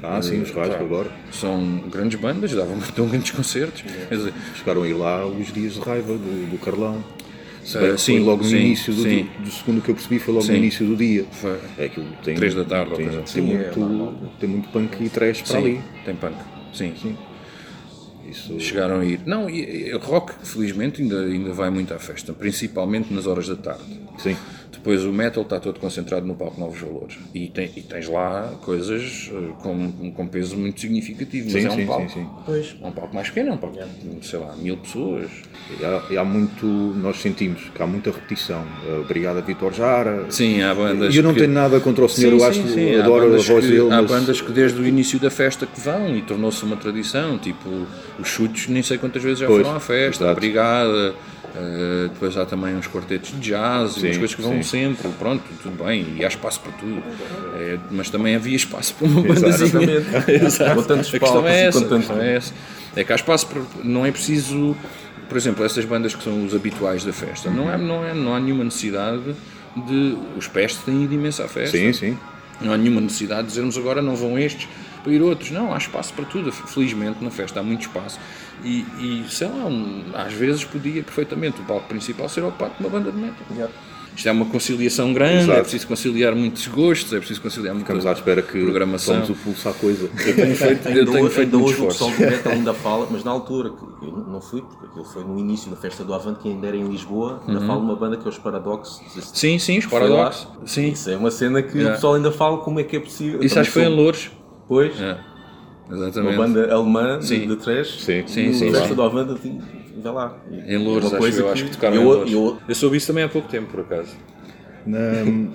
Ah, 0.03 0.21
sim, 0.21 0.41
os 0.41 0.51
Rasgo 0.51 0.83
agora. 0.83 1.09
São 1.31 1.79
grandes 1.89 2.19
bandas, 2.19 2.51
davam 2.53 2.77
dão 2.95 3.07
grandes 3.07 3.31
concertos. 3.31 3.83
Dizer, 4.11 4.33
Chegaram 4.55 4.83
a 4.83 4.87
ir 4.87 4.93
lá 4.93 5.25
os 5.25 5.51
dias 5.51 5.73
de 5.73 5.79
raiva 5.79 6.13
do, 6.13 6.51
do 6.51 6.57
Carlão. 6.57 7.03
Bem 7.73 7.91
Ah, 7.91 7.97
sim, 7.97 8.17
foi 8.17 8.19
logo 8.25 8.43
no 8.43 8.49
sim, 8.49 8.57
início 8.57 8.93
do, 8.93 9.01
sim. 9.03 9.29
do, 9.39 9.43
do 9.45 9.51
segundo 9.51 9.81
que 9.81 9.89
eu 9.89 9.95
percebi, 9.95 10.19
foi 10.19 10.33
logo 10.33 10.45
Sim. 10.45 10.51
no 10.51 10.57
início 10.57 10.85
do 10.85 10.97
dia. 10.97 11.25
Foi. 11.31 11.57
É 11.77 11.85
aquilo 11.85 12.05
tem, 12.21 12.35
Três 12.35 12.53
da 12.53 12.65
tarde, 12.65 12.93
tem, 12.95 13.07
tem, 13.07 13.19
assim. 13.19 13.25
Sim, 13.47 13.53
é 13.53 13.57
muito, 13.63 13.79
normal. 13.79 14.13
tem 14.37 14.49
muito 14.49 14.67
punk 14.69 15.01
e 15.01 15.07
trash 15.07 15.41
para 15.43 15.51
sim, 15.51 15.57
ali. 15.57 15.81
tem 16.03 16.15
punk. 16.15 16.35
Sim. 16.73 16.93
Sim. 17.01 17.17
Isso, 18.29 18.59
Chegaram 18.59 18.99
a 18.99 19.05
ir. 19.05 19.21
Não, 19.25 19.49
e, 19.49 19.89
e 19.89 19.91
rock, 19.93 20.33
felizmente, 20.45 21.01
ainda, 21.01 21.21
ainda 21.21 21.53
vai 21.53 21.69
muito 21.69 21.93
à 21.93 21.99
festa, 21.99 22.33
principalmente 22.33 23.13
nas 23.13 23.27
horas 23.27 23.47
da 23.47 23.55
tarde. 23.55 23.83
sim. 24.17 24.35
Depois 24.83 25.05
o 25.05 25.13
metal 25.13 25.43
está 25.43 25.61
todo 25.61 25.79
concentrado 25.79 26.25
no 26.27 26.35
palco 26.35 26.59
Novos 26.59 26.77
Valores. 26.81 27.15
E, 27.33 27.47
tem, 27.47 27.71
e 27.73 27.81
tens 27.81 28.09
lá 28.09 28.51
coisas 28.65 29.31
eh, 29.33 29.53
com, 29.61 30.11
com 30.11 30.27
peso 30.27 30.57
muito 30.57 30.81
significativo, 30.81 31.49
mas 31.53 31.61
Sim, 31.61 31.67
é 31.69 31.71
um 31.71 31.75
sim, 31.77 31.85
palco. 31.85 32.09
sim, 32.09 32.13
sim. 32.19 32.27
Pois. 32.45 32.75
É 32.81 32.85
um 32.85 32.91
palco 32.91 33.15
mais 33.15 33.29
pequeno, 33.29 33.51
é 33.51 33.53
um 33.53 33.57
palco 33.57 33.77
de, 33.79 34.27
sei 34.27 34.39
lá, 34.39 34.53
mil 34.57 34.75
pessoas. 34.75 35.31
E 35.79 35.85
há, 35.85 36.03
e 36.09 36.17
há 36.17 36.23
muito, 36.25 36.65
nós 36.65 37.15
sentimos 37.21 37.61
que 37.73 37.81
há 37.81 37.87
muita 37.87 38.11
repetição. 38.11 38.61
Uh, 38.85 38.99
Obrigado 39.03 39.37
a 39.37 39.41
Vitor 39.41 39.71
Jara. 39.71 40.25
Sim, 40.29 40.61
há 40.61 40.75
bandas. 40.75 41.15
E 41.15 41.17
eu 41.17 41.23
não 41.23 41.33
que- 41.33 41.39
tenho 41.39 41.53
nada 41.53 41.79
contra 41.79 42.03
o 42.03 42.09
senhor, 42.09 42.31
Sim, 42.31 42.35
eu 42.45 42.53
sim, 42.53 42.59
acho 42.63 42.73
sim. 42.73 42.95
Há 42.97 42.99
adoro 43.05 43.23
a 43.23 43.27
bandas 43.29 43.47
voz 43.47 43.65
que- 43.65 43.71
dele. 43.71 43.89
Há 43.89 44.01
mas- 44.01 44.11
bandas 44.11 44.41
que 44.41 44.51
desde 44.51 44.81
o 44.81 44.85
início 44.85 45.17
da 45.17 45.29
festa 45.29 45.65
que 45.65 45.79
vão 45.79 46.13
e 46.13 46.21
tornou-se 46.23 46.61
uma 46.65 46.75
tradição, 46.75 47.37
tipo 47.37 47.69
os 48.19 48.27
chutes, 48.27 48.67
nem 48.67 48.83
sei 48.83 48.97
quantas 48.97 49.23
vezes 49.23 49.39
já 49.39 49.47
Pois, 49.47 49.61
foram 49.65 49.77
à 49.77 49.79
festa, 49.79 50.25
a 50.25 50.27
exato. 50.27 50.41
brigada, 50.41 51.15
eh, 51.55 52.09
depois 52.11 52.35
há 52.35 52.45
também 52.45 52.75
uns 52.75 52.87
quartetos 52.87 53.31
de 53.31 53.39
jazz, 53.39 53.97
e 53.97 53.99
umas 53.99 54.13
Sim, 54.15 54.19
coisas 54.19 54.35
que 54.35 54.41
vão 54.41 54.53
sim. 54.53 54.63
sempre, 54.63 55.09
pronto, 55.19 55.43
tudo 55.61 55.83
bem, 55.83 56.15
e 56.17 56.25
há 56.25 56.27
espaço 56.27 56.59
para 56.59 56.71
tudo. 56.73 57.03
Eh, 57.55 57.77
mas 57.91 58.09
também 58.09 58.35
havia 58.35 58.55
espaço 58.55 58.95
para 58.95 59.07
uma 59.07 59.21
bandazinha. 59.33 59.83
Exatamente. 59.83 60.31
Exato. 60.45 60.75
Com 60.75 60.83
tantos 60.83 61.11
questão 61.11 61.29
palcos 61.29 61.51
é 61.51 61.65
essa, 61.65 62.13
é 62.21 62.35
essa. 62.35 62.53
É 62.95 63.03
que 63.03 63.11
há 63.11 63.15
espaço 63.15 63.47
para. 63.47 63.61
Não 63.83 64.05
é 64.05 64.11
preciso. 64.11 64.75
Por 65.29 65.37
exemplo, 65.37 65.63
essas 65.63 65.85
bandas 65.85 66.15
que 66.15 66.23
são 66.23 66.45
os 66.45 66.53
habituais 66.53 67.03
da 67.03 67.13
festa, 67.13 67.49
não, 67.49 67.71
é, 67.71 67.77
não, 67.77 68.05
é, 68.05 68.13
não 68.13 68.35
há 68.35 68.39
nenhuma 68.39 68.63
necessidade 68.63 69.35
de. 69.75 70.17
Os 70.35 70.47
pestes 70.47 70.83
têm 70.83 71.03
ido 71.03 71.13
imenso 71.13 71.43
à 71.43 71.47
festa. 71.47 71.77
Sim, 71.77 71.93
sim. 71.93 72.17
Não 72.61 72.73
há 72.73 72.77
nenhuma 72.77 73.01
necessidade 73.01 73.43
de 73.43 73.47
dizermos 73.49 73.77
agora 73.77 74.01
não 74.01 74.15
vão 74.15 74.37
estes 74.39 74.67
para 75.03 75.11
ir 75.11 75.21
outros. 75.21 75.51
Não, 75.51 75.73
há 75.73 75.77
espaço 75.77 76.13
para 76.13 76.25
tudo. 76.25 76.51
Felizmente 76.51 77.23
na 77.23 77.29
festa 77.29 77.59
há 77.59 77.63
muito 77.63 77.81
espaço. 77.81 78.19
E, 78.63 78.85
e, 78.99 79.25
sei 79.29 79.47
lá, 79.47 79.65
um- 79.65 80.03
às 80.13 80.31
vezes 80.33 80.63
podia 80.63 81.03
perfeitamente 81.03 81.59
o 81.61 81.63
palco 81.65 81.87
principal 81.87 82.29
ser 82.29 82.43
ocupado 82.43 82.71
por 82.75 82.85
uma 82.85 82.89
banda 82.89 83.11
de 83.11 83.17
metal. 83.17 83.69
Isto 84.15 84.29
é 84.29 84.31
uma 84.31 84.45
conciliação 84.45 85.11
grande, 85.11 85.37
Exato. 85.45 85.57
é 85.57 85.61
preciso 85.63 85.87
conciliar 85.87 86.35
muitos 86.35 86.67
gostos, 86.67 87.11
é 87.13 87.17
preciso 87.17 87.41
conciliar 87.41 87.73
muita 87.73 87.87
Ficamos 87.87 88.05
à 88.05 88.11
espera 88.11 88.43
que 88.43 88.61
programação. 88.63 89.23
o 89.23 89.35
pulso 89.35 89.67
à 89.67 89.73
coisa. 89.73 90.07
Eu 90.23 90.35
tenho 90.35 90.55
feito, 90.55 90.87
eu 90.87 91.05
tenho 91.07 91.25
hoje, 91.25 91.33
feito 91.35 91.55
ainda 91.55 91.57
muito 91.57 91.73
hoje 91.73 91.81
o 91.81 91.87
pessoal 91.87 92.11
do 92.11 92.19
metal 92.19 92.51
ainda 92.53 92.73
fala, 92.75 93.07
mas 93.09 93.23
na 93.23 93.31
altura, 93.31 93.71
que 93.71 94.05
eu 94.05 94.11
não 94.11 94.39
fui, 94.39 94.61
porque 94.61 94.85
aquilo 94.85 95.03
foi 95.03 95.23
no 95.23 95.39
início 95.39 95.71
da 95.71 95.75
festa 95.77 96.03
do 96.03 96.13
Avante, 96.13 96.41
que 96.41 96.47
ainda 96.47 96.67
era 96.67 96.77
em 96.77 96.87
Lisboa, 96.87 97.41
ainda 97.47 97.59
Uhum. 97.59 97.65
fala 97.67 97.79
de 97.79 97.85
uma 97.87 97.95
banda 97.95 98.17
que 98.17 98.25
é 98.25 98.29
os 98.29 98.37
Paradox. 98.37 99.01
Sim, 99.33 99.57
sim, 99.57 99.79
os 99.79 99.87
paradoxos. 99.87 100.47
Sim. 100.67 100.89
Isso 100.91 101.09
é 101.09 101.17
uma 101.17 101.31
cena 101.31 101.63
que 101.63 101.69
Yeah. 101.75 101.89
o 101.89 101.95
pessoal 101.95 102.13
ainda 102.13 102.31
fala 102.31 102.57
como 102.59 102.79
é 102.79 102.83
que 102.83 102.95
é 102.95 102.99
possível. 102.99 103.41
Isso 103.43 103.59
acho 103.59 103.69
que 103.69 103.73
foi 103.73 103.83
em 103.83 103.95
Lourdes. 103.95 104.29
Pois, 104.67 104.93
É. 105.89 105.93
uma 105.93 106.03
Exatamente. 106.07 106.37
banda 106.37 106.73
alemã 106.73 107.21
Sim. 107.21 107.47
de, 107.47 107.55
trash. 107.57 107.99
Sim. 108.03 108.23
Sim, 108.27 108.47
no 108.47 108.53
sim, 108.53 108.71
festa 108.71 109.03
Avante, 109.03 109.33
assim, 109.33 109.61
vê 110.01 110.09
lá. 110.09 110.37
Em 110.51 110.77
Lourdes, 110.77 111.11
Uma 111.11 111.19
coisa 111.19 111.41
eu 111.41 111.51
acho 111.51 111.63
que 111.63 111.69
que 111.69 111.75
tocaram 111.75 111.95
eu- 111.95 112.01
em 112.01 112.05
Lourdes. 112.05 112.33
eu- 112.33 112.57
Eu 112.67 112.75
soube 112.75 112.97
isso 112.97 113.07
também 113.07 113.23
há 113.23 113.29
pouco 113.29 113.47
tempo, 113.49 113.67
por 113.71 113.81
acaso. 113.81 114.11
Na, 114.85 114.99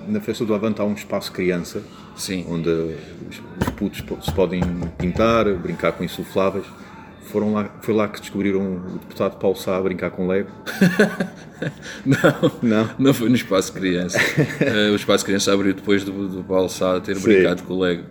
na 0.07 0.19
festa 0.19 0.43
do 0.43 0.53
Avante 0.55 0.81
há 0.81 0.83
um 0.85 0.93
espaço 0.93 1.31
criança, 1.31 1.83
Sim. 2.15 2.45
onde 2.49 2.69
os, 2.69 3.41
os 3.61 3.69
putos 3.75 4.03
se 4.25 4.31
podem 4.31 4.61
pintar, 4.97 5.45
brincar 5.55 5.91
com 5.91 6.03
insufláveis. 6.03 6.65
Foram 7.25 7.53
lá, 7.53 7.69
foi 7.81 7.93
lá 7.93 8.07
que 8.07 8.19
descobriram 8.19 8.59
o 8.77 8.97
deputado 8.97 9.37
Paulo 9.37 9.55
Sá 9.55 9.77
a 9.77 9.81
brincar 9.83 10.09
com 10.09 10.27
Lego. 10.27 10.49
Não, 12.05 12.17
Não? 12.63 12.89
não 12.97 13.13
foi 13.13 13.29
no 13.29 13.35
Espaço 13.35 13.71
Criança. 13.73 14.17
Eh, 14.61 14.89
o 14.91 14.95
Espaço 14.95 15.25
Criança 15.25 15.53
abriu 15.53 15.73
depois 15.73 16.03
do, 16.03 16.27
do 16.27 16.43
Paulo 16.43 16.69
Sá 16.69 16.99
ter 16.99 17.15
Sim. 17.17 17.21
brincado 17.23 17.63
com 17.63 17.73
o 17.73 17.79
Lego. 17.79 18.03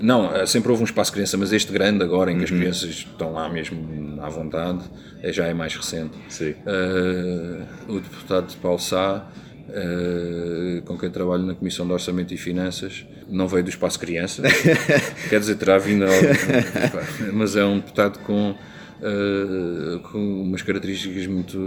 Não, 0.00 0.34
eh, 0.34 0.46
sempre 0.46 0.70
houve 0.70 0.82
um 0.82 0.84
Espaço 0.84 1.12
Criança, 1.12 1.36
mas 1.36 1.52
este 1.52 1.72
grande 1.72 2.02
agora, 2.04 2.30
em 2.30 2.38
que 2.38 2.44
as 2.44 2.50
crianças 2.50 2.90
estão 2.90 3.32
lá 3.32 3.48
mesmo 3.48 4.18
à 4.20 4.28
vontade, 4.28 4.84
eh, 5.22 5.32
já 5.32 5.46
é 5.46 5.54
mais 5.54 5.74
recente. 5.74 6.12
Sim. 6.28 6.54
Eh, 6.66 7.62
o 7.88 7.94
deputado 8.00 8.54
Paulo 8.60 8.78
Sá, 8.78 9.26
eh, 9.70 10.82
com 10.84 10.96
quem 10.98 11.10
trabalho 11.10 11.44
na 11.44 11.54
Comissão 11.54 11.86
de 11.86 11.92
Orçamento 11.92 12.32
e 12.34 12.36
Finanças, 12.36 13.06
não 13.28 13.48
veio 13.48 13.64
do 13.64 13.70
Espaço 13.70 13.98
Criança, 13.98 14.42
quer 15.28 15.40
dizer, 15.40 15.56
terá 15.56 15.78
vindo, 15.78 16.04
ao- 16.04 16.10
mas 17.32 17.56
é 17.56 17.64
um 17.64 17.76
deputado 17.76 18.18
com, 18.20 18.54
eh, 19.02 19.98
com 20.10 20.18
umas 20.42 20.62
características 20.62 21.26
muito, 21.26 21.58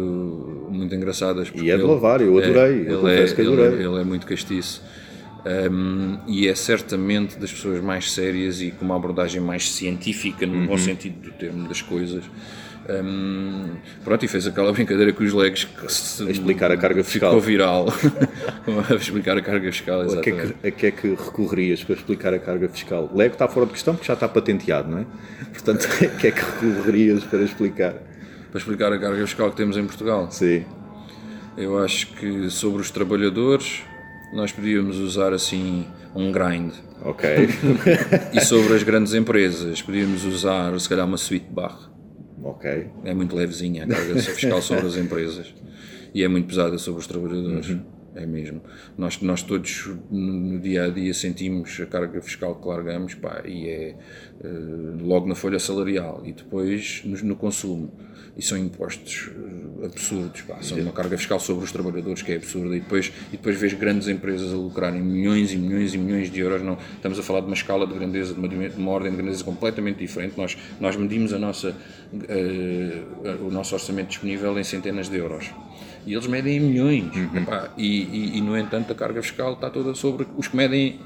muito 0.72 0.94
engraçadas. 0.96 1.52
E 1.54 1.60
é 1.60 1.62
de 1.64 1.70
ele- 1.72 1.84
louvar, 1.84 2.22
eu 2.22 2.38
adorei, 2.38 2.86
eu 2.88 3.08
ele, 3.08 3.22
é, 3.24 3.26
que 3.28 3.42
ele- 3.42 3.54
adorei. 3.54 3.86
ele 3.86 4.02
é 4.02 4.04
muito 4.04 4.26
castiço. 4.26 4.82
Um, 5.46 6.18
e 6.28 6.48
é 6.48 6.56
certamente 6.56 7.38
das 7.40 7.52
pessoas 7.52 7.82
mais 7.82 8.12
sérias 8.12 8.62
e 8.62 8.72
com 8.72 8.84
uma 8.86 8.96
abordagem 8.96 9.40
mais 9.42 9.72
científica, 9.72 10.46
no 10.46 10.54
Uhum. 10.56 10.68
bom 10.68 10.78
sentido 10.78 11.22
do 11.22 11.32
termo 11.32 11.68
das 11.68 11.82
coisas. 11.82 12.24
Um, 12.90 13.76
pronto, 14.04 14.26
e 14.26 14.28
fez 14.28 14.48
aquela 14.48 14.72
brincadeira 14.74 15.14
com 15.14 15.24
os 15.24 15.32
legs 15.34 15.64
que 15.66 15.92
se, 15.94 16.28
A 16.28 16.32
explicar 16.32 16.72
a 16.72 16.78
carga 16.78 17.04
fiscal. 17.04 17.30
ficou 17.32 17.42
viral. 17.42 17.88
a 18.90 18.94
explicar 18.96 19.38
a 19.38 19.42
carga 19.42 19.72
fiscal, 19.72 20.02
A 20.02 20.06
que, 20.22 20.30
é 20.30 20.34
exatamente. 20.34 20.54
que, 20.62 20.68
a 20.68 20.72
que 20.72 20.86
é 20.88 20.92
que 20.92 21.08
recorrerias 21.10 21.84
para 21.84 21.96
explicar 21.96 22.34
a 22.34 22.40
carga 22.40 22.68
fiscal? 22.68 23.10
Lego 23.14 23.34
está 23.34 23.48
fora 23.48 23.66
de 23.68 23.74
questão 23.74 23.94
porque 23.96 24.08
já 24.08 24.14
está 24.16 24.28
patenteado, 24.28 24.90
não 24.90 25.00
é? 25.00 25.06
Portanto, 25.54 25.88
a 26.04 26.08
que 26.08 26.28
é 26.28 26.32
que 26.32 26.42
recorrerias 26.42 27.24
para 27.24 27.44
explicar? 27.44 27.94
Para 28.52 28.60
explicar 28.60 28.92
a 28.92 28.98
carga 29.00 29.26
fiscal 29.26 29.52
que 29.52 29.58
temos 29.58 29.78
em 29.78 29.86
Portugal. 29.86 30.30
Sim. 30.32 30.66
Eu 31.56 31.78
acho 31.84 32.08
que 32.14 32.50
sobre 32.50 32.82
os 32.82 32.90
trabalhadores 32.90 33.84
nós 34.34 34.52
podíamos 34.52 34.98
usar 34.98 35.34
assim 35.34 35.86
um 36.16 36.32
grind. 36.32 36.72
Ok. 37.04 37.30
E 38.34 38.42
sobre 38.42 38.74
as 38.74 38.84
grandes 38.84 39.14
empresas 39.14 39.82
podíamos 39.82 40.26
usar 40.26 40.78
se 40.80 40.88
calhar 40.90 41.06
uma 41.06 41.18
suite 41.18 41.48
barra. 41.50 41.90
ok. 42.44 42.88
É 43.06 43.14
muito 43.14 43.36
levezinha 43.36 43.86
a 43.86 43.88
carga 43.88 44.16
fiscal 44.22 44.62
sobre 44.62 44.86
as 44.88 44.98
empresas 44.98 45.54
e 46.14 46.24
é 46.24 46.28
muito 46.28 46.48
pesada 46.48 46.78
sobre 46.78 47.00
os 47.02 47.08
trabalhadores. 47.08 47.70
Uhum. 47.70 47.82
É 48.20 48.26
mesmo. 48.26 48.62
Nós, 48.98 49.22
nós 49.22 49.42
todos 49.42 49.90
no 50.12 50.60
dia 50.60 50.86
a 50.86 50.90
dia 50.90 51.14
sentimos 51.14 51.80
a 51.80 51.86
carga 51.86 52.22
fiscal 52.22 52.56
que 52.56 52.68
largamos 52.68 53.16
pá, 53.16 53.42
e 53.46 53.68
é 53.68 53.96
eh, 54.44 54.48
logo 55.02 55.28
na 55.28 55.36
folha 55.36 55.60
salarial 55.60 56.22
e 56.26 56.34
depois 56.34 57.02
no, 57.06 57.18
no 57.24 57.36
consumo. 57.36 57.92
E 58.38 58.42
são 58.42 58.58
impostos 58.58 59.32
eh, 59.82 59.86
absurdos, 59.86 60.42
pá, 60.42 60.62
são 60.62 60.78
uma 60.80 60.92
carga 60.92 61.18
fiscal 61.18 61.40
sobre 61.40 61.64
os 61.66 61.72
trabalhadores 61.72 62.22
que 62.22 62.32
é 62.32 62.36
absurda 62.36 62.76
e 62.76 62.80
depois, 62.80 63.12
e 63.30 63.38
depois 63.38 63.60
vês 63.60 63.74
grandes 63.74 64.08
empresas 64.08 64.54
a 64.54 64.58
lucrarem 64.58 65.02
milhões 65.02 65.52
e 65.52 65.58
milhões 65.58 65.94
e 65.94 65.98
milhões 65.98 66.32
de 66.32 66.40
euros. 66.40 66.62
Não, 66.62 66.78
estamos 66.96 67.20
a 67.20 67.24
falar 67.24 67.42
de 67.42 67.48
uma 67.48 67.56
escala 67.56 67.88
de 67.88 67.94
grandeza, 67.94 68.34
de 68.34 68.40
uma, 68.40 68.48
de 68.48 68.78
uma 68.78 68.92
ordem 68.92 69.12
de 69.12 69.18
grandeza 69.18 69.44
completamente 69.44 70.00
diferente. 70.00 70.38
Nós, 70.38 70.58
nós 70.80 70.96
medimos 70.96 71.34
a 71.34 71.40
nossa, 71.40 71.76
eh, 72.28 73.04
o 73.42 73.50
nosso 73.50 73.74
orçamento 73.76 74.10
disponível 74.10 74.58
em 74.60 74.64
centenas 74.64 75.10
de 75.10 75.18
euros. 75.18 75.52
E 76.10 76.14
eles 76.14 76.26
medem 76.26 76.58
em 76.58 76.60
milhões. 76.60 77.06
pá, 77.46 77.70
e, 77.78 77.86
e, 78.02 78.38
e, 78.40 78.42
no 78.42 78.58
entanto, 78.58 78.92
a 78.92 78.96
carga 78.96 79.22
fiscal 79.22 79.54
está 79.54 79.70
toda 79.70 79.94
sobre 79.94 80.26
os 80.36 80.48
que 80.48 80.58
medem 80.58 81.00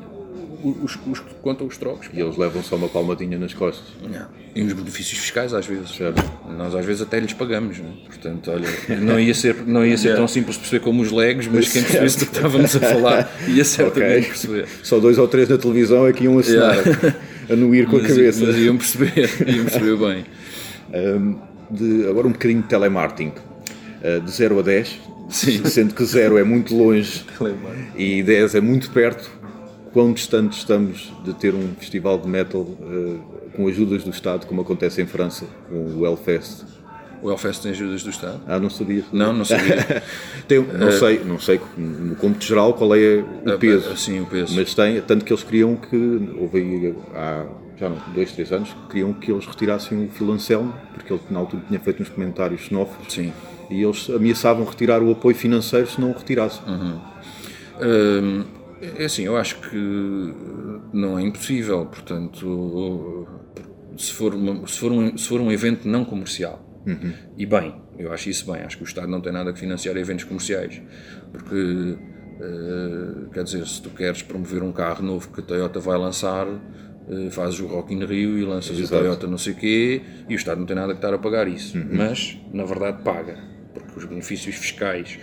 os, 0.63 0.97
os 1.05 1.19
que 1.19 1.33
contam 1.41 1.67
os 1.67 1.77
trocos. 1.77 2.07
E 2.13 2.21
eles 2.21 2.37
levam 2.37 2.63
só 2.63 2.77
uma 2.77 2.87
palmadinha 2.87 3.37
nas 3.37 3.53
costas. 3.53 3.83
Não. 4.01 4.27
E 4.55 4.61
os 4.63 4.71
benefícios 4.71 5.19
fiscais 5.19 5.53
às 5.53 5.65
vezes. 5.67 5.89
Certo. 5.91 6.23
Nós 6.57 6.73
às 6.73 6.85
vezes 6.85 7.01
até 7.01 7.19
lhes 7.19 7.33
pagamos. 7.33 7.79
Não? 7.79 7.89
é? 7.89 8.05
Portanto, 8.07 8.49
olha, 8.49 8.69
não 9.01 9.19
ia 9.19 9.33
ser, 9.33 9.67
não 9.67 9.85
ia 9.85 9.97
ser 9.97 10.15
tão 10.15 10.25
simples 10.25 10.55
perceber 10.55 10.81
como 10.85 11.01
os 11.01 11.11
legos, 11.11 11.47
mas 11.47 11.69
quem 11.69 11.81
percebesse 11.83 12.19
do 12.19 12.25
que 12.27 12.37
estávamos 12.37 12.73
a 12.73 12.79
falar 12.79 13.29
ia 13.49 13.65
certamente 13.65 14.19
Ok. 14.19 14.27
perceber. 14.29 14.67
Só 14.83 14.99
dois 15.01 15.17
ou 15.17 15.27
três 15.27 15.49
na 15.49 15.57
televisão 15.57 16.07
é 16.07 16.13
que 16.13 16.23
iam 16.23 16.39
assinar, 16.39 16.77
a 17.49 17.55
nuir 17.57 17.87
com 17.87 17.97
a 17.97 17.99
Mas, 18.01 18.07
cabeça. 18.07 18.45
mas 18.45 18.55
iam 18.57 18.77
perceber, 18.77 19.29
iam 19.53 19.65
perceber 19.65 19.97
bem. 19.97 20.25
Um, 20.95 21.39
de- 21.71 22.07
agora 22.07 22.27
um 22.27 22.31
bocadinho 22.33 22.61
de 22.61 22.67
telemarketing. 22.67 23.33
Uh, 24.03 24.19
de 24.19 24.31
0 24.31 24.59
a 24.59 24.61
10, 24.61 24.99
Sim. 25.29 25.65
sendo 25.65 25.93
que 25.93 26.03
0 26.03 26.37
é 26.37 26.43
muito 26.43 26.75
longe 26.75 27.23
e 27.95 28.21
10 28.21 28.55
é 28.55 28.61
muito 28.61 28.89
perto, 28.91 29.31
quão 29.93 30.11
distante 30.11 30.57
estamos 30.57 31.13
de 31.23 31.33
ter 31.33 31.55
um 31.55 31.73
festival 31.79 32.17
de 32.17 32.27
metal 32.27 32.61
uh, 32.61 33.19
com 33.55 33.67
ajudas 33.67 34.03
do 34.03 34.09
Estado, 34.09 34.45
como 34.45 34.61
acontece 34.61 35.01
em 35.01 35.05
França, 35.05 35.45
com 35.69 35.99
o 35.99 36.05
Hellfest? 36.05 36.65
O 37.21 37.29
Hellfest 37.29 37.61
tem 37.61 37.71
ajudas 37.71 38.03
do 38.03 38.09
Estado? 38.09 38.41
Ah, 38.45 38.59
não 38.59 38.69
sabia. 38.69 39.05
Não, 39.13 39.31
não 39.31 39.45
sabia. 39.45 40.03
Tem, 40.45 40.61
não 40.61 40.91
sei, 40.91 41.23
não 41.23 41.39
sei 41.39 41.61
no 41.77 42.17
cômputo 42.17 42.43
geral 42.43 42.73
qual 42.73 42.93
é 42.95 43.23
o 43.45 43.57
peso. 43.57 43.89
Assim, 43.91 44.19
o 44.19 44.25
peso. 44.25 44.53
Mas 44.53 44.75
tem, 44.75 44.99
tanto 44.99 45.23
que 45.23 45.31
eles 45.31 45.41
queriam 45.41 45.77
que, 45.77 45.95
houve 46.37 46.57
aí 46.57 46.95
há 47.15 47.45
já 47.77 47.89
não, 47.89 47.97
dois, 48.13 48.31
três 48.31 48.51
anos, 48.51 48.69
que 48.69 48.87
queriam 48.87 49.13
que 49.13 49.31
eles 49.31 49.45
retirassem 49.45 50.05
o 50.05 50.09
Filancelmo, 50.09 50.73
porque 50.93 51.13
ele 51.13 51.21
na 51.29 51.39
altura 51.39 51.63
tinha 51.67 51.79
feito 51.79 52.01
uns 52.01 52.09
comentários 52.09 52.61
xenófobos, 52.61 53.13
Sim. 53.13 53.31
E 53.69 53.81
eles 53.83 54.09
ameaçavam 54.09 54.65
retirar 54.65 55.01
o 55.01 55.11
apoio 55.11 55.35
financeiro 55.35 55.87
se 55.87 55.99
não 55.99 56.11
o 56.11 56.13
retirassem. 56.17 56.61
Hum, 57.81 58.43
é 58.99 59.05
assim, 59.05 59.23
eu 59.23 59.35
acho 59.37 59.59
que 59.61 60.33
não 60.93 61.17
é 61.17 61.21
impossível, 61.23 61.85
portanto, 61.85 63.27
se 63.97 64.11
for, 64.11 64.33
uma- 64.35 64.65
se 64.67 64.77
for, 64.79 64.91
um, 64.91 65.17
se 65.17 65.27
for 65.27 65.39
um 65.41 65.51
evento 65.51 65.87
não 65.87 66.03
comercial, 66.05 66.61
e 67.37 67.45
bem, 67.45 67.75
eu 67.97 68.11
acho 68.11 68.29
isso 68.29 68.51
bem, 68.51 68.61
acho 68.63 68.77
que 68.77 68.83
o 68.83 68.85
Estado 68.85 69.07
não 69.07 69.21
tem 69.21 69.31
nada 69.31 69.53
que 69.53 69.59
financiar 69.59 69.95
eventos 69.97 70.25
comerciais, 70.25 70.81
porque, 71.31 71.97
eh, 72.41 73.29
quer 73.33 73.43
dizer, 73.43 73.65
se 73.67 73.81
tu 73.81 73.89
queres 73.89 74.21
promover 74.21 74.61
um 74.63 74.71
carro 74.73 75.01
novo 75.03 75.29
que 75.31 75.39
a 75.39 75.43
Toyota 75.43 75.79
vai 75.79 75.97
lançar, 75.97 76.45
eh, 77.09 77.29
fazes 77.31 77.59
o 77.61 77.67
Rock 77.67 77.93
in 77.93 78.03
Rio 78.03 78.37
e 78.37 78.43
lanças 78.43 78.77
Exato. 78.77 78.95
o 78.95 78.99
Toyota 78.99 79.27
não 79.27 79.37
sei 79.37 79.53
o 79.53 79.55
quê, 79.55 80.01
e 80.27 80.33
o 80.33 80.35
Estado 80.35 80.59
não 80.59 80.65
tem 80.65 80.75
nada 80.75 80.91
que 80.93 80.97
estar 80.97 81.13
a 81.13 81.17
pagar 81.17 81.47
isso, 81.47 81.77
mas, 81.89 82.37
na 82.53 82.65
verdade, 82.65 83.01
paga, 83.03 83.37
porque 83.93 84.05
os 84.05 84.05
benefícios 84.09 84.55
fiscais 84.55 85.17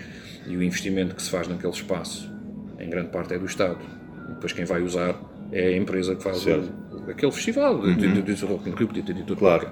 e 0.47 0.57
o 0.57 0.63
investimento 0.63 1.15
que 1.15 1.23
se 1.23 1.31
faz 1.31 1.47
naquele 1.49 1.73
espaço 1.73 2.31
em 2.79 2.89
grande 2.89 3.09
parte 3.09 3.35
é 3.35 3.39
do 3.39 3.45
Estado. 3.47 3.79
E 4.27 4.33
depois 4.35 4.53
quem 4.53 4.65
vai 4.65 4.81
usar 4.83 5.21
é 5.53 5.69
a 5.69 5.77
empresa 5.77 6.15
que 6.15 6.23
faz 6.23 6.39
o, 6.47 7.11
aquele 7.11 7.33
festival. 7.33 7.81
de- 7.83 7.95
de- 7.95 8.23
de- 8.23 8.35
de 8.35 8.45
Rock 8.45 8.69
in 8.71 8.75
Rio, 8.75 8.87
podia 8.87 9.03
ter 9.03 9.13
dito 9.15 9.35
Claro. 9.37 9.69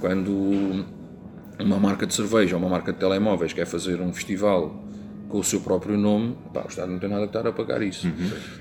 Quando 0.00 0.84
uma 1.60 1.78
marca 1.78 2.06
de 2.06 2.12
cerveja 2.14 2.56
ou 2.56 2.60
uma 2.62 2.68
marca 2.68 2.92
de 2.92 2.98
telemóveis 2.98 3.52
quer 3.52 3.66
fazer 3.66 4.00
um 4.00 4.12
festival 4.12 4.84
com 5.32 5.38
o 5.38 5.44
seu 5.44 5.60
próprio 5.60 5.96
nome, 5.96 6.36
pá, 6.52 6.60
o 6.66 6.68
Estado 6.68 6.92
não 6.92 6.98
tem 6.98 7.08
nada 7.08 7.22
que 7.22 7.34
estar 7.34 7.48
a 7.48 7.52
pagar 7.52 7.80
isso. 7.82 8.06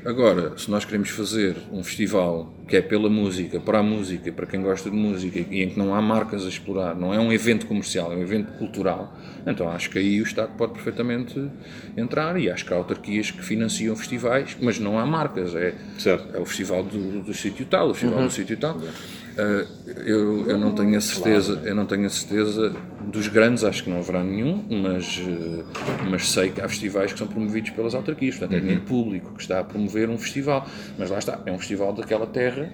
Agora, 0.06 0.58
se 0.58 0.72
nós 0.72 0.86
queremos 0.86 1.10
fazer 1.10 1.58
um 1.70 1.84
festival 1.84 2.50
que 2.66 2.78
é 2.78 2.82
pela 2.82 3.10
música, 3.10 3.60
para 3.60 3.80
a 3.80 3.84
música, 3.84 4.32
para 4.32 4.46
quem 4.46 4.62
gosta 4.62 4.90
de 4.90 4.96
música 4.96 5.38
e 5.38 5.64
em 5.64 5.70
que 5.70 5.78
não 5.78 5.94
há 5.94 6.02
marcas 6.02 6.46
a 6.46 6.48
explorar, 6.48 6.96
não 6.96 7.14
é 7.14 7.20
um 7.20 7.30
evento 7.34 7.66
comercial, 7.66 8.14
é 8.14 8.16
um 8.16 8.22
evento 8.22 8.54
cultural, 8.54 9.14
então 9.46 9.70
acho 9.70 9.90
que 9.90 10.00
aí 10.00 10.22
o 10.22 10.24
Estado 10.24 10.54
pode 10.58 10.72
perfeitamente 10.72 11.46
entrar 11.98 12.40
e 12.40 12.50
acho 12.50 12.66
que 12.66 12.74
há 12.74 12.78
autarquias 12.78 13.30
que 13.32 13.44
financiam 13.44 13.94
festivais, 13.94 14.56
mas 14.62 14.80
não 14.80 14.98
há 14.98 15.06
marcas, 15.06 15.54
é, 15.54 15.76
Certo. 16.00 16.34
é 16.34 16.40
o 16.40 16.46
festival 16.46 16.84
do, 16.84 17.22
do 17.22 17.34
sítio 17.34 17.66
tal, 17.66 17.90
o 17.90 17.94
festival 17.94 18.24
do 18.24 18.32
sítio 18.32 18.56
tal. 18.56 18.78
Uh, 18.78 19.21
eu, 20.06 20.50
eu 20.50 20.58
não 20.58 20.74
tenho 20.74 20.98
a 20.98 21.02
certeza, 21.02 21.62
eu 21.64 21.76
não 21.76 21.86
tenho 21.86 22.06
a 22.06 22.10
certeza 22.10 22.74
dos 23.08 23.28
grandes, 23.28 23.64
acho 23.64 23.84
que 23.84 23.90
não 23.90 24.00
haverá 24.00 24.24
nenhum, 24.24 24.64
mas, 24.70 25.18
uh, 25.18 25.66
mas 26.10 26.30
sei 26.30 26.50
que 26.50 26.62
há 26.62 26.68
festivais 26.68 27.12
que 27.14 27.20
são 27.20 27.28
promovidos 27.28 27.72
pelas 27.72 27.96
autarquias, 27.96 28.36
portanto 28.36 28.58
é 28.58 28.60
dinheiro 28.60 28.82
público 28.82 29.34
que 29.36 29.42
está 29.42 29.60
a 29.60 29.64
promover 29.64 30.10
um 30.10 30.18
festival, 30.18 30.68
mas 30.98 31.10
lá 31.10 31.20
está, 31.20 31.40
é 31.46 31.52
um 31.52 31.58
festival 31.58 31.94
daquela 31.94 32.28
terra 32.28 32.72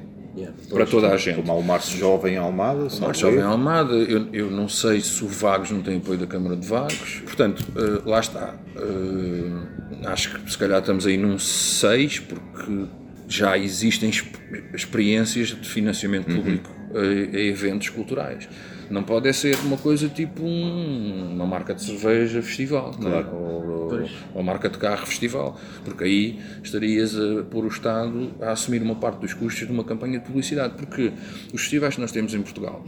para 0.69 0.85
toda 0.85 1.09
a 1.09 1.17
gente. 1.17 1.37
Como 1.37 1.51
há 1.51 1.55
o 1.55 1.63
Março 1.63 1.97
Jovem 1.97 2.35
em 2.35 2.37
Almada, 2.37 2.87
O 2.87 3.01
Marcos 3.01 3.19
Jovem. 3.19 3.41
Almada, 3.41 3.93
eu, 3.93 4.27
eu 4.31 4.51
não 4.51 4.69
sei 4.69 5.01
se 5.01 5.23
o 5.23 5.27
Vagos 5.27 5.71
não 5.71 5.81
tem 5.81 5.97
apoio 5.97 6.19
da 6.19 6.27
Câmara 6.27 6.55
de 6.55 6.67
Vagos, 6.67 7.21
portanto, 7.25 7.65
eh, 7.75 8.01
lá 8.05 8.19
está. 8.19 8.53
Eh, 8.75 10.07
acho 10.07 10.39
que 10.39 10.51
se 10.51 10.57
calhar 10.57 10.79
estamos 10.79 11.07
aí 11.07 11.17
num 11.17 11.39
6, 11.39 12.19
porque 12.19 12.85
já 13.27 13.57
existem 13.57 14.09
exp- 14.09 14.35
experiências 14.73 15.49
de 15.49 15.67
financiamento 15.67 16.33
público 16.33 16.71
a, 16.93 16.99
a 17.37 17.39
eventos 17.41 17.89
culturais. 17.89 18.47
Não 18.89 19.03
pode 19.03 19.31
ser 19.33 19.57
uma 19.65 19.75
coisa 19.77 20.07
tipo 20.07 20.43
um- 20.43 21.33
uma 21.33 21.45
marca 21.45 21.73
de 21.73 21.83
cerveja 21.83 22.41
festival, 22.41 22.95
não 22.99 23.11
é? 23.13 23.21
ou, 23.25 23.89
ou 24.33 24.41
uma 24.41 24.43
marca 24.43 24.69
de 24.69 24.77
carro 24.77 25.05
festival, 25.05 25.59
porque 25.83 26.05
aí 26.05 26.39
estarias 26.63 27.13
a 27.19 27.43
pôr 27.43 27.65
o 27.65 27.67
Estado 27.67 28.31
a 28.41 28.51
assumir 28.51 28.81
uma 28.81 28.95
parte 28.95 29.19
dos 29.19 29.33
custos 29.33 29.67
de 29.67 29.73
uma 29.73 29.83
campanha 29.83 30.19
de 30.19 30.25
publicidade, 30.25 30.75
porque 30.77 31.11
os 31.53 31.61
festivais 31.61 31.95
que 31.95 32.01
nós 32.01 32.13
temos 32.13 32.33
em 32.33 32.41
Portugal, 32.41 32.85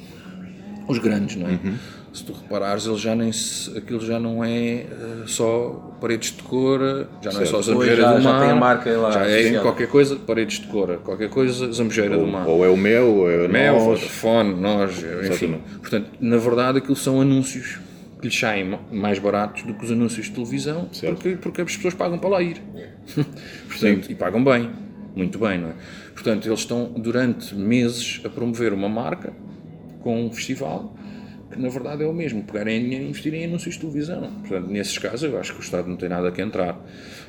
os 0.88 0.98
grandes, 1.00 1.36
não 1.36 1.48
é? 1.48 1.60
Se 2.20 2.26
tu 2.26 2.34
reparares, 2.34 2.86
eles 2.86 3.00
já 3.00 3.16
nem 3.16 3.32
se- 3.32 3.78
aquilo 3.78 4.02
já 4.06 4.20
não 4.20 4.44
é 4.44 4.50
eh, 4.52 4.88
só 5.26 5.96
paredes 6.02 6.34
de 6.36 6.44
cor, 6.44 7.08
já 7.22 7.32
não 7.32 7.42
é 7.42 7.46
só 7.46 7.62
Certo. 7.62 7.64
zambujeira 7.68 7.96
Pois, 8.04 8.12
já- 8.12 8.18
do 8.18 8.22
já 8.22 8.30
mar, 8.34 8.42
tem 8.42 8.50
a 8.50 8.56
marca 8.56 8.98
lá 8.98 9.12
já 9.12 9.22
é 9.26 9.40
associada. 9.40 9.62
qualquer 9.62 9.88
coisa, 9.88 10.16
paredes 10.18 10.60
de 10.60 10.68
cor, 10.68 10.98
qualquer 10.98 11.30
coisa, 11.30 11.72
zambujeira 11.72 12.18
do 12.18 12.28
mar. 12.28 12.46
Ou 12.46 12.66
é 12.66 12.70
o 12.70 12.76
Mel, 12.76 13.06
ou 13.06 13.32
é 13.32 13.46
a 13.46 13.48
Mel, 13.48 13.76
nós. 13.76 13.84
Vodafone, 14.02 14.54
nós, 14.60 14.98
enfim. 14.98 15.06
Exatamente. 15.22 15.64
Portanto, 15.80 16.10
na 16.20 16.36
verdade, 16.38 16.78
aquilo 16.80 16.96
são 16.98 17.22
anúncios 17.22 17.80
que 18.20 18.28
lhes 18.28 18.38
saem 18.38 18.66
ma- 18.66 18.80
mais 18.92 19.18
baratos 19.18 19.64
do 19.64 19.74
que 19.74 19.86
os 19.86 19.92
anúncios 19.92 20.26
de 20.26 20.34
televisão, 20.34 20.90
Certo. 20.92 21.14
porque, 21.16 21.38
porque 21.38 21.62
as 21.62 21.74
pessoas 21.78 21.94
pagam 21.94 22.20
para 22.20 22.30
lá 22.32 22.42
ir. 22.44 22.62
Portanto, 23.70 24.12
e 24.12 24.16
pagam 24.16 24.44
bem, 24.44 24.70
muito 25.16 25.40
bem, 25.40 25.58
não 25.58 25.70
é? 25.70 25.74
Portanto, 26.14 26.46
eles 26.50 26.60
estão 26.60 26.84
durante 26.98 27.56
meses 27.56 28.20
a 28.26 28.30
promover 28.30 28.74
uma 28.74 28.90
marca 28.90 29.32
com 30.02 30.26
um 30.26 30.32
festival 30.34 30.96
na 31.58 31.70
verdade 31.70 32.04
é 32.04 32.08
o 32.08 32.14
mesmo, 32.14 32.44
pegarem 32.44 32.82
dinheiro 32.84 33.06
e 33.06 33.10
investirem 33.10 33.42
em 33.42 33.46
anúncios 33.46 33.76
de 33.76 33.82
televisão. 33.82 34.22
Portanto, 34.42 34.68
nesses 34.68 34.98
casos 34.98 35.24
eu 35.24 35.40
acho 35.40 35.54
que 35.54 35.60
o 35.60 35.64
Estado 35.64 35.88
não 35.88 35.96
tem 35.96 36.10
nada 36.10 36.32
que 36.32 36.42
entrar, 36.42 36.80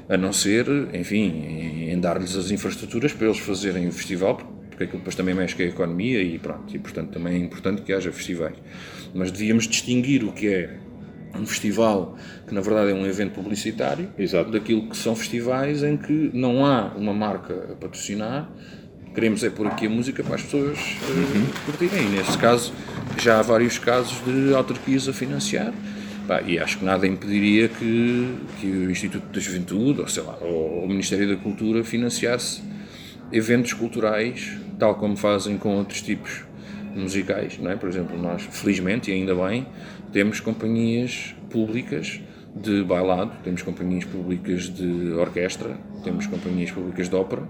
a 0.09 0.16
não 0.16 0.33
ser, 0.33 0.66
enfim, 0.95 1.89
em, 1.89 1.99
dar-lhes 2.01 2.37
as 2.37 2.51
infraestruturas 2.51 3.12
para 3.12 3.27
eles 3.27 3.39
fazerem 3.39 3.89
o 3.89 3.93
festival, 3.93 4.37
porque 4.68 4.85
aquilo 4.85 4.99
depois 4.99 5.14
também 5.14 5.35
mexe 5.35 5.55
com 5.55 5.62
a 5.62 5.66
economia 5.66 6.23
e 6.23 6.39
pronto, 6.39 6.75
e 6.75 6.79
portanto 6.79 7.11
também 7.11 7.35
é 7.35 7.39
importante 7.39 7.83
que 7.83 7.93
haja 7.93 8.12
festivais. 8.12 8.57
Mas 9.14 9.31
devíamos 9.31 9.66
distinguir 9.66 10.25
o 10.25 10.33
que 10.33 10.49
é 10.49 10.79
um 11.35 11.47
festival 11.47 12.16
que 12.47 12.55
na 12.55 12.61
verdade 12.61 12.91
é 12.91 12.95
um 12.95 13.07
evento 13.07 13.35
publicitário 13.35 14.09
Exato. 14.18 14.51
daquilo 14.51 14.89
que 14.89 14.97
são 14.97 15.14
festivais 15.14 15.83
em 15.83 15.97
que 15.97 16.31
não 16.35 16.66
há 16.66 16.93
uma 16.97 17.14
marca 17.14 17.55
a 17.73 17.77
patrocinar 17.77 18.51
queremos 19.15 19.43
é 19.43 19.51
pôr 19.51 19.67
aqui 19.67 19.87
a 19.87 19.91
música 19.91 20.23
para 20.23 20.37
as 20.37 20.43
pessoas 20.43 20.79
eh, 20.79 21.65
curtirem. 21.67 22.07
E 22.07 22.09
neste 22.11 22.39
caso 22.39 22.73
já 23.19 23.39
há 23.39 23.43
vários 23.43 23.79
casos 23.79 24.23
de 24.25 24.55
autarquias 24.55 25.09
a 25.09 25.13
financiar. 25.13 25.73
Pá, 26.27 26.43
e 26.43 26.59
acho 26.59 26.79
que 26.79 26.85
nada 26.85 27.07
impediria 27.07 27.69
que, 27.69 28.35
que 28.61 28.67
o 28.67 28.91
Instituto 28.91 29.27
da 29.33 29.41
Juventude 29.41 30.01
ou 30.01 30.09
sei 30.09 30.23
lá, 30.23 30.39
ou 30.41 30.85
o 30.85 30.89
Ministério 30.89 31.29
da 31.29 31.37
Cultura 31.37 31.83
financiasse 31.83 32.63
eventos 33.33 33.73
culturais 33.73 34.59
tal 34.79 34.95
como 34.95 35.17
fazem 35.17 35.59
com 35.59 35.77
outros 35.77 36.01
tipos 36.01 36.43
musicais, 36.95 37.59
não 37.59 37.71
é? 37.71 37.77
Por 37.77 37.89
exemplo, 37.89 38.21
nós, 38.21 38.43
felizmente 38.43 39.11
e 39.11 39.15
ainda 39.15 39.35
bem, 39.35 39.67
temos 40.13 40.41
companhias 40.41 41.35
públicas 41.51 42.21
de 42.55 42.83
bailado, 42.83 43.33
temos 43.45 43.63
companhias 43.63 44.05
públicas 44.05 44.69
de 44.69 45.13
orquestra, 45.13 45.77
temos 46.03 46.27
companhias 46.27 46.71
públicas 46.71 47.09
de 47.09 47.15
ópera, 47.15 47.43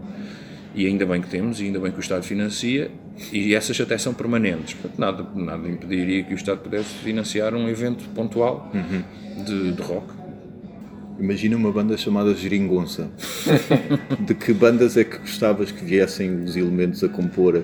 e 0.75 0.87
ainda 0.87 1.05
bem 1.07 1.21
que 1.21 1.29
temos, 1.29 1.61
e 1.61 1.65
ainda 1.65 1.79
bem 1.81 1.91
que 1.93 1.99
o 1.99 2.01
Estado 2.01 2.23
financia, 2.23 2.91
e 3.33 3.55
essas 3.55 3.81
até 3.81 3.99
são 3.99 4.15
permanentes. 4.15 4.75
Portanto, 4.75 4.99
nada, 4.99 5.27
nada 5.35 5.69
impediria 5.69 6.23
que 6.23 6.33
o 6.33 6.37
Estado 6.37 6.59
pudesse 6.61 6.95
financiar 7.03 7.55
um 7.55 7.69
evento 7.69 8.05
pontual 8.15 8.71
de, 9.47 9.73
de 9.73 9.83
rock. 9.83 10.07
Imagina 11.19 11.55
uma 11.57 11.71
banda 11.71 11.99
chamada 11.99 12.35
Geringonça. 12.35 13.11
De 14.27 14.35
que 14.35 14.55
bandas 14.55 14.97
é 14.97 15.05
que 15.05 15.19
gostavas 15.19 15.71
que 15.71 15.85
viessem 15.85 16.45
os 16.45 16.57
elementos 16.57 17.05
a 17.05 17.09
compor? 17.11 17.63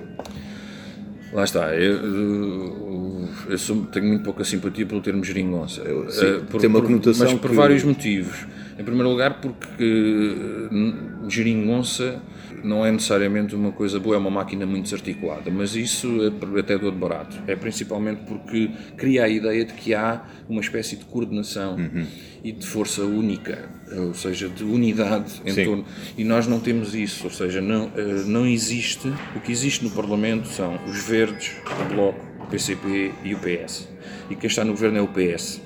Lá 1.33 1.43
está, 1.43 1.73
eu, 1.75 3.27
eu- 3.49 3.57
sou- 3.57 3.85
tenho 3.87 4.05
muito 4.05 4.23
pouca 4.23 4.43
simpatia 4.43 4.85
pelo 4.85 5.01
termo 5.01 5.23
geringonça. 5.23 5.81
sim, 6.09 6.25
Eh, 6.25 6.57
tem 6.59 6.69
uma 6.69 6.81
conotação 6.81 7.31
Mas 7.31 7.39
por 7.39 7.49
que- 7.49 7.55
vários 7.55 7.83
motivos. 7.83 8.45
Em 8.79 8.83
primeiro 8.83 9.09
lugar, 9.09 9.41
porque 9.41 9.65
eh, 9.83 10.73
n- 10.73 10.95
geringonça 11.27 12.21
não 12.63 12.85
é 12.85 12.91
necessariamente 12.91 13.55
uma 13.55 13.71
coisa 13.71 13.99
boa, 13.99 14.15
é 14.15 14.19
uma 14.19 14.29
máquina 14.31 14.65
muito 14.65 14.85
desarticulada, 14.85 15.49
mas 15.51 15.75
isso 15.75 16.07
é 16.55 16.59
até 16.59 16.77
dou 16.77 16.91
de 16.91 16.97
barato. 16.97 17.37
É 17.47 17.55
principalmente 17.55 18.21
porque 18.27 18.69
cria 18.95 19.23
a 19.23 19.29
ideia 19.29 19.65
de 19.65 19.73
que 19.73 19.93
há 19.93 20.23
uma 20.49 20.61
espécie 20.61 20.95
de 20.95 21.05
coordenação 21.05 21.75
Uhum. 21.75 22.05
e 22.43 22.51
de 22.51 22.65
força 22.65 23.01
única, 23.03 23.69
ou 23.95 24.13
seja, 24.13 24.47
de 24.49 24.63
unidade 24.63 25.41
em 25.45 25.51
Sim. 25.51 25.65
torno. 25.65 25.85
E 26.17 26.23
nós 26.23 26.47
não 26.47 26.59
temos 26.59 26.95
isso, 26.95 27.25
ou 27.25 27.31
seja, 27.31 27.61
não, 27.61 27.91
eh, 27.95 28.23
não 28.25 28.45
existe. 28.45 29.11
O 29.35 29.39
que 29.39 29.51
existe 29.51 29.83
no 29.83 29.91
Parlamento 29.91 30.47
são 30.47 30.79
os 30.85 31.03
Verdes, 31.03 31.51
o 31.81 31.93
Bloco, 31.93 32.19
o 32.43 32.47
PCP 32.47 33.11
e 33.23 33.33
o 33.33 33.39
PS. 33.39 33.87
E 34.29 34.35
quem 34.35 34.47
está 34.47 34.63
no 34.63 34.71
governo 34.71 34.97
é 34.97 35.01
o 35.01 35.07
PS. 35.07 35.61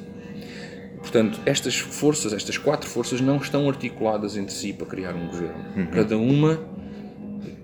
Portanto, 1.00 1.39
estas 1.48 1.78
forças, 1.80 2.32
estas 2.32 2.58
quatro 2.60 2.88
forças, 2.88 3.20
não 3.22 3.38
estão 3.38 3.68
articuladas 3.68 4.38
entre 4.38 4.54
si 4.54 4.72
para 4.72 4.86
criar 4.86 5.16
um 5.16 5.26
governo. 5.28 5.88
Cada 5.92 6.16
uma 6.16 6.60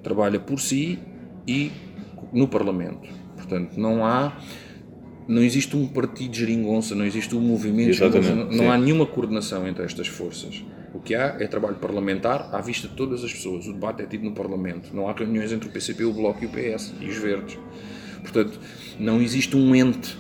trabalha 0.08 0.40
por 0.40 0.60
si 0.60 0.98
e 1.46 1.70
no 2.32 2.48
Parlamento. 2.48 3.10
Portanto, 3.36 3.78
não 3.78 4.06
há. 4.06 4.38
Não 5.28 5.44
existe 5.44 5.76
um 5.76 5.86
partido 5.86 6.34
geringonça, 6.34 6.96
não 6.96 7.06
existe 7.06 7.36
um 7.36 7.42
movimento 7.42 7.90
Exatamente, 7.90 8.56
não, 8.56 8.72
há 8.72 8.78
nenhuma 8.78 9.06
coordenação 9.06 9.68
entre 9.68 9.84
estas 9.84 10.08
forças. 10.08 10.64
O 10.94 11.02
que 11.02 11.14
há 11.14 11.36
é 11.38 11.48
trabalho 11.48 11.76
parlamentar 11.76 12.50
à 12.54 12.62
vista 12.62 12.88
de 12.88 12.94
todas 12.94 13.26
as 13.26 13.34
pessoas. 13.34 13.68
O 13.68 13.74
debate 13.74 14.04
é 14.04 14.06
tido 14.06 14.24
no 14.24 14.32
Parlamento. 14.32 14.96
Não 14.96 15.10
há 15.10 15.12
reuniões 15.12 15.52
entre 15.52 15.68
o 15.68 15.72
PCP, 15.72 16.06
o 16.06 16.14
Bloco 16.14 16.42
e 16.42 16.48
o 16.48 16.50
PS 16.50 16.94
e 17.02 17.08
os 17.08 17.18
Verdes. 17.18 17.60
Portanto, 18.22 18.58
não 18.98 19.22
existe 19.22 19.58
um 19.58 19.76
ente 19.76 20.18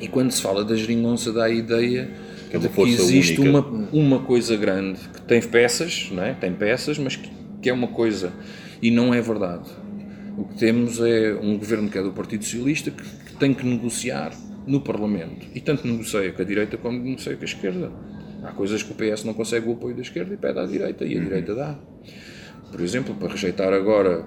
e 0.00 0.06
quando 0.06 0.30
se 0.30 0.40
fala 0.40 0.64
da 0.64 0.76
geringonça 0.76 1.32
dá 1.32 1.44
a 1.44 1.50
ideia 1.50 2.08
Que 2.50 2.56
é 2.56 2.58
de 2.60 2.68
que 2.68 2.82
existe 2.82 3.40
única. 3.40 3.58
uma, 3.58 3.88
uma 3.92 4.18
coisa 4.20 4.56
grande 4.56 5.00
que 5.12 5.22
tem 5.22 5.42
peças, 5.42 6.08
não 6.12 6.22
é? 6.22 6.34
tem 6.34 6.52
peças, 6.52 6.98
mas 6.98 7.16
que, 7.16 7.28
que 7.60 7.68
é 7.68 7.72
uma 7.72 7.88
coisa. 7.88 8.32
E 8.82 8.90
não 8.90 9.12
é 9.12 9.20
verdade. 9.20 9.68
O 10.38 10.44
que 10.44 10.56
temos 10.58 11.00
é 11.00 11.34
um 11.40 11.58
governo 11.58 11.88
que 11.88 11.98
é 11.98 12.02
do 12.02 12.12
Partido 12.12 12.44
Socialista 12.44 12.90
que, 12.90 13.02
que 13.02 13.34
tem 13.36 13.52
que 13.52 13.66
negociar 13.66 14.32
no 14.66 14.80
Parlamento. 14.80 15.46
E 15.54 15.60
tanto 15.60 15.86
negocia 15.86 16.32
com 16.32 16.40
a 16.42 16.44
direita 16.44 16.76
como 16.76 16.98
negocia 16.98 17.34
com 17.36 17.42
a 17.42 17.44
esquerda. 17.44 17.90
Há 18.42 18.52
coisas 18.52 18.82
que 18.82 18.92
o 18.92 18.94
PS 18.94 19.24
não 19.24 19.34
consegue 19.34 19.68
o 19.68 19.72
apoio 19.72 19.94
da 19.94 20.00
esquerda 20.02 20.32
e 20.32 20.36
pede 20.36 20.58
à 20.58 20.64
direita, 20.64 21.04
e 21.04 21.16
a 21.18 21.20
direita 21.20 21.54
dá. 21.54 21.76
Por 22.70 22.80
exemplo, 22.80 23.14
para 23.16 23.28
rejeitar 23.28 23.72
agora 23.72 24.24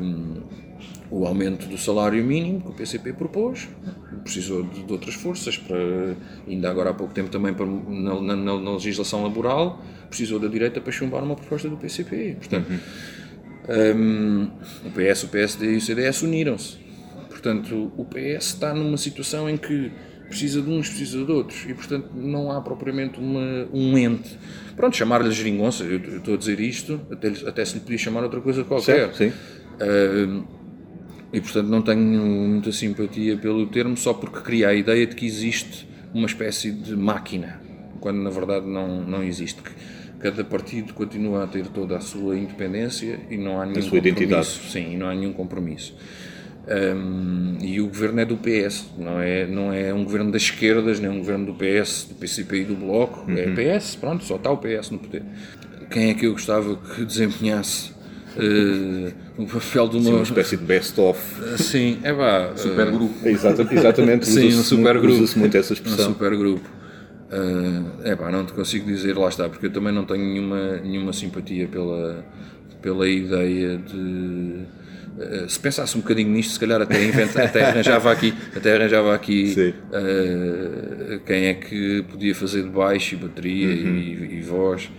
hum, 0.00 0.42
o 1.10 1.26
aumento 1.26 1.66
do 1.66 1.76
salário 1.78 2.22
mínimo 2.24 2.60
que 2.60 2.68
o 2.68 2.72
PCP 2.72 3.12
propôs, 3.14 3.68
precisou 4.22 4.62
de, 4.64 4.82
de 4.84 4.92
outras 4.92 5.14
forças, 5.14 5.56
para, 5.56 5.76
ainda 6.46 6.70
agora 6.70 6.90
há 6.90 6.94
pouco 6.94 7.12
tempo 7.14 7.28
também 7.30 7.52
para- 7.54 7.66
na, 7.66 8.20
na- 8.20 8.36
na- 8.36 8.60
na 8.60 8.72
legislação 8.74 9.22
laboral, 9.22 9.82
precisou 10.08 10.38
da 10.38 10.48
direita 10.48 10.80
para 10.80 10.92
chumbar 10.92 11.22
uma 11.24 11.34
proposta 11.34 11.68
do 11.68 11.76
PCP. 11.76 12.36
Portanto, 12.38 12.66
hum, 13.68 14.50
o 14.84 14.90
PS, 14.90 15.24
o 15.24 15.28
PSD 15.28 15.74
e 15.74 15.76
o 15.76 15.80
CDS 15.80 16.22
uniram-se. 16.22 16.78
Portanto, 17.28 17.92
o 17.96 18.04
PS 18.04 18.46
está 18.46 18.74
numa 18.74 18.96
situação 18.96 19.48
em 19.48 19.56
que 19.56 19.92
precisa 20.28 20.60
de 20.60 20.68
uns, 20.68 20.88
precisa 20.88 21.24
de 21.24 21.30
outros, 21.30 21.64
e 21.68 21.74
portanto 21.74 22.10
não 22.14 22.50
há 22.50 22.60
propriamente 22.60 23.18
uma, 23.20 23.68
um 23.72 23.96
ente. 23.96 24.36
Pronto, 24.74 24.96
chamar-lhe 24.96 25.30
geringonça, 25.30 25.84
eu 25.84 26.00
eu 26.00 26.18
estou 26.18 26.34
a 26.34 26.36
dizer 26.36 26.60
isto, 26.60 27.00
até, 27.10 27.28
até 27.46 27.64
se 27.64 27.74
lhe 27.74 27.80
podia 27.80 27.98
chamar 27.98 28.22
outra 28.24 28.40
coisa 28.40 28.64
qualquer. 28.64 29.12
Certo, 29.14 29.16
sim. 29.16 29.32
E 31.32 31.40
portanto 31.40 31.68
não 31.68 31.82
tenho 31.82 32.00
muita 32.00 32.72
simpatia 32.72 33.36
pelo 33.36 33.66
termo 33.66 33.96
só 33.96 34.14
porque 34.14 34.40
cria 34.40 34.68
a 34.68 34.74
ideia 34.74 35.06
de 35.06 35.14
que 35.14 35.26
existe 35.26 35.88
uma 36.12 36.26
espécie 36.26 36.70
de 36.70 36.96
máquina, 36.96 37.60
quando 38.00 38.18
na 38.18 38.30
verdade 38.30 38.66
não, 38.66 39.02
não 39.02 39.22
existe. 39.22 39.60
Cada 40.20 40.42
partido 40.44 40.94
continua 40.94 41.44
a 41.44 41.46
ter 41.46 41.66
toda 41.68 41.96
a 41.96 42.00
sua 42.00 42.36
independência 42.38 43.20
e 43.30 43.36
não 43.36 43.60
há 43.60 43.66
nenhum 43.66 43.80
compromisso. 43.82 43.96
identidade. 43.96 44.46
Sim, 44.46 44.92
e 44.92 44.96
não 44.96 45.08
há 45.08 45.14
nenhum 45.14 45.32
compromisso. 45.32 45.94
Hum, 46.68 47.58
e 47.60 47.80
o 47.80 47.86
governo 47.86 48.20
é 48.20 48.24
do 48.24 48.36
PS, 48.36 48.86
não 48.98 49.20
é, 49.20 49.46
não 49.46 49.72
é 49.72 49.94
um 49.94 50.02
governo 50.02 50.32
das 50.32 50.42
esquerdas, 50.42 50.98
nem 50.98 51.08
um 51.10 51.18
governo 51.18 51.46
do 51.46 51.54
PS, 51.54 52.06
do 52.08 52.14
PCP 52.16 52.62
e 52.62 52.64
do 52.64 52.74
Bloco. 52.74 53.30
Uhum. 53.30 53.36
É 53.38 53.76
PS, 53.78 53.94
pronto, 53.96 54.24
só 54.24 54.34
está 54.36 54.50
o 54.50 54.56
PS 54.56 54.90
no 54.90 54.98
poder. 54.98 55.22
Quem 55.90 56.10
é 56.10 56.14
que 56.14 56.26
eu 56.26 56.32
gostava 56.32 56.74
que 56.74 57.04
desempenhasse 57.04 57.92
eh, 58.36 59.12
o 59.38 59.46
papel 59.46 59.88
de 59.88 60.02
Sim, 60.02 60.08
uma. 60.08 60.16
uma 60.16 60.22
espécie 60.24 60.56
de 60.56 60.64
best-of. 60.64 61.20
Sim, 61.62 61.98
é 62.02 62.12
vá. 62.12 62.52
Supergrupo. 62.56 63.28
Exata- 63.28 63.68
Exatamente, 63.72 64.26
Sim, 64.28 64.48
um 64.48 64.62
supergrupo. 64.64 65.14
usa-se 65.22 65.38
muito 65.38 65.56
essa 65.56 65.72
um 65.72 65.76
expressão. 65.76 66.06
supergrupo. 66.12 66.68
É 68.04 68.14
pá, 68.16 68.30
não 68.30 68.44
te 68.44 68.52
consigo 68.52 68.86
dizer, 68.86 69.16
lá 69.16 69.28
está, 69.28 69.48
porque 69.48 69.66
eu 69.66 69.72
também 69.72 69.92
não 69.92 70.04
tenho 70.04 70.24
nenhuma, 70.24 70.76
nenhuma 70.78 71.12
simpatia 71.12 71.66
pela, 71.68 72.24
pela 72.80 73.08
ideia 73.08 73.78
de. 73.78 74.60
eh, 75.18 75.46
se 75.48 75.58
pensasse 75.58 75.96
um 75.96 76.00
bocadinho 76.00 76.30
nisto, 76.30 76.52
se 76.52 76.60
calhar 76.60 76.80
até, 76.80 77.02
inventa, 77.04 77.42
até 77.44 77.64
arranjava 77.64 78.12
aqui, 78.12 78.32
até 78.54 78.74
arranjava 78.76 79.14
aqui 79.14 79.52
eh, 79.92 81.20
quem 81.26 81.46
é 81.46 81.54
que 81.54 82.02
podia 82.08 82.34
fazer 82.34 82.62
de 82.62 82.68
baixo 82.70 83.14
e 83.14 83.18
bateria 83.18 83.66
Uhum. 83.68 83.96
e, 83.98 84.38
e 84.38 84.40
voz 84.42 84.90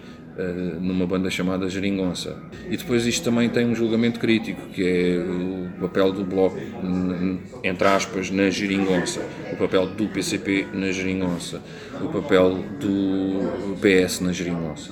numa 0.80 1.06
banda 1.08 1.30
chamada 1.30 1.70
Geringonça. 1.70 2.38
E 2.70 2.78
depois 2.78 3.06
isto 3.06 3.24
também 3.24 3.50
tem 3.50 3.66
um 3.66 3.74
julgamento 3.74 4.20
crítico, 4.20 4.62
que 4.70 4.88
é 4.88 5.18
o 5.18 5.82
papel 5.82 6.12
do 6.12 6.24
Bloco, 6.24 6.58
entre 7.64 7.88
aspas, 7.88 8.30
na 8.30 8.50
Geringonça, 8.50 9.22
o 9.52 9.56
papel 9.56 9.88
do 9.88 10.08
PCP 10.08 10.68
na 10.74 10.92
Geringonça, 10.92 11.62
o 12.02 12.10
papel 12.10 12.64
do 12.80 13.76
PS 13.82 14.22
na 14.22 14.32
Geringonça 14.32 14.92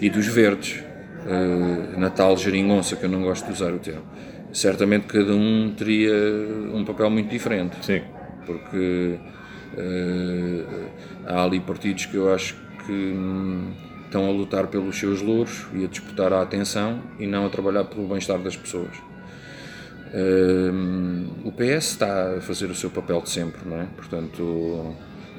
e 0.00 0.10
dos 0.10 0.26
Verdes, 0.26 0.82
eh, 1.26 1.98
na 1.98 2.10
tal 2.10 2.36
Geringonça, 2.36 2.96
que 2.96 3.04
eu 3.04 3.08
não 3.08 3.22
gosto 3.22 3.46
de 3.46 3.52
usar 3.52 3.72
o 3.72 3.78
termo. 3.78 4.04
Certamente 4.52 5.06
cada 5.06 5.34
um 5.34 5.74
teria 5.76 6.12
um 6.72 6.84
papel 6.84 7.10
muito 7.10 7.28
diferente 7.28 7.76
Sim. 7.84 8.02
porque 8.46 9.18
eh, 9.76 10.64
há 11.26 11.44
ali 11.44 11.60
partidos 11.60 12.06
que 12.06 12.16
eu 12.16 12.32
acho 12.32 12.54
que 12.86 12.92
hum, 12.92 13.72
estão 14.06 14.26
a 14.26 14.30
lutar 14.30 14.66
pelos 14.68 14.98
seus 14.98 15.20
louros 15.20 15.66
e 15.74 15.84
a 15.84 15.88
disputar 15.88 16.32
a 16.32 16.42
atenção 16.42 17.02
e 17.18 17.26
não 17.26 17.46
a 17.46 17.48
trabalhar 17.48 17.84
pelo 17.84 18.08
bem-estar 18.08 18.38
das 18.38 18.56
pessoas. 18.56 18.96
Hum, 20.14 21.28
o 21.44 21.52
PS 21.52 21.90
está 21.90 22.36
a 22.36 22.40
fazer 22.40 22.66
o 22.66 22.74
seu 22.74 22.90
papel 22.90 23.20
de 23.20 23.30
sempre, 23.30 23.60
não 23.68 23.80
é? 23.80 23.86
Portanto, 23.96 24.94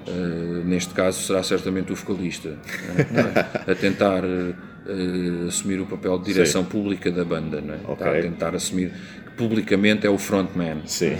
eh, 0.07 0.61
neste 0.65 0.93
caso 0.93 1.21
será 1.21 1.41
certamente 1.41 1.91
o 1.91 1.95
vocalista 1.95 2.49
é? 2.49 3.71
a 3.71 3.75
tentar 3.75 4.23
eh, 4.23 5.47
assumir 5.47 5.79
o 5.79 5.85
papel 5.85 6.19
de 6.19 6.33
direção 6.33 6.63
pública 6.63 7.11
da 7.11 7.25
banda, 7.25 7.61
não 7.61 7.73
é? 7.73 7.93
Está 7.93 8.11
a 8.11 8.21
tentar 8.21 8.55
assumir 8.55 8.91
que 9.25 9.31
publicamente 9.31 10.05
é 10.05 10.09
o 10.09 10.17
frontman. 10.17 10.81
Sim. 10.85 11.15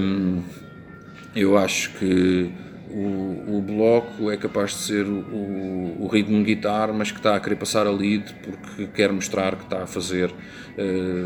Hum, 0.00 0.42
eu 1.34 1.56
acho 1.56 1.90
que 1.94 2.52
o, 2.92 3.56
o 3.58 3.60
bloco 3.62 4.30
é 4.30 4.36
capaz 4.36 4.70
de 4.72 4.76
ser 4.78 5.04
o, 5.06 5.20
o, 5.20 5.96
o 6.00 6.06
ritmo 6.08 6.38
de 6.38 6.54
guitarra, 6.54 6.92
mas 6.92 7.10
que 7.10 7.18
está 7.18 7.34
a 7.36 7.40
querer 7.40 7.56
passar 7.56 7.86
a 7.86 7.90
lead 7.90 8.34
porque 8.42 8.86
quer 8.88 9.10
mostrar 9.12 9.56
que 9.56 9.64
está 9.64 9.82
a 9.82 9.86
fazer 9.86 10.30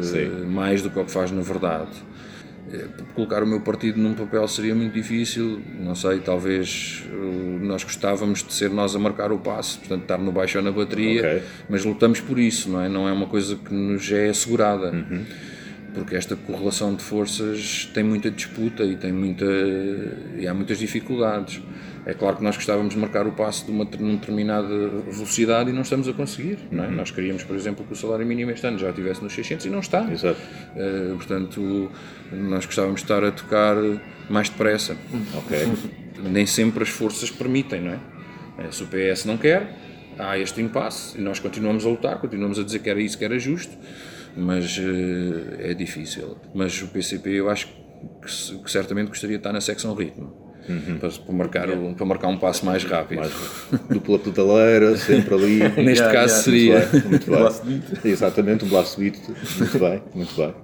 Sim. 0.03 0.47
mais 0.47 0.83
do 0.83 0.91
que 0.91 0.99
o 0.99 1.05
que 1.05 1.11
faz 1.11 1.31
na 1.31 1.43
verdade. 1.43 1.91
Eh, 2.73 2.85
Colocar 3.14 3.43
o 3.43 3.47
meu 3.47 3.61
partido 3.61 3.99
num 4.01 4.12
papel 4.14 4.47
seria 4.49 4.75
muito 4.75 4.93
difícil, 4.93 5.61
não 5.79 5.95
sei, 5.95 6.19
talvez 6.19 7.05
eh, 7.09 7.59
nós 7.64 7.85
gostávamos 7.85 8.43
de 8.43 8.53
ser 8.53 8.71
nós 8.71 8.95
a 8.97 8.99
marcar 8.99 9.31
o 9.31 9.39
passo, 9.39 9.79
portanto 9.79 10.03
estar 10.03 10.19
no 10.19 10.33
baixo 10.33 10.59
ou 10.59 10.64
na 10.64 10.73
bateria, 10.73 11.21
Ok. 11.21 11.43
mas 11.69 11.85
lutamos 11.85 12.21
por 12.21 12.39
isso, 12.39 12.69
não 12.69 12.81
é? 12.83 12.89
Não 12.89 13.09
é 13.09 13.12
uma 13.12 13.27
coisa 13.27 13.55
que 13.57 13.73
nos 13.73 14.11
é 14.11 14.29
assegurada 14.29 14.93
porque 15.97 16.14
esta 16.14 16.36
correlação 16.36 16.94
de 16.94 17.03
forças 17.03 17.90
tem 17.94 18.05
muita 18.05 18.30
disputa 18.30 18.84
e 18.84 18.97
tem 18.97 19.11
muita 19.11 19.47
e 20.38 20.47
há 20.47 20.53
muitas 20.53 20.78
dificuldades. 20.78 21.62
É 22.05 22.12
claro 22.12 22.36
que 22.36 22.44
nós 22.44 22.55
gostávamos 22.55 22.92
de 22.92 23.01
marcar 23.01 23.26
o 23.26 23.32
passo 23.32 23.64
de 23.64 23.70
uma, 23.72 23.84
numa 23.99 24.12
determinada 24.16 24.68
velocidade 25.11 25.70
e 25.70 25.72
não 25.72 25.80
estamos 25.80 26.07
a 26.07 26.12
conseguir. 26.12 26.59
Não 26.70 26.84
é? 26.84 26.88
Nós 26.88 27.11
queríamos, 27.11 27.42
por 27.42 27.57
exemplo, 27.57 27.84
que 27.84 27.94
o 27.94 27.97
salário 27.97 28.26
mínimo 28.26 28.51
este 28.51 28.66
ano 28.66 28.78
já 28.78 28.90
estivesse 28.90 29.24
nos 29.24 29.32
600 29.32 29.66
e 29.66 29.70
não 29.70 29.80
está. 29.80 30.07
Exato. 30.12 30.38
Eh, 30.76 31.14
portanto, 31.16 31.90
nós 32.30 32.66
gostávamos 32.66 33.01
de 33.01 33.05
estar 33.07 33.24
a 33.24 33.32
tocar 33.32 33.76
mais 34.28 34.51
depressa. 34.51 34.97
Ok. 35.34 35.59
Nem 36.30 36.47
sempre 36.47 36.82
as 36.82 36.90
forças 36.90 37.30
permitem, 37.30 37.80
não 37.80 37.92
é? 37.92 37.99
Eh, 38.59 38.70
Se 38.70 38.84
o 38.84 38.86
PS 38.86 39.24
não 39.24 39.38
quer, 39.38 39.74
há 40.18 40.38
este 40.38 40.61
impasse 40.61 41.18
e 41.18 41.20
nós 41.20 41.38
continuamos 41.38 41.84
a 41.84 41.88
lutar, 41.88 42.18
continuamos 42.18 42.59
a 42.59 42.62
dizer 42.62 42.80
que 42.80 42.90
era 42.90 43.01
isso 43.01 43.18
que 43.18 43.24
era 43.24 43.38
justo, 43.38 43.76
mas 44.37 44.78
eh, 44.78 45.70
é 45.70 45.74
difícil. 45.74 46.37
Mas 46.55 46.80
o 46.82 46.89
PCP 46.89 47.30
eu 47.30 47.49
acho 47.51 47.66
que, 47.68 48.59
que 48.62 48.70
certamente 48.70 49.09
gostaria 49.09 49.37
de 49.37 49.41
estar 49.41 49.53
na 49.53 49.61
secção 49.61 49.95
ritmo. 49.95 50.45
para, 51.01 51.09
para 51.11 51.34
marcar, 51.34 51.70
o- 51.70 51.95
para 51.95 52.07
marcar 52.07 52.28
um 52.28 52.37
passo 52.37 52.66
mais 52.66 52.82
rápido. 52.84 53.18
Mais 53.20 53.32
dupla 53.89 54.18
pedaleira, 54.18 54.97
sempre 54.97 55.34
ali. 55.34 55.59
Neste 55.82 56.03
Yeah, 56.03 56.12
caso 56.12 56.51
yeah. 56.51 56.87
seria. 56.87 57.03
Muito 57.09 57.30
bem. 57.30 57.39
Blast 57.41 57.64
beat. 57.64 58.05
Exatamente, 58.05 58.64
um 58.64 58.68
blast 58.68 58.99
beat. 59.01 59.16
Muito 59.59 59.78
bem, 59.78 60.03
muito 60.14 60.34
bem. 60.37 60.55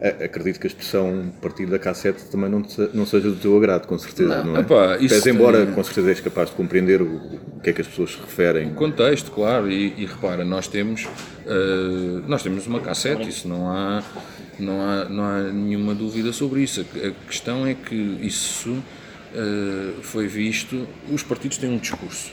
Acredito 0.00 0.58
que 0.58 0.66
a 0.66 0.68
expressão 0.68 1.30
partir 1.42 1.66
da 1.66 1.78
cassete 1.78 2.24
também 2.30 2.48
não, 2.48 2.62
te- 2.62 2.88
não 2.94 3.04
seja 3.04 3.28
do 3.28 3.36
teu 3.36 3.54
agrado, 3.58 3.86
com 3.86 3.98
certeza, 3.98 4.42
Não, 4.42 4.54
não, 4.54 4.56
é? 4.56 4.96
Pese 4.96 5.28
embora, 5.28 5.66
tem- 5.66 5.74
com 5.74 5.84
certeza, 5.84 6.08
és 6.08 6.20
capaz 6.20 6.48
de 6.48 6.56
compreender 6.56 7.02
o, 7.02 7.16
o 7.16 7.60
que 7.62 7.68
é 7.68 7.72
que 7.74 7.82
as 7.82 7.86
pessoas 7.86 8.12
se 8.12 8.18
referem. 8.18 8.72
Contexto, 8.72 9.30
claro, 9.30 9.70
e, 9.70 9.92
e 9.98 10.06
repara, 10.06 10.42
nós 10.42 10.66
temos, 10.66 11.06
eh, 11.46 12.22
nós 12.26 12.42
temos 12.42 12.66
uma 12.66 12.80
cassete, 12.80 13.28
isso 13.28 13.46
não 13.46 13.70
há, 13.70 14.02
não, 14.58 14.80
há, 14.80 15.04
não 15.04 15.22
há 15.22 15.40
nenhuma 15.52 15.94
dúvida 15.94 16.32
sobre 16.32 16.62
isso. 16.62 16.80
A, 16.80 17.26
questão 17.28 17.66
é 17.66 17.74
que 17.74 17.94
isso 18.22 18.82
eh, 19.34 19.92
foi 20.00 20.26
visto, 20.26 20.88
os 21.12 21.22
partidos 21.22 21.58
têm 21.58 21.68
um 21.68 21.76
discurso. 21.78 22.32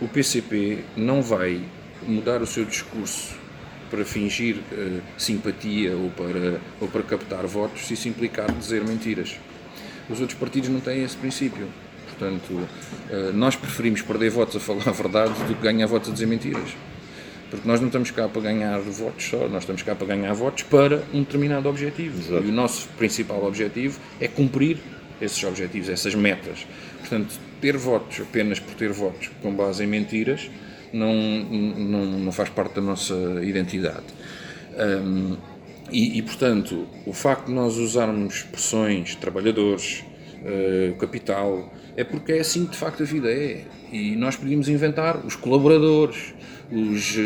O 0.00 0.08
PCP 0.08 0.78
não 0.96 1.22
vai 1.22 1.60
mudar 2.02 2.42
o 2.42 2.46
seu 2.46 2.64
discurso 2.64 3.35
para 3.90 4.04
fingir 4.04 4.56
eh, 4.72 5.00
simpatia 5.16 5.96
ou 5.96 6.10
para, 6.10 6.60
ou 6.80 6.88
para 6.88 7.02
captar 7.02 7.46
votos 7.46 7.86
se 7.86 7.94
isso 7.94 8.08
implicar 8.08 8.50
dizer 8.52 8.84
mentiras. 8.84 9.36
Os 10.08 10.20
outros 10.20 10.38
partidos 10.38 10.68
não 10.68 10.80
têm 10.80 11.02
esse 11.02 11.16
princípio. 11.16 11.66
Portanto, 12.06 12.68
eh, 13.10 13.30
nós 13.34 13.56
preferimos 13.56 14.02
perder 14.02 14.30
votos 14.30 14.56
a 14.56 14.60
falar 14.60 14.88
a 14.88 14.92
verdade 14.92 15.34
do 15.44 15.54
que 15.54 15.62
ganhar 15.62 15.86
votos 15.86 16.10
a 16.10 16.12
dizer 16.12 16.26
mentiras. 16.26 16.76
Porque 17.50 17.68
nós 17.68 17.80
não 17.80 17.86
estamos 17.86 18.10
cá 18.10 18.28
para 18.28 18.42
ganhar 18.42 18.78
votos 18.80 19.24
só, 19.24 19.48
nós 19.48 19.62
estamos 19.62 19.82
cá 19.82 19.94
para 19.94 20.06
ganhar 20.08 20.32
votos 20.32 20.64
para 20.64 21.02
um 21.12 21.20
determinado 21.20 21.68
objetivo. 21.68 22.18
Exato. 22.18 22.44
E 22.44 22.48
o 22.48 22.52
nosso 22.52 22.88
principal 22.98 23.44
objetivo 23.44 24.00
é 24.20 24.26
cumprir 24.26 24.78
esses 25.20 25.42
objetivos, 25.44 25.88
essas 25.88 26.14
metas. 26.14 26.66
Portanto, 27.00 27.38
ter 27.60 27.76
votos 27.76 28.20
apenas 28.20 28.58
por 28.58 28.74
ter 28.74 28.90
votos 28.92 29.30
com 29.42 29.54
base 29.54 29.84
em 29.84 29.86
mentiras 29.86 30.50
não, 30.96 31.14
não, 31.14 32.04
não 32.18 32.32
faz 32.32 32.48
parte 32.48 32.74
da 32.76 32.80
nossa 32.82 33.14
identidade. 33.42 34.04
Hum, 34.78 35.36
e, 35.90 36.18
e, 36.18 36.22
portanto, 36.22 36.86
o 37.06 37.12
facto 37.12 37.46
de 37.46 37.52
nós 37.52 37.76
usarmos 37.76 38.36
expressões 38.36 39.14
trabalhadores, 39.14 40.02
eh, 40.44 40.92
capital, 40.98 41.72
é 41.96 42.02
porque 42.02 42.32
é 42.32 42.40
assim 42.40 42.64
que 42.66 42.72
de 42.72 42.76
facto 42.76 43.02
a 43.02 43.06
vida 43.06 43.30
é. 43.30 43.62
E 43.92 44.16
nós 44.16 44.34
podíamos 44.34 44.68
inventar 44.68 45.24
os 45.24 45.36
colaboradores, 45.36 46.34
os, 46.72 47.16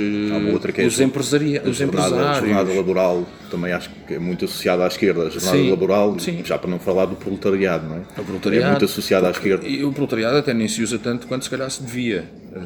outra 0.52 0.70
que 0.72 0.82
é 0.82 0.84
os, 0.86 1.00
a- 1.00 1.04
empresaria, 1.04 1.62
A 1.64 1.68
os 1.70 1.76
jornada, 1.78 2.04
a 2.04 2.08
empresários. 2.10 2.38
jornada 2.50 2.74
laboral 2.74 3.26
também 3.50 3.72
acho 3.72 3.88
que 4.06 4.12
é 4.14 4.18
muito 4.18 4.44
associada 4.44 4.84
à 4.84 4.86
esquerda. 4.86 5.22
A 5.22 5.30
jornada 5.30 5.56
Sim, 5.56 5.70
laboral, 5.70 6.18
sim. 6.18 6.42
já 6.44 6.58
para 6.58 6.68
não 6.70 6.78
falar 6.78 7.06
do 7.06 7.16
proletariado, 7.16 7.88
não 7.88 7.96
é? 7.96 8.00
O 8.18 8.24
proletariado. 8.24 8.66
É 8.66 8.70
muito 8.72 8.84
associada 8.84 9.26
à 9.26 9.30
esquerda. 9.30 9.66
E 9.66 9.82
o 9.82 9.90
proletariado 9.90 10.36
até 10.36 10.52
nem 10.52 10.68
se 10.68 10.82
usa 10.82 10.98
tanto 10.98 11.26
quanto 11.26 11.44
se 11.46 11.50
calhar 11.50 11.70
se 11.70 11.82
devia, 11.82 12.26
eh, 12.54 12.58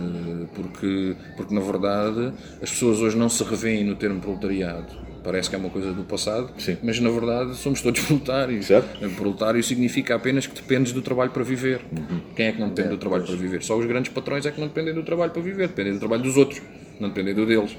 porque, 0.55 1.17
porque 1.37 1.55
na 1.55 1.61
verdade 1.61 2.33
as 2.63 2.71
pessoas 2.71 3.01
hoje 3.01 3.17
não 3.17 3.29
se 3.29 3.43
revêem 3.45 3.85
no 3.85 3.95
termo 3.97 4.21
proletariado. 4.21 5.05
Parece 5.23 5.49
que 5.49 5.57
é 5.57 5.59
uma 5.59 5.71
coisa 5.71 5.93
do 5.93 6.05
passado, 6.05 6.51
Sim. 6.59 6.77
mas 6.83 7.01
na 7.01 7.09
verdade 7.09 7.55
somos 7.57 7.81
todos 7.81 8.01
proletários. 8.05 8.67
Certo. 8.67 9.11
Proletário 9.17 9.63
significa 9.63 10.15
apenas 10.15 10.47
que 10.47 10.55
dependes 10.55 10.93
do 10.93 11.01
trabalho 11.01 11.31
para 11.31 11.43
viver. 11.43 11.81
Uhum. 11.91 12.21
Quem 12.37 12.47
é 12.47 12.53
que 12.53 12.61
não 12.61 12.69
depende 12.69 12.91
do 12.91 12.99
trabalho 12.99 13.25
para 13.25 13.35
viver? 13.35 13.63
Só 13.63 13.77
os 13.79 13.87
grandes 13.87 14.13
patrões 14.13 14.45
é 14.45 14.51
que 14.51 14.61
não 14.61 14.69
dependem 14.69 14.93
do 14.93 15.03
trabalho 15.03 15.33
para 15.33 15.41
viver, 15.41 15.69
dependem 15.69 15.95
do 15.95 15.99
trabalho 15.99 16.23
dos 16.23 16.37
outros, 16.37 16.61
não 17.01 17.09
dependem 17.09 17.35
do 17.35 17.47
deles. 17.47 17.75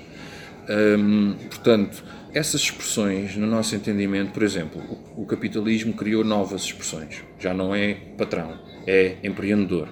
Hum, 0.67 1.35
portanto, 1.47 2.03
essas 2.35 2.59
expressões, 2.59 3.37
no 3.37 3.47
nosso 3.47 3.73
entendimento, 3.77 4.33
por 4.33 4.43
exemplo, 4.43 4.81
o, 5.15 5.25
capitalismo 5.25 5.93
criou 5.93 6.21
novas 6.21 6.63
expressões. 6.63 7.23
Já 7.39 7.53
não 7.53 7.73
é 7.73 7.93
patrão, 8.17 8.59
é 8.85 9.15
empreendedor. 9.23 9.87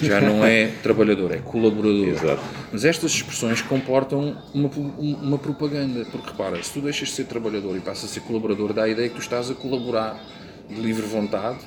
Já 0.00 0.20
não 0.20 0.44
é 0.44 0.68
trabalhador, 0.84 1.32
é 1.32 1.38
colaborador. 1.38 2.06
Exato. 2.06 2.42
Mas 2.70 2.84
estas 2.84 3.10
expressões 3.10 3.60
comportam 3.60 4.40
uma, 4.54 4.70
uma 4.98 5.36
propaganda. 5.36 6.04
Porque 6.12 6.30
repara, 6.30 6.62
se 6.62 6.72
tu 6.72 6.80
deixas 6.80 7.08
de 7.08 7.14
ser 7.14 7.24
trabalhador 7.24 7.76
e 7.76 7.80
passas 7.80 8.04
a 8.04 8.14
ser 8.14 8.20
colaborador, 8.20 8.72
dá 8.72 8.84
a 8.84 8.88
ideia 8.88 9.08
que 9.08 9.16
tu 9.16 9.20
estás 9.20 9.50
a 9.50 9.54
colaborar 9.54 10.24
de 10.68 10.80
livre 10.80 11.04
vontade. 11.04 11.58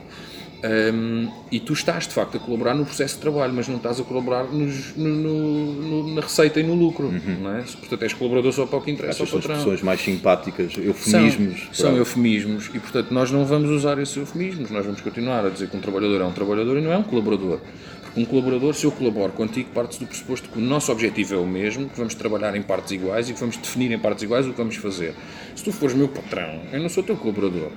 Hum, 0.93 1.29
e 1.51 1.59
tu 1.59 1.73
estás 1.73 2.07
de 2.07 2.13
facto 2.13 2.37
a 2.37 2.39
colaborar 2.39 2.73
no 2.73 2.85
processo 2.85 3.15
de 3.15 3.21
trabalho, 3.21 3.53
mas 3.53 3.67
não 3.67 3.77
estás 3.77 3.99
a 3.99 4.03
colaborar 4.03 4.45
nos- 4.45 4.95
no- 4.95 5.09
no- 5.09 5.73
no- 5.73 6.15
na 6.15 6.21
receita 6.21 6.59
e 6.59 6.63
no 6.63 6.73
lucro. 6.73 7.11
Não 7.41 7.55
é? 7.57 7.61
Portanto, 7.63 8.03
és 8.03 8.13
colaborador 8.13 8.51
só 8.53 8.65
para 8.65 8.79
o 8.79 8.81
que 8.81 8.91
interessa 8.91 9.23
Essas 9.23 9.33
ao 9.33 9.41
são 9.41 9.51
expressões 9.51 9.81
mais 9.81 10.01
simpáticas, 10.01 10.73
São, 10.73 10.83
eufemismos. 10.83 11.67
são 11.73 11.89
para- 11.89 11.99
eufemismos 11.99 12.69
e, 12.73 12.79
portanto, 12.79 13.11
nós 13.11 13.29
não 13.31 13.45
vamos 13.45 13.69
usar 13.69 13.97
esses 13.99 14.15
eufemismos. 14.15 14.69
Nós 14.71 14.85
vamos 14.85 15.01
continuar 15.01 15.45
a 15.45 15.49
dizer 15.49 15.67
que 15.69 15.75
um 15.77 15.81
trabalhador 15.81 16.21
é 16.21 16.25
um 16.25 16.31
trabalhador 16.31 16.77
e 16.77 16.81
não 16.81 16.91
é 16.91 16.97
um 16.97 17.03
colaborador. 17.03 17.59
Porque 18.03 18.21
um 18.21 18.25
colaborador, 18.25 18.73
se 18.75 18.85
eu 18.85 18.91
colaboro 18.91 19.31
contigo, 19.33 19.69
parte 19.73 19.99
do 19.99 20.05
pressuposto 20.05 20.47
que 20.47 20.59
o 20.59 20.61
nosso 20.61 20.91
objetivo 20.91 21.33
é 21.33 21.37
o 21.37 21.47
mesmo, 21.47 21.89
que 21.89 21.97
vamos 21.97 22.13
trabalhar 22.13 22.55
em 22.55 22.61
partes 22.61 22.91
iguais 22.91 23.27
e 23.29 23.33
que 23.33 23.39
vamos 23.39 23.57
definir 23.57 23.91
em 23.91 23.97
partes 23.97 24.23
iguais 24.23 24.45
o 24.45 24.51
que 24.51 24.57
vamos 24.57 24.75
fazer. 24.75 25.15
Se 25.55 25.63
tu 25.63 25.71
fores 25.71 25.95
meu 25.95 26.07
patrão, 26.07 26.61
eu 26.71 26.79
não 26.79 26.89
sou 26.89 27.01
teu 27.03 27.15
colaborador. 27.17 27.69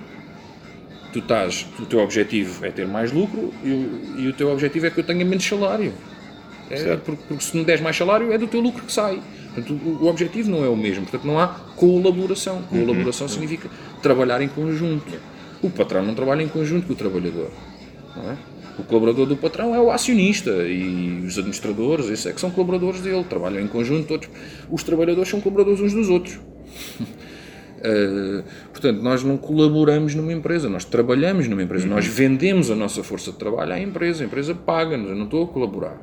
Tu 1.12 1.20
estás, 1.20 1.66
o 1.78 1.86
teu 1.86 2.00
objetivo 2.00 2.64
é 2.66 2.70
ter 2.70 2.86
mais 2.86 3.12
lucro 3.12 3.52
e, 3.64 3.70
o- 3.70 4.20
e 4.20 4.28
o 4.28 4.32
teu 4.32 4.50
objetivo 4.52 4.86
é 4.86 4.90
que 4.90 5.00
eu 5.00 5.04
tenha 5.04 5.24
menos 5.24 5.44
salário. 5.44 5.92
É, 6.68 6.96
porque, 6.96 7.22
porque 7.28 7.44
se 7.44 7.56
me 7.56 7.64
des 7.64 7.80
mais 7.80 7.96
salário 7.96 8.32
é 8.32 8.38
do 8.38 8.46
teu 8.46 8.60
lucro 8.60 8.84
que 8.84 8.92
sai. 8.92 9.20
Portanto, 9.54 9.72
o, 9.84 10.04
o 10.04 10.06
objetivo 10.08 10.50
não 10.50 10.64
é 10.64 10.68
o 10.68 10.76
mesmo. 10.76 11.02
Portanto, 11.04 11.24
não 11.26 11.38
há 11.38 11.46
colaboração. 11.76 12.62
Colaboração 12.62 13.28
significa 13.28 13.70
trabalhar 14.02 14.42
em 14.42 14.48
conjunto. 14.48 15.12
O 15.62 15.70
patrão 15.70 16.02
não 16.04 16.14
trabalha 16.14 16.42
em 16.42 16.48
conjunto 16.48 16.86
com 16.88 16.92
o 16.92 16.96
trabalhador. 16.96 17.50
é? 18.16 18.36
O 18.78 18.82
colaborador 18.82 19.24
do 19.26 19.36
patrão 19.36 19.74
é 19.74 19.80
o 19.80 19.90
acionista 19.90 20.50
e 20.50 21.22
os 21.26 21.38
administradores, 21.38 22.10
esses 22.10 22.26
é 22.26 22.32
que 22.32 22.40
são 22.40 22.50
colaboradores 22.50 23.00
dele, 23.00 23.24
trabalham 23.24 23.60
em 23.62 23.66
conjunto 23.68 24.06
todos. 24.06 24.28
Os 24.70 24.82
trabalhadores 24.82 25.30
são 25.30 25.40
colaboradores 25.40 25.80
uns 25.80 25.94
dos 25.94 26.10
outros. 26.10 26.38
Uh, 27.86 28.42
portanto, 28.72 29.00
nós 29.02 29.22
não 29.22 29.36
colaboramos 29.36 30.14
numa 30.14 30.32
empresa, 30.32 30.68
nós 30.68 30.84
trabalhamos 30.84 31.46
numa 31.46 31.62
empresa, 31.62 31.86
nós 31.86 32.06
vendemos 32.06 32.70
a 32.70 32.74
nossa 32.74 33.02
força 33.04 33.30
de 33.30 33.36
trabalho 33.36 33.74
à 33.74 33.80
empresa, 33.80 34.24
a 34.24 34.26
empresa 34.26 34.54
paga-nos, 34.54 35.10
eu 35.10 35.14
não 35.14 35.24
estou 35.24 35.44
a 35.44 35.46
colaborar. 35.46 35.96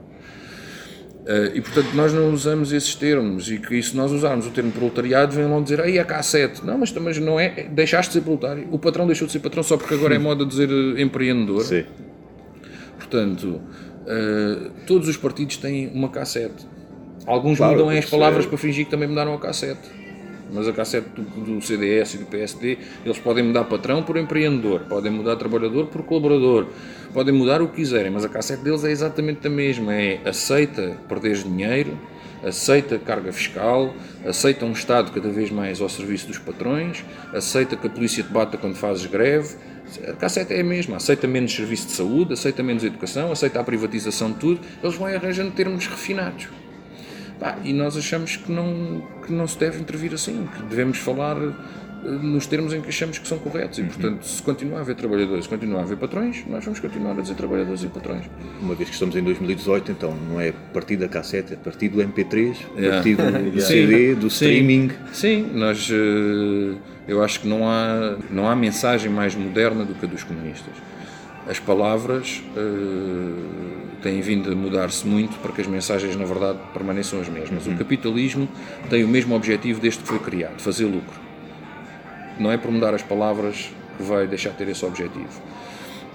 Uh, 1.23 1.55
e 1.55 1.61
portanto, 1.61 1.93
nós 1.93 2.13
não 2.13 2.31
usamos 2.31 2.71
esses 2.71 2.95
termos, 2.95 3.49
e 3.49 3.57
que 3.57 3.81
se 3.81 3.95
nós 3.95 4.11
usarmos 4.11 4.45
o 4.45 4.51
termo 4.51 4.71
proletariado, 4.71 5.33
vem 5.35 5.45
logo 5.47 5.63
dizer, 5.63 5.81
aí 5.81 5.97
é 5.97 6.03
K7. 6.03 6.63
Não, 6.63 6.77
mas 6.77 6.91
também 6.91 7.17
não 7.19 7.39
é, 7.39 7.63
deixaste 7.71 8.09
de 8.11 8.13
ser 8.19 8.21
proletário. 8.21 8.67
O 8.71 8.77
patrão 8.77 9.07
deixou 9.07 9.25
de 9.25 9.31
ser 9.31 9.39
patrão 9.39 9.63
só 9.63 9.77
porque 9.77 9.93
agora 9.93 10.15
é 10.15 10.19
moda 10.19 10.45
dizer 10.45 10.69
eh, 10.69 11.01
empreendedor. 11.01 11.63
Sim. 11.63 11.85
Portanto, 12.97 13.61
eh, 14.05 14.69
todos 14.85 15.07
os 15.07 15.15
partidos 15.15 15.57
têm 15.57 15.87
uma 15.93 16.09
cassete. 16.09 16.67
Alguns 17.25 17.57
Claro, 17.57 17.73
mudam 17.73 17.89
as 17.89 17.99
isso 17.99 18.11
palavras 18.11 18.45
é- 18.45 18.47
para 18.49 18.57
fingir 18.57 18.83
que 18.85 18.91
também 18.91 19.07
mudaram 19.07 19.33
a 19.33 19.39
cassete. 19.39 20.02
Mas 20.53 20.67
a 20.67 20.71
cassete 20.71 21.09
do, 21.09 21.23
do 21.23 21.61
CDS 21.61 22.13
e 22.13 22.17
do 22.19 22.25
PSD, 22.25 22.77
eles 23.03 23.17
podem 23.17 23.43
mudar 23.43 23.63
patrão 23.63 24.03
por 24.03 24.17
empreendedor, 24.17 24.81
podem 24.81 25.11
mudar 25.11 25.35
trabalhador 25.35 25.87
por 25.87 26.03
colaborador, 26.03 26.67
podem 27.11 27.33
mudar 27.33 27.61
o 27.61 27.67
que 27.67 27.77
quiserem, 27.77 28.11
mas 28.11 28.23
a 28.23 28.29
cassete 28.29 28.63
deles 28.63 28.83
é 28.83 28.91
exatamente 28.91 29.47
a 29.47 29.49
mesma. 29.49 29.93
É 29.95 30.21
aceita 30.23 30.95
perder 31.09 31.37
dinheiro, 31.37 31.97
aceita 32.43 32.99
carga 32.99 33.31
fiscal, 33.31 33.95
aceita 34.25 34.65
um 34.65 34.73
Estado 34.73 35.11
cada 35.11 35.29
vez 35.29 35.49
mais 35.49 35.81
ao 35.81 35.89
serviço 35.89 36.27
dos 36.27 36.37
patrões, 36.37 37.03
aceita 37.33 37.75
que 37.75 37.87
a 37.87 37.89
polícia 37.89 38.23
te 38.23 38.31
bata 38.31 38.57
quando 38.57 38.75
fazes 38.75 39.05
greve. 39.07 39.55
A 40.07 40.13
cassete 40.13 40.53
é 40.53 40.61
a 40.61 40.63
mesma, 40.63 40.97
aceita 40.97 41.27
menos 41.27 41.53
serviço 41.53 41.87
de 41.87 41.93
saúde, 41.93 42.33
aceita 42.33 42.61
menos 42.61 42.83
educação, 42.83 43.31
aceita 43.31 43.59
a 43.59 43.63
privatização 43.63 44.31
de 44.31 44.37
tudo, 44.37 44.61
eles 44.83 44.95
vão 44.95 45.07
arranjando 45.07 45.51
termos 45.51 45.87
refinados. 45.87 46.47
Pá, 47.43 47.57
e 47.61 47.73
nós 47.73 47.97
achamos 47.97 48.37
que 48.37 48.49
não, 48.49 49.03
que 49.25 49.33
não 49.33 49.45
se 49.45 49.59
deve 49.59 49.77
intervir 49.77 50.13
assim, 50.13 50.47
que 50.55 50.63
devemos 50.63 50.97
falar 50.97 51.35
eh, 51.35 51.51
nos 52.09 52.47
termos 52.47 52.73
em 52.73 52.79
que 52.79 52.87
achamos 52.87 53.17
que 53.17 53.27
são 53.27 53.37
corretos. 53.37 53.79
E, 53.79 53.83
portanto, 53.83 54.25
se 54.25 54.41
continuar 54.41 54.77
a 54.77 54.81
haver 54.81 54.95
trabalhadores, 54.95 55.45
continuar 55.45 55.79
a 55.79 55.83
haver 55.83 55.97
patrões, 55.97 56.41
nós 56.47 56.63
vamos 56.63 56.79
continuar 56.79 57.11
a 57.11 57.21
dizer 57.21 57.35
trabalhadores 57.35 57.83
e 57.83 57.87
patrões. 57.87 58.29
Uma 58.61 58.75
vez 58.75 58.87
que 58.87 58.93
estamos 58.95 59.13
em 59.17 59.21
2018, 59.21 59.91
então 59.91 60.15
não 60.29 60.39
é 60.39 60.53
partido 60.73 61.01
da 61.01 61.09
cassete, 61.09 61.51
é 61.51 61.57
partido 61.57 61.97
do 61.97 62.01
MP3, 62.01 62.55
Yeah. 62.77 62.95
partido 62.95 63.51
do. 63.51 63.59
CD, 63.61 64.15
do 64.15 64.29
Sim. 64.29 64.45
streaming. 64.45 64.91
Sim, 65.11 65.51
nós, 65.53 65.89
eh, 65.91 66.77
eu 67.09 67.21
acho 67.21 67.41
que 67.41 67.47
não 67.49 67.67
há, 67.69 68.15
não 68.31 68.49
há 68.49 68.55
mensagem 68.55 69.11
mais 69.11 69.35
moderna 69.35 69.83
do 69.83 69.93
que 69.93 70.05
a 70.05 70.07
dos 70.07 70.23
comunistas. 70.23 70.75
As 71.45 71.59
palavras 71.59 72.41
eh, 72.55 73.82
têm 74.03 74.21
vindo 74.21 74.51
a 74.51 74.55
mudar-se 74.55 75.07
muito 75.07 75.39
para 75.39 75.51
que 75.51 75.61
as 75.61 75.67
mensagens, 75.67 76.15
na 76.15 76.25
verdade, 76.25 76.59
permaneçam 76.73 77.19
as 77.19 77.29
mesmas. 77.29 77.65
O 77.65 77.75
capitalismo 77.75 78.47
tem 78.89 79.03
o 79.03 79.07
mesmo 79.07 79.33
objetivo 79.33 79.79
desde 79.79 80.01
que 80.01 80.07
foi 80.07 80.19
criado, 80.19 80.59
fazer 80.59 80.85
lucro. 80.85 81.19
Não 82.37 82.51
é 82.51 82.57
por 82.57 82.69
mudar 82.69 82.93
as 82.93 83.01
palavras 83.01 83.71
que 83.97 84.03
vai 84.03 84.27
deixar 84.27 84.49
de 84.49 84.57
ter 84.57 84.67
esse 84.67 84.85
objetivo. 84.85 85.41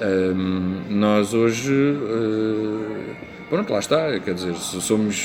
Hum, 0.00 0.82
nós 0.90 1.34
hoje 1.34 1.74
eh, 1.74 3.37
Pronto, 3.48 3.72
lá 3.72 3.78
está, 3.78 4.20
quer 4.20 4.34
dizer, 4.34 4.54
somos, 4.56 5.16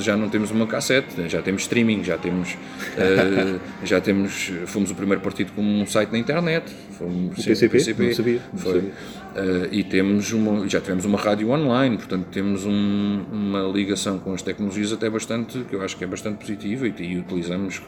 já 0.00 0.16
não 0.16 0.28
temos 0.28 0.52
uma 0.52 0.68
cassete, 0.68 1.20
né, 1.20 1.28
já 1.28 1.42
temos 1.42 1.62
streaming, 1.62 2.04
já 2.04 2.16
temos, 2.16 2.56
eh, 2.96 3.58
já 3.84 4.00
temos, 4.00 4.52
fomos 4.66 4.92
o 4.92 4.94
primeiro 4.94 5.20
partido 5.20 5.50
com 5.52 5.62
um 5.62 5.84
site 5.84 6.12
na 6.12 6.18
internet, 6.18 6.72
fomos, 6.96 7.36
O 7.36 7.42
sim, 7.42 7.48
PCP? 7.68 8.04
Não 8.06 8.14
sabia, 8.14 8.40
não 8.52 8.58
foi. 8.60 8.72
sabia. 8.74 8.92
Eh, 9.34 9.68
e 9.72 9.82
temos 9.84 10.32
uma, 10.32 10.68
já 10.68 10.80
tivemos 10.80 11.04
uma 11.04 11.18
rádio 11.18 11.50
online, 11.50 11.96
portanto 11.96 12.26
temos 12.30 12.64
um- 12.64 13.24
uma 13.32 13.62
ligação 13.62 14.16
com 14.20 14.32
as 14.32 14.42
tecnologias 14.42 14.92
até 14.92 15.10
bastante, 15.10 15.58
que 15.68 15.74
eu 15.74 15.82
acho 15.82 15.96
que 15.96 16.04
é 16.04 16.06
bastante 16.06 16.36
positiva 16.38 16.86
e, 16.86 16.94
e 17.00 17.18
utilizamos 17.18 17.82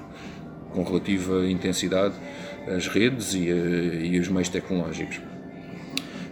com 0.72 0.82
relativa 0.82 1.46
intensidade 1.46 2.14
as 2.66 2.88
redes 2.88 3.32
e, 3.34 3.48
eh, 3.48 4.06
e 4.06 4.18
os 4.18 4.26
meios 4.28 4.48
tecnológicos 4.48 5.20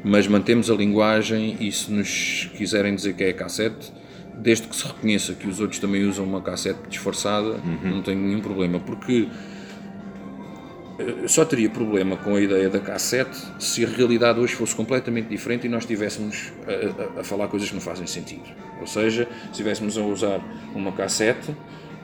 mas 0.04 0.26
mantemos 0.26 0.70
a 0.70 0.74
linguagem 0.74 1.56
e 1.60 1.70
se 1.72 1.90
nos 1.90 2.50
quiserem 2.56 2.94
dizer 2.94 3.14
que 3.14 3.24
é 3.24 3.32
cassete, 3.32 3.92
desde 4.36 4.66
que 4.66 4.74
se 4.74 4.86
reconheça 4.86 5.34
que 5.34 5.46
os 5.46 5.60
outros 5.60 5.78
também 5.78 6.04
usam 6.04 6.24
uma 6.24 6.40
cassete 6.40 6.78
disfarçada, 6.88 7.60
não 7.84 8.02
tenho 8.02 8.18
nenhum 8.20 8.40
problema, 8.40 8.80
porque 8.80 9.28
eh, 10.98 11.28
só 11.28 11.44
teria 11.44 11.70
problema 11.70 12.16
com 12.16 12.34
a 12.36 12.40
ideia 12.40 12.68
da 12.68 12.80
cassete 12.80 13.36
se 13.58 13.84
a 13.84 13.88
realidade 13.88 14.40
hoje 14.40 14.54
fosse 14.54 14.74
completamente 14.74 15.28
diferente 15.28 15.66
e 15.66 15.68
nós 15.70 15.84
estivéssemos 15.84 16.52
a, 16.66 17.18
a- 17.18 17.20
a 17.20 17.24
falar 17.24 17.48
coisas 17.48 17.68
que 17.68 17.74
não 17.74 17.80
fazem 17.82 18.06
sentido. 18.06 18.42
Ou 18.80 18.86
seja, 18.86 19.28
se 19.44 19.50
estivéssemos 19.52 19.96
a 19.96 20.02
usar 20.02 20.40
uma 20.74 20.92
cassete 20.92 21.54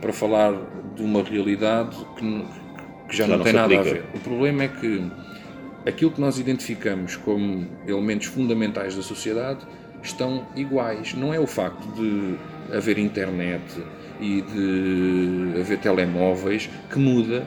para 0.01 0.13
falar 0.13 0.53
de 0.97 1.03
uma 1.03 1.23
realidade 1.23 1.97
que, 2.17 2.45
que 3.09 3.17
já, 3.17 3.25
Já 3.25 3.27
não, 3.29 3.39
não 3.39 3.45
tem 3.45 3.53
nada 3.53 3.75
a 3.75 3.81
aplica. 3.81 3.95
ver. 3.97 4.05
O 4.15 4.21
problema 4.21 4.63
é 4.65 4.69
que 4.69 5.03
aquilo 5.89 6.11
que 6.11 6.21
nós 6.21 6.39
identificamos 6.39 7.17
como 7.17 7.67
elementos 7.87 8.27
fundamentais 8.27 8.95
da 8.95 9.03
sociedade 9.03 9.61
estão 10.03 10.47
iguais. 10.55 11.15
Não 11.15 11.33
é 11.33 11.41
o 11.41 11.47
facto 11.47 11.87
de 11.95 12.37
haver 12.77 12.99
internet 12.99 13.63
e 14.21 14.43
de 14.43 15.61
haver 15.61 15.79
telemóveis 15.79 16.69
que 16.91 16.99
muda 16.99 17.47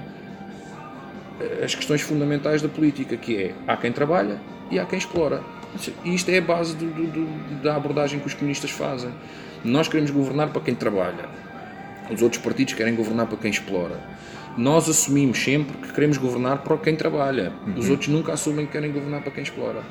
eh, 1.39 1.63
as 1.63 1.75
questões 1.75 2.01
fundamentais 2.01 2.61
da 2.61 2.69
política, 2.69 3.15
que 3.17 3.37
é 3.37 3.55
há 3.67 3.77
quem 3.77 3.91
trabalha 3.91 4.39
e 4.69 4.79
há 4.79 4.85
quem 4.85 4.97
explora. 4.97 5.41
E 6.03 6.13
isto 6.13 6.29
é 6.29 6.37
a 6.39 6.41
base 6.41 6.75
do- 6.75 6.85
do- 6.93 7.07
do- 7.07 7.61
da 7.63 7.75
abordagem 7.75 8.19
que 8.19 8.27
os 8.27 8.33
comunistas 8.33 8.71
fazem. 8.71 9.11
Nós 9.63 9.87
queremos 9.87 10.11
governar 10.11 10.49
para 10.49 10.61
quem 10.61 10.75
trabalha. 10.75 11.29
Os 12.09 12.21
outros 12.21 12.41
partidos 12.41 12.73
querem 12.73 12.95
governar 12.95 13.27
para 13.27 13.37
quem 13.37 13.51
explora. 13.51 13.99
Nós 14.57 14.89
assumimos 14.89 15.41
sempre 15.41 15.77
que 15.77 15.93
queremos 15.93 16.17
governar 16.17 16.59
para 16.63 16.77
quem 16.77 16.95
trabalha. 16.95 17.53
Os 17.77 17.89
outros 17.89 18.09
nunca 18.09 18.33
assumem 18.33 18.65
que 18.65 18.73
querem 18.73 18.91
governar 18.91 19.21
para 19.21 19.31
quem 19.31 19.43
explora. 19.43 19.81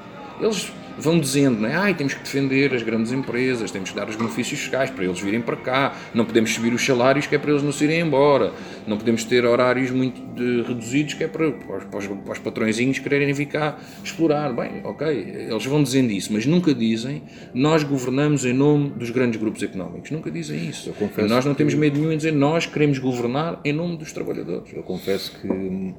Eles 0.40 0.72
vão 0.98 1.18
dizendo, 1.18 1.60
não 1.60 1.68
é? 1.68 1.74
Ai, 1.74 1.94
temos 1.94 2.14
que 2.14 2.22
defender 2.22 2.74
as 2.74 2.82
grandes 2.82 3.12
empresas, 3.12 3.70
temos 3.70 3.90
que 3.90 3.96
dar 3.96 4.08
os 4.08 4.16
benefícios 4.16 4.60
fiscais 4.60 4.90
para 4.90 5.04
eles 5.04 5.20
virem 5.20 5.40
para 5.40 5.56
cá, 5.56 5.94
não 6.14 6.24
podemos 6.24 6.52
subir 6.52 6.72
os 6.72 6.84
salários 6.84 7.26
que 7.26 7.34
é 7.34 7.38
para 7.38 7.50
eles 7.50 7.62
não 7.62 7.72
se 7.72 7.84
irem 7.84 8.00
embora, 8.00 8.52
não 8.86 8.96
podemos 8.96 9.24
ter 9.24 9.44
horários 9.44 9.90
muito 9.90 10.20
de- 10.34 10.62
reduzidos 10.62 11.14
que 11.14 11.24
é 11.24 11.28
para, 11.28 11.50
para, 11.52 11.76
os, 11.98 12.06
para 12.06 12.32
os- 12.32 12.38
patrõezinhos 12.38 12.98
quererem 12.98 13.32
vir 13.32 13.46
cá 13.46 13.78
explorar. 14.02 14.52
Bem, 14.52 14.80
ok, 14.84 15.06
eles 15.50 15.64
vão 15.66 15.82
dizendo 15.82 16.10
isso, 16.12 16.32
mas 16.32 16.46
nunca 16.46 16.74
dizem 16.74 17.22
nós 17.54 17.82
governamos 17.82 18.44
em 18.44 18.52
nome 18.52 18.90
dos 18.90 19.10
grandes 19.10 19.40
grupos 19.40 19.62
económicos. 19.62 20.10
Nunca 20.10 20.30
dizem 20.30 20.68
isso. 20.68 20.92
nós 21.28 21.44
não 21.44 21.54
temos 21.54 21.74
medo 21.74 21.98
nenhum 21.98 22.12
em 22.12 22.16
dizer 22.16 22.32
nós 22.32 22.66
queremos 22.66 22.98
governar 22.98 23.60
em 23.64 23.72
nome 23.72 23.96
dos 23.96 24.12
trabalhadores. 24.12 24.72
Eu 24.72 24.82
confesso 24.82 25.38
que 25.40 25.46
hum, 25.46 25.94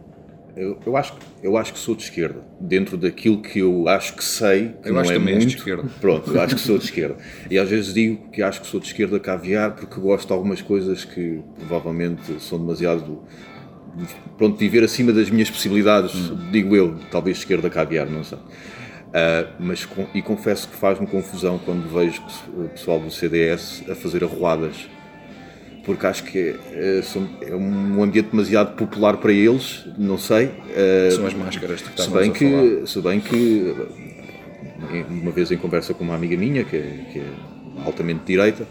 eu, 0.56 0.80
eu 0.86 0.98
acho, 0.98 1.14
eu 1.42 1.58
acho 1.58 1.74
que 1.74 1.80
sou 1.80 1.96
de 1.96 2.04
esquerda, 2.04 2.44
dentro 2.60 2.98
daquilo 2.98 3.42
que 3.42 3.60
eu 3.60 3.88
acho 3.88 4.16
que 4.16 4.24
sei, 4.24 4.74
que 4.82 4.90
Eu 4.90 4.94
não 4.94 5.02
acho 5.02 5.12
é 5.12 5.16
também 5.16 5.36
és 5.36 5.40
de 5.46 5.46
muito. 5.48 5.58
esquerda. 5.60 5.90
Pronto, 6.02 6.34
eu 6.34 6.42
acho 6.42 6.56
que 6.56 6.62
sou 6.62 6.78
de 6.78 6.86
esquerda. 6.86 7.18
E 7.50 7.58
às 7.58 7.70
vezes 7.70 7.94
digo 7.94 8.30
que 8.32 8.42
acho 8.42 8.62
que 8.62 8.68
sou 8.68 8.80
de 8.80 8.88
esquerda 8.88 9.20
caviar 9.20 9.76
porque 9.76 10.00
gosto 10.00 10.28
de 10.28 10.34
algumas 10.34 10.62
coisas 10.62 11.04
que 11.06 11.42
provavelmente 11.58 12.40
são 12.42 12.60
demasiado 12.60 13.22
pronto, 14.38 14.58
viver 14.58 14.84
acima 14.84 15.12
das 15.12 15.30
minhas 15.30 15.50
possibilidades, 15.50 16.14
Hum. 16.16 16.50
digo 16.52 16.76
eu, 16.76 16.96
talvez 17.12 17.38
esquerda 17.40 17.70
caviar, 17.70 18.08
não 18.08 18.24
sei. 18.24 18.38
Ah, 19.14 19.48
mas 19.60 19.86
e 20.14 20.22
confesso 20.22 20.70
que 20.70 20.76
faz-me 20.76 21.06
confusão 21.06 21.60
quando 21.60 21.92
vejo 21.94 22.22
o 22.58 22.70
pessoal 22.70 23.00
do 23.00 23.12
CDS 23.12 23.84
a 23.90 23.96
fazer 23.96 24.24
arruadas 24.24 24.88
porque 25.84 26.06
acho 26.06 26.24
que 26.24 26.56
é, 26.74 27.02
são- 27.04 27.28
é 27.42 27.56
um 27.56 28.04
ambiente 28.04 28.30
demasiado 28.32 28.76
popular 28.76 29.18
para 29.18 29.32
eles, 29.34 29.86
não 29.98 30.18
sei. 30.18 30.52
eh, 30.76 31.10
São 31.12 31.26
as 31.26 31.34
máscaras 31.34 31.82
que 31.82 32.02
se 32.02 32.10
bem 32.10 32.30
a 32.30 32.34
falar. 32.34 32.64
que, 32.84 32.88
se 32.90 33.02
bem 33.02 33.20
que 33.20 33.76
eh, 34.94 35.06
uma 35.10 35.32
vez 35.32 35.52
em 35.52 35.58
conversa 35.58 35.94
com 35.94 36.04
uma 36.04 36.16
amiga 36.16 36.36
minha 36.38 36.64
que 36.64 36.76
é, 36.76 37.06
que 37.12 37.20
é 37.20 37.26
altamente 37.86 38.22
direita, 38.26 38.66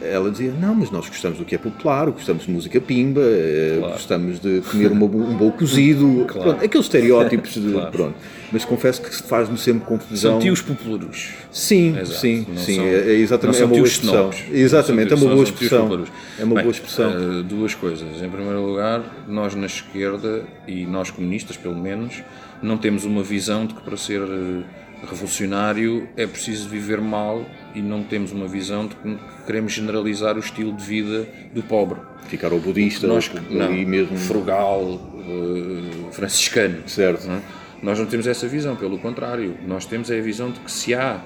ela 0.00 0.30
dizia, 0.30 0.52
não, 0.52 0.74
mas 0.74 0.90
nós 0.90 1.08
gostamos 1.08 1.38
do 1.38 1.44
que 1.44 1.54
é 1.54 1.58
popular, 1.58 2.10
gostamos 2.10 2.44
de 2.46 2.50
música 2.50 2.80
pimba, 2.80 3.20
eh, 3.22 3.78
gostamos 3.80 4.38
de 4.40 4.60
comer 4.70 4.92
uma 4.92 5.06
um 5.06 5.36
bolo 5.36 5.52
cozido, 5.52 6.24
pronto, 6.32 6.64
aqueles 6.64 6.86
estereótipos 6.86 7.54
de, 7.54 7.72
pronto. 7.90 8.14
Mas 8.50 8.64
confesso 8.64 9.02
que 9.02 9.14
faz-me 9.14 9.58
sempre 9.58 9.84
confusão. 9.84 10.32
São 10.32 10.40
tios 10.40 10.62
populares. 10.62 11.34
Sim, 11.52 11.90
Exato, 11.98 12.20
sim, 12.20 12.46
não 12.48 12.56
sim, 12.56 12.76
são- 12.76 12.84
é, 12.84 12.94
é 12.94 13.12
exatamente 13.16 13.60
é 13.60 13.64
uma 13.64 13.74
boa 13.74 13.86
expressão. 13.86 14.30
snobs. 14.30 14.44
Exatamente, 14.52 15.12
é 15.12 15.16
uma 15.16 15.26
boa 15.30 15.44
expressão. 15.44 16.04
É 16.38 16.44
uma 16.44 16.54
Bem, 16.54 16.64
boa 16.64 16.72
expressão. 16.72 17.42
duas 17.42 17.74
coisas. 17.74 18.22
Em 18.22 18.28
primeiro 18.30 18.64
lugar, 18.64 19.24
nós 19.28 19.54
na 19.54 19.66
esquerda, 19.66 20.42
e 20.66 20.86
nós 20.86 21.10
comunistas 21.10 21.56
pelo 21.58 21.76
menos, 21.76 22.22
não 22.62 22.78
temos 22.78 23.04
uma 23.04 23.22
visão 23.22 23.66
de 23.66 23.74
que 23.74 23.82
para 23.82 23.96
ser 23.96 24.22
eh, 24.22 24.62
revolucionário 25.10 26.08
é 26.16 26.26
preciso 26.26 26.68
viver 26.68 27.00
mal 27.00 27.44
e 27.74 27.80
não 27.82 28.02
temos 28.02 28.32
uma 28.32 28.46
visão 28.48 28.86
de 28.86 28.94
que 28.96 29.18
queremos 29.46 29.72
generalizar 29.72 30.36
o 30.36 30.40
estilo 30.40 30.72
de 30.72 30.82
vida 30.84 31.28
do 31.54 31.62
pobre. 31.62 32.00
Ficar 32.28 32.52
ao 32.52 32.58
budista, 32.58 33.06
Nós, 33.06 33.30
não, 33.50 33.72
mesmo. 33.72 34.16
frugal, 34.16 35.00
eh, 35.20 36.12
franciscano. 36.12 36.82
Certo. 36.86 37.26
não 37.26 37.36
é? 37.36 37.42
Nós 37.82 37.98
não 37.98 38.06
temos 38.06 38.26
essa 38.26 38.46
visão, 38.48 38.74
pelo 38.76 38.98
contrário, 38.98 39.56
nós 39.66 39.86
temos 39.86 40.10
é 40.10 40.18
a 40.18 40.22
visão 40.22 40.50
de 40.50 40.58
que 40.60 40.70
se 40.70 40.94
há 40.94 41.22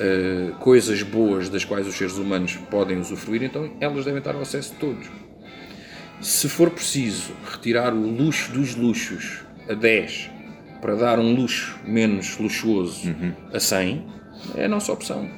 eh, 0.00 0.50
coisas 0.60 1.02
boas 1.02 1.48
das 1.48 1.64
quais 1.64 1.86
os 1.86 1.94
seres 1.94 2.16
humanos 2.18 2.56
podem 2.70 2.98
usufruir, 2.98 3.42
então 3.44 3.70
elas 3.80 4.04
devem 4.04 4.18
estar 4.18 4.34
ao 4.34 4.40
acesso 4.40 4.72
de 4.74 4.78
todos. 4.80 5.06
Se 6.20 6.48
for 6.48 6.70
preciso 6.70 7.32
retirar 7.52 7.92
o 7.94 8.00
luxo 8.00 8.52
dos 8.52 8.74
luxos 8.74 9.40
a 9.68 9.74
10 9.74 10.30
para 10.80 10.94
dar 10.96 11.18
um 11.18 11.34
luxo 11.34 11.78
menos 11.86 12.36
luxuoso 12.38 13.08
Uhum. 13.08 13.32
a 13.52 13.60
100, 13.60 14.04
é 14.56 14.64
a 14.64 14.68
nossa 14.68 14.92
opção. 14.92 15.28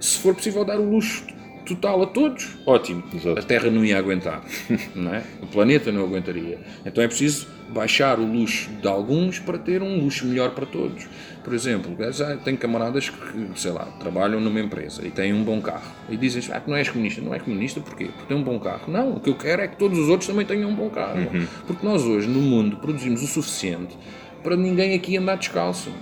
Se 0.00 0.18
for 0.18 0.34
possível 0.34 0.64
dar 0.64 0.80
o 0.80 0.90
luxo 0.90 1.24
total 1.66 2.02
a 2.02 2.06
todos, 2.06 2.56
ótimo. 2.66 3.02
Exato. 3.14 3.38
A 3.38 3.42
Terra 3.42 3.70
não 3.70 3.84
ia 3.84 3.98
aguentar, 3.98 4.42
não 4.94 5.14
é? 5.14 5.22
O 5.42 5.46
planeta 5.46 5.92
não 5.92 6.02
aguentaria. 6.02 6.58
Então 6.84 7.04
é 7.04 7.06
preciso 7.06 7.46
baixar 7.68 8.18
o 8.18 8.26
luxo 8.26 8.68
de 8.70 8.88
alguns 8.88 9.38
para 9.38 9.58
ter 9.58 9.82
um 9.82 10.02
luxo 10.02 10.26
melhor 10.26 10.50
para 10.50 10.66
todos. 10.66 11.06
Por 11.44 11.54
exemplo, 11.54 11.96
tenho 12.44 12.58
camaradas 12.58 13.08
que, 13.08 13.50
sei 13.54 13.70
lá, 13.70 13.84
trabalham 14.00 14.40
numa 14.40 14.60
empresa 14.60 15.06
e 15.06 15.10
têm 15.10 15.32
um 15.32 15.44
bom 15.44 15.60
carro 15.60 15.92
e 16.08 16.16
dizem 16.16 16.42
ah, 16.52 16.60
que 16.60 16.68
não 16.68 16.76
és 16.76 16.88
comunista. 16.88 17.20
Não 17.20 17.34
é 17.34 17.38
comunista 17.38 17.80
porquê? 17.80 18.06
Porque 18.06 18.26
tem 18.26 18.36
um 18.36 18.42
bom 18.42 18.58
carro. 18.58 18.90
Não, 18.90 19.12
o 19.12 19.20
que 19.20 19.30
eu 19.30 19.36
quero 19.36 19.62
é 19.62 19.68
que 19.68 19.76
todos 19.76 19.98
os 19.98 20.08
outros 20.08 20.26
também 20.26 20.44
tenham 20.44 20.70
um 20.70 20.74
bom 20.74 20.90
carro. 20.90 21.20
Porque 21.66 21.86
nós 21.86 22.02
hoje, 22.02 22.26
no 22.26 22.40
mundo, 22.40 22.76
produzimos 22.76 23.22
o 23.22 23.26
suficiente 23.26 23.96
para 24.42 24.56
ninguém 24.56 24.94
aqui 24.94 25.16
andar 25.16 25.36
descalço. 25.36 25.92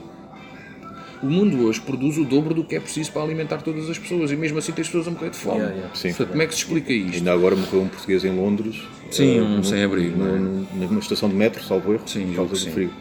O 1.23 1.27
mundo 1.27 1.65
hoje 1.67 1.81
produz 1.81 2.17
o 2.17 2.25
dobro 2.25 2.55
do 2.55 2.63
que 2.63 2.77
é 2.77 2.81
preciso 2.81 3.11
para 3.13 3.23
alimentar 3.23 3.59
todas 3.63 3.91
as 3.91 3.99
pessoas 3.99 4.31
e 4.31 4.37
mesmo 4.37 4.59
assim 4.59 4.73
tem 4.73 4.83
as 4.83 4.89
pessoas 4.89 5.09
a 5.09 5.11
morrer 5.11 5.31
de 5.31 5.37
fome. 5.37 5.59
Yeah, 5.59 5.75
yeah. 5.75 5.95
Sim. 5.95 6.09
Portanto, 6.09 6.29
como 6.29 6.43
é 6.43 6.47
que 6.47 6.55
se 6.55 6.61
explica 6.61 6.93
isto? 6.93 7.17
Ainda 7.17 7.33
agora 7.33 7.57
morreu 7.57 7.83
um 7.83 7.89
português 7.89 8.25
em 8.25 8.37
Londres. 8.37 8.81
Sim, 9.11 9.39
eh, 9.39 9.43
um 9.43 9.63
sem-abrigo, 9.63 10.23
é? 10.23 10.39
Numa 10.87 11.01
estação 11.01 11.29
de 11.29 11.35
metro, 11.35 11.63
salvo 11.65 11.93
erro, 11.93 12.07
Sim, 12.07 12.27
por 12.29 12.37
causa 12.37 12.67
do 12.67 12.73
frio. 12.73 12.93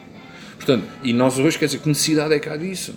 Portanto, 0.56 0.86
e 1.04 1.14
nós 1.14 1.38
hoje, 1.38 1.60
quer 1.60 1.66
dizer, 1.66 1.80
que 1.80 1.88
necessidade 1.88 2.34
é 2.34 2.40
que 2.40 2.50
há 2.50 2.58
disso? 2.58 2.96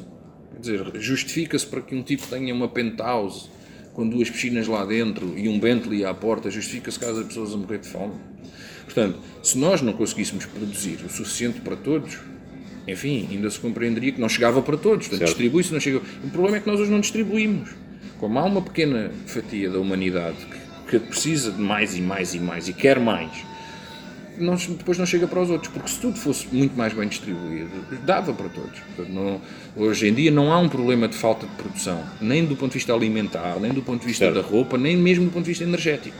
Quer 0.52 0.60
dizer, 0.60 0.90
justifica-se 0.94 1.66
para 1.66 1.82
que 1.82 1.94
um 1.94 2.02
tipo 2.02 2.26
tenha 2.26 2.54
uma 2.54 2.68
penthouse 2.68 3.50
com 3.92 4.08
duas 4.08 4.30
piscinas 4.30 4.66
lá 4.66 4.84
dentro 4.84 5.34
e 5.36 5.48
um 5.48 5.58
Bentley 5.58 6.04
à 6.04 6.14
porta, 6.14 6.50
justifica-se 6.50 6.98
caso 6.98 7.20
as 7.20 7.26
pessoas 7.26 7.52
a 7.52 7.56
morrer 7.56 7.78
de 7.78 7.88
fome? 7.88 8.14
Portanto, 8.84 9.18
se 9.42 9.58
nós 9.58 9.82
não 9.82 9.92
conseguíssemos 9.92 10.46
produzir 10.46 10.98
o 11.04 11.10
suficiente 11.10 11.60
para 11.60 11.76
todos, 11.76 12.18
enfim, 12.86 13.28
ainda 13.30 13.48
se 13.50 13.58
compreenderia 13.58 14.12
que 14.12 14.20
não 14.20 14.28
chegava 14.28 14.60
para 14.62 14.76
todos. 14.76 15.08
Portanto, 15.08 15.26
distribui-se, 15.28 15.72
não 15.72 15.80
chega. 15.80 16.00
O 16.24 16.30
problema 16.30 16.56
é 16.56 16.60
que 16.60 16.66
nós 16.68 16.80
hoje 16.80 16.90
não 16.90 17.00
distribuímos. 17.00 17.70
Como 18.18 18.38
há 18.38 18.44
uma 18.44 18.60
pequena 18.62 19.10
fatia 19.26 19.70
da 19.70 19.78
humanidade 19.78 20.36
que, 20.88 20.98
que 20.98 21.06
precisa 21.06 21.50
de 21.52 21.60
mais 21.60 21.96
e 21.96 22.00
mais 22.00 22.34
e 22.34 22.38
mais 22.40 22.68
e 22.68 22.72
quer 22.72 22.98
mais, 23.00 23.30
não- 24.38 24.56
depois 24.56 24.96
não 24.98 25.06
chega 25.06 25.26
para 25.26 25.40
os 25.40 25.50
outros, 25.50 25.72
porque 25.72 25.88
se 25.88 25.98
tudo 26.00 26.18
fosse 26.18 26.46
muito 26.52 26.76
mais 26.76 26.92
bem 26.92 27.08
distribuído, 27.08 27.70
dava 28.04 28.32
para 28.32 28.48
todos. 28.48 28.78
Portanto, 28.94 29.12
não- 29.14 29.40
hoje 29.76 30.08
em 30.08 30.14
dia 30.14 30.30
não 30.30 30.52
há 30.52 30.58
um 30.58 30.68
problema 30.68 31.06
de 31.08 31.14
falta 31.16 31.46
de 31.46 31.52
produção, 31.54 32.02
nem 32.20 32.44
do 32.44 32.56
ponto 32.56 32.72
de 32.72 32.78
vista 32.78 32.92
alimentar, 32.92 33.58
nem 33.60 33.72
do 33.72 33.82
ponto 33.82 34.00
de 34.00 34.06
vista 34.06 34.24
Certo. 34.26 34.36
da 34.36 34.42
roupa, 34.46 34.76
nem 34.78 34.96
mesmo 34.96 35.24
do 35.26 35.30
ponto 35.30 35.44
de 35.44 35.50
vista 35.50 35.64
energético. 35.64 36.16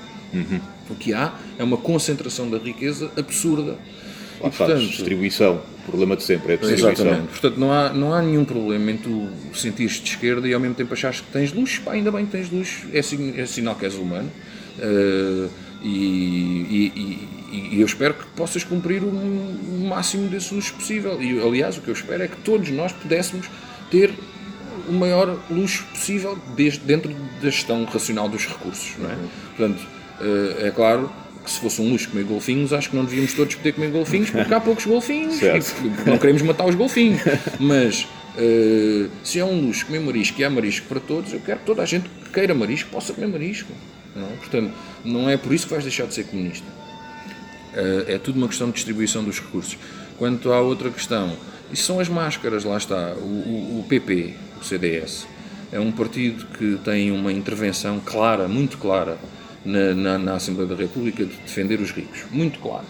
O 0.89 0.95
que 0.95 1.13
há 1.13 1.35
é 1.59 1.65
uma 1.65 1.77
concentração 1.77 2.49
da 2.49 2.59
riqueza 2.59 3.11
absurda. 3.17 3.77
lá 4.41 4.49
está, 4.49 4.65
portanto- 4.65 4.87
distribuição. 4.89 5.61
O 5.91 5.97
problema 5.99 6.16
de 6.16 6.22
sempre 6.22 6.53
é 6.53 6.55
a 6.55 6.59
distribuição. 6.59 7.07
Exatamente. 7.07 7.28
Portanto, 7.30 7.57
não 7.59 7.72
há, 7.72 7.93
não 7.93 8.14
há 8.14 8.22
nenhum 8.22 8.45
problema 8.45 8.91
em 8.93 8.97
tu 8.97 9.28
sentires 9.53 9.95
de 10.01 10.11
esquerda 10.11 10.47
e 10.49 10.55
ao 10.55 10.61
mesmo 10.61 10.74
tempo 10.76 10.93
achares 10.95 11.20
que 11.20 11.30
tens 11.32 11.53
luz. 11.53 11.78
Pá, 11.78 11.93
ainda 11.93 12.11
bem 12.12 12.24
que 12.26 12.32
tens 12.32 12.51
luz, 12.51 12.84
é, 12.93 13.03
sign- 13.03 13.34
é 13.36 13.45
sinal 13.47 13.74
que 13.74 13.84
és 13.84 13.95
humano. 13.97 14.30
Eh, 14.78 15.49
e, 15.82 15.88
e- 15.88 16.93
e- 17.53 17.76
e 17.76 17.80
eu 17.80 17.86
espero 17.86 18.14
que 18.14 18.24
possas 18.36 18.62
cumprir 18.62 19.03
o, 19.03 19.09
o 19.09 19.86
máximo 19.88 20.28
desse 20.28 20.55
luxo 20.55 20.74
possível. 20.74 21.20
E, 21.20 21.41
aliás, 21.41 21.76
o 21.76 21.80
que 21.80 21.88
eu 21.88 21.95
espero 21.95 22.22
é 22.22 22.28
que 22.28 22.36
todos 22.38 22.70
nós 22.70 22.93
pudéssemos 22.93 23.49
ter 23.91 24.12
o 24.88 24.93
maior 24.93 25.38
luxo 25.51 25.84
possível 25.93 26.38
desde, 26.57 26.80
dentro 26.80 27.11
da 27.43 27.51
gestão 27.51 27.84
racional 27.84 28.28
dos 28.28 28.47
recursos. 28.47 28.93
Não 28.99 29.11
é? 29.11 29.16
Portanto, 29.57 29.82
eh, 30.20 30.66
é 30.68 30.70
claro 30.70 31.11
que 31.51 31.55
se 31.57 31.61
fosse 31.61 31.81
um 31.83 31.91
luxo 31.91 32.09
comer 32.11 32.25
golfinhos, 32.25 32.73
acho 32.73 32.91
que 32.91 32.97
não 32.97 33.05
devíamos 33.05 33.35
todos 33.35 33.55
poder 33.57 33.73
comer 33.73 33.91
golfinhos, 33.91 34.31
porque 34.31 34.55
há 34.55 34.61
poucos 34.61 34.85
golfinhos 34.87 35.41
e 35.43 36.09
não 36.09 36.17
queremos 36.19 36.43
matar 36.43 36.67
os 36.67 36.75
golfinhos. 36.75 37.21
Mas 37.59 38.07
eh, 38.39 39.07
se 39.25 39.39
é 39.41 39.45
um 39.45 39.67
luxo 39.67 39.87
comer 39.87 40.01
marisco 40.01 40.41
e 40.41 40.45
há 40.45 40.51
marisco 40.51 40.87
para 40.87 41.01
todos, 41.01 41.33
eu 41.33 41.41
quero 41.41 41.61
que 41.61 41.67
toda 41.67 41.83
a 41.83 41.87
gente 41.87 42.09
que 42.09 42.31
queira 42.31 42.55
marisco 42.55 42.89
possa 42.91 43.13
comer 43.13 43.27
marisco. 43.29 43.73
Não 44.15 44.27
é? 44.27 44.31
Portanto, 44.37 44.73
não 45.05 45.29
é 45.31 45.37
por 45.37 45.53
isso 45.53 45.67
que 45.67 45.73
vais 45.73 45.85
deixar 45.85 46.07
de 46.07 46.15
ser 46.15 46.25
comunista. 46.25 46.67
Eh, 47.75 48.05
é 48.15 48.19
tudo 48.19 48.37
uma 48.39 48.49
questão 48.49 48.69
de 48.69 48.75
distribuição 48.75 49.23
dos 49.25 49.39
recursos. 49.41 49.77
Quanto 50.19 50.53
à 50.53 50.61
outra 50.61 50.91
questão, 50.91 51.33
isso 51.73 51.85
são 51.85 52.01
as 52.01 52.09
máscaras, 52.09 52.65
lá 52.65 52.77
está. 52.77 53.13
O, 53.17 53.25
o- 53.25 53.81
o 53.81 53.87
PP, 53.89 54.35
o 54.61 54.65
CDS, 54.65 55.27
é 55.73 55.79
um 55.81 55.91
partido 55.93 56.47
que 56.59 56.79
tem 56.85 57.11
uma 57.13 57.33
intervenção 57.33 58.01
clara, 58.01 58.49
muito 58.49 58.77
clara, 58.79 59.19
na, 59.65 59.95
na- 59.95 60.19
na 60.19 60.35
Assembleia 60.35 60.69
da 60.69 60.75
República 60.77 61.25
de 61.25 61.37
defender 61.37 61.81
os 61.81 61.91
ricos. 61.91 62.21
Muito 62.31 62.59
clara. 62.59 62.85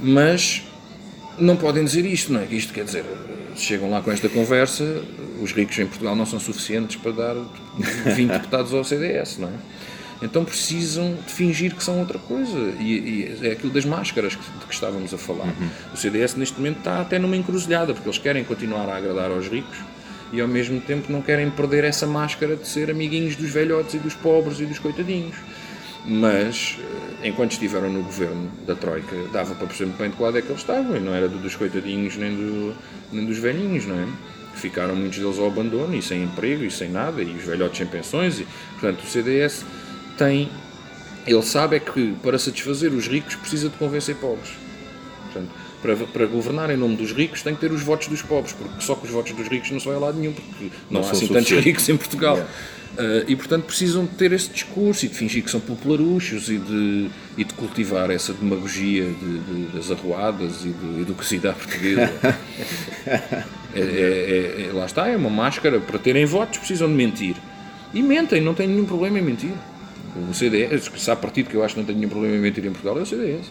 Mas 0.00 0.62
não 1.38 1.56
podem 1.56 1.84
dizer 1.84 2.04
isto, 2.04 2.32
não 2.32 2.40
é? 2.40 2.46
Isto 2.50 2.72
quer 2.72 2.84
dizer, 2.84 3.04
chegam 3.56 3.90
lá 3.90 4.00
com 4.02 4.10
esta 4.10 4.28
conversa, 4.28 5.02
os 5.40 5.52
ricos 5.52 5.78
em 5.78 5.86
Portugal 5.86 6.14
não 6.16 6.26
são 6.26 6.38
suficientes 6.40 6.96
para 6.96 7.12
dar 7.12 7.34
20 8.14 8.30
deputados 8.32 8.72
ao 8.74 8.84
CDS, 8.84 9.38
não 9.38 9.48
é? 9.48 9.52
Então 10.22 10.44
precisam 10.44 11.16
de 11.26 11.32
fingir 11.32 11.74
que 11.74 11.82
são 11.82 11.98
outra 11.98 12.18
coisa. 12.18 12.58
E, 12.80 13.36
e 13.42 13.46
é 13.46 13.52
aquilo 13.52 13.72
das 13.72 13.84
máscaras 13.84 14.34
que, 14.34 14.42
de 14.58 14.64
que 14.66 14.72
estávamos 14.74 15.12
a 15.12 15.18
falar. 15.18 15.52
O 15.92 15.96
CDS 15.96 16.34
neste 16.36 16.56
momento 16.56 16.78
está 16.78 17.00
até 17.00 17.18
numa 17.18 17.36
encruzilhada, 17.36 17.92
porque 17.92 18.08
eles 18.08 18.18
querem 18.18 18.42
continuar 18.44 18.88
a 18.88 18.96
agradar 18.96 19.30
aos 19.30 19.48
ricos 19.48 19.76
e 20.34 20.40
ao 20.40 20.48
mesmo 20.48 20.80
tempo 20.80 21.10
não 21.12 21.22
querem 21.22 21.48
perder 21.50 21.84
essa 21.84 22.06
máscara 22.06 22.56
de 22.56 22.66
ser 22.66 22.90
amiguinhos 22.90 23.36
dos 23.36 23.50
velhotes 23.50 23.94
e 23.94 23.98
dos 23.98 24.14
pobres 24.14 24.58
e 24.58 24.66
dos 24.66 24.78
coitadinhos. 24.80 25.36
Mas, 26.06 26.76
eh, 27.22 27.28
enquanto 27.28 27.52
estiveram 27.52 27.90
no 27.90 28.02
governo 28.02 28.50
da 28.66 28.74
Troika, 28.74 29.16
dava 29.32 29.54
para 29.54 29.66
perceber 29.66 29.92
bem 29.96 30.10
de 30.10 30.16
que 30.16 30.22
lado 30.22 30.36
é 30.36 30.42
que 30.42 30.48
eles 30.48 30.60
estavam, 30.60 30.96
e 30.96 31.00
não 31.00 31.14
era 31.14 31.28
do- 31.28 31.38
dos 31.38 31.54
coitadinhos 31.56 32.16
nem, 32.16 32.34
do, 32.34 32.74
nem 33.12 33.24
dos 33.24 33.38
velhinhos, 33.38 33.86
não 33.86 33.94
é? 33.98 34.06
Ficaram 34.54 34.94
muitos 34.94 35.18
deles 35.18 35.38
ao 35.38 35.46
abandono 35.46 35.94
e 35.96 36.02
sem 36.02 36.24
emprego 36.24 36.64
e 36.64 36.70
sem 36.70 36.90
nada, 36.90 37.22
e 37.22 37.34
os 37.34 37.44
velhotes 37.44 37.78
sem 37.78 37.86
pensões, 37.86 38.40
e, 38.40 38.46
portanto, 38.72 39.02
o 39.02 39.06
CDS 39.06 39.64
tem. 40.18 40.50
Ele 41.26 41.42
sabe 41.42 41.76
é 41.76 41.80
que 41.80 42.14
para 42.22 42.38
satisfazer 42.38 42.92
os 42.92 43.06
ricos 43.08 43.34
precisa 43.36 43.70
de 43.70 43.76
convencer 43.76 44.14
pobres. 44.16 44.50
Portanto, 45.24 45.50
para, 45.84 45.96
para 45.96 46.24
governar 46.24 46.70
em 46.70 46.78
nome 46.78 46.96
dos 46.96 47.12
ricos 47.12 47.42
tem 47.42 47.54
que 47.54 47.60
ter 47.60 47.70
os 47.70 47.82
votos 47.82 48.08
dos 48.08 48.22
pobres, 48.22 48.54
porque 48.54 48.80
só 48.80 48.94
com 48.94 49.04
os 49.04 49.12
votos 49.12 49.32
dos 49.32 49.46
ricos 49.48 49.70
não 49.70 49.78
se 49.78 49.86
vai 49.86 49.94
a 49.96 49.98
lado 49.98 50.18
nenhum, 50.18 50.32
porque 50.32 50.70
não, 50.90 51.02
Não 51.02 51.06
há 51.06 51.12
assim 51.12 51.26
tantos 51.26 51.50
ricos 51.50 51.86
em 51.90 51.96
Portugal. 51.98 52.38
Uh, 52.38 53.24
e 53.26 53.34
portanto 53.34 53.64
precisam 53.64 54.04
de 54.04 54.12
ter 54.12 54.30
esse 54.32 54.48
discurso 54.48 55.04
e 55.04 55.08
de 55.08 55.14
fingir 55.16 55.42
que 55.42 55.50
são 55.50 55.58
popularuchos 55.60 56.48
e 56.48 56.58
de, 56.58 57.10
e 57.36 57.42
de 57.42 57.52
cultivar 57.52 58.08
essa 58.08 58.32
demagogia 58.32 59.02
de, 59.04 59.38
de- 59.40 59.66
das 59.74 59.90
arruadas 59.90 60.64
e 60.64 60.68
de 60.68 61.00
educacidade 61.02 61.58
portuguesa. 61.58 62.12
É- 63.76 63.80
é- 63.80 64.66
é- 64.68 64.72
lá 64.72 64.86
está, 64.86 65.08
é 65.08 65.16
uma 65.16 65.28
máscara. 65.28 65.80
Para 65.80 65.98
terem 65.98 66.24
votos 66.24 66.58
precisam 66.58 66.86
de 66.86 66.94
mentir. 66.94 67.34
E 67.92 68.00
mentem, 68.00 68.40
não 68.40 68.54
têm 68.54 68.68
nenhum 68.68 68.84
problema 68.84 69.18
em 69.18 69.22
mentir. 69.22 69.50
O 70.30 70.32
CDS, 70.32 70.88
se 70.96 71.10
há 71.10 71.16
partido 71.16 71.50
que 71.50 71.56
eu 71.56 71.64
acho 71.64 71.74
que 71.74 71.80
não 71.80 71.86
tem 71.86 71.96
nenhum 71.96 72.08
problema 72.08 72.36
em 72.36 72.38
mentir 72.38 72.64
em 72.64 72.70
Portugal, 72.70 72.96
é 72.96 73.02
o 73.02 73.06
CDS. 73.06 73.46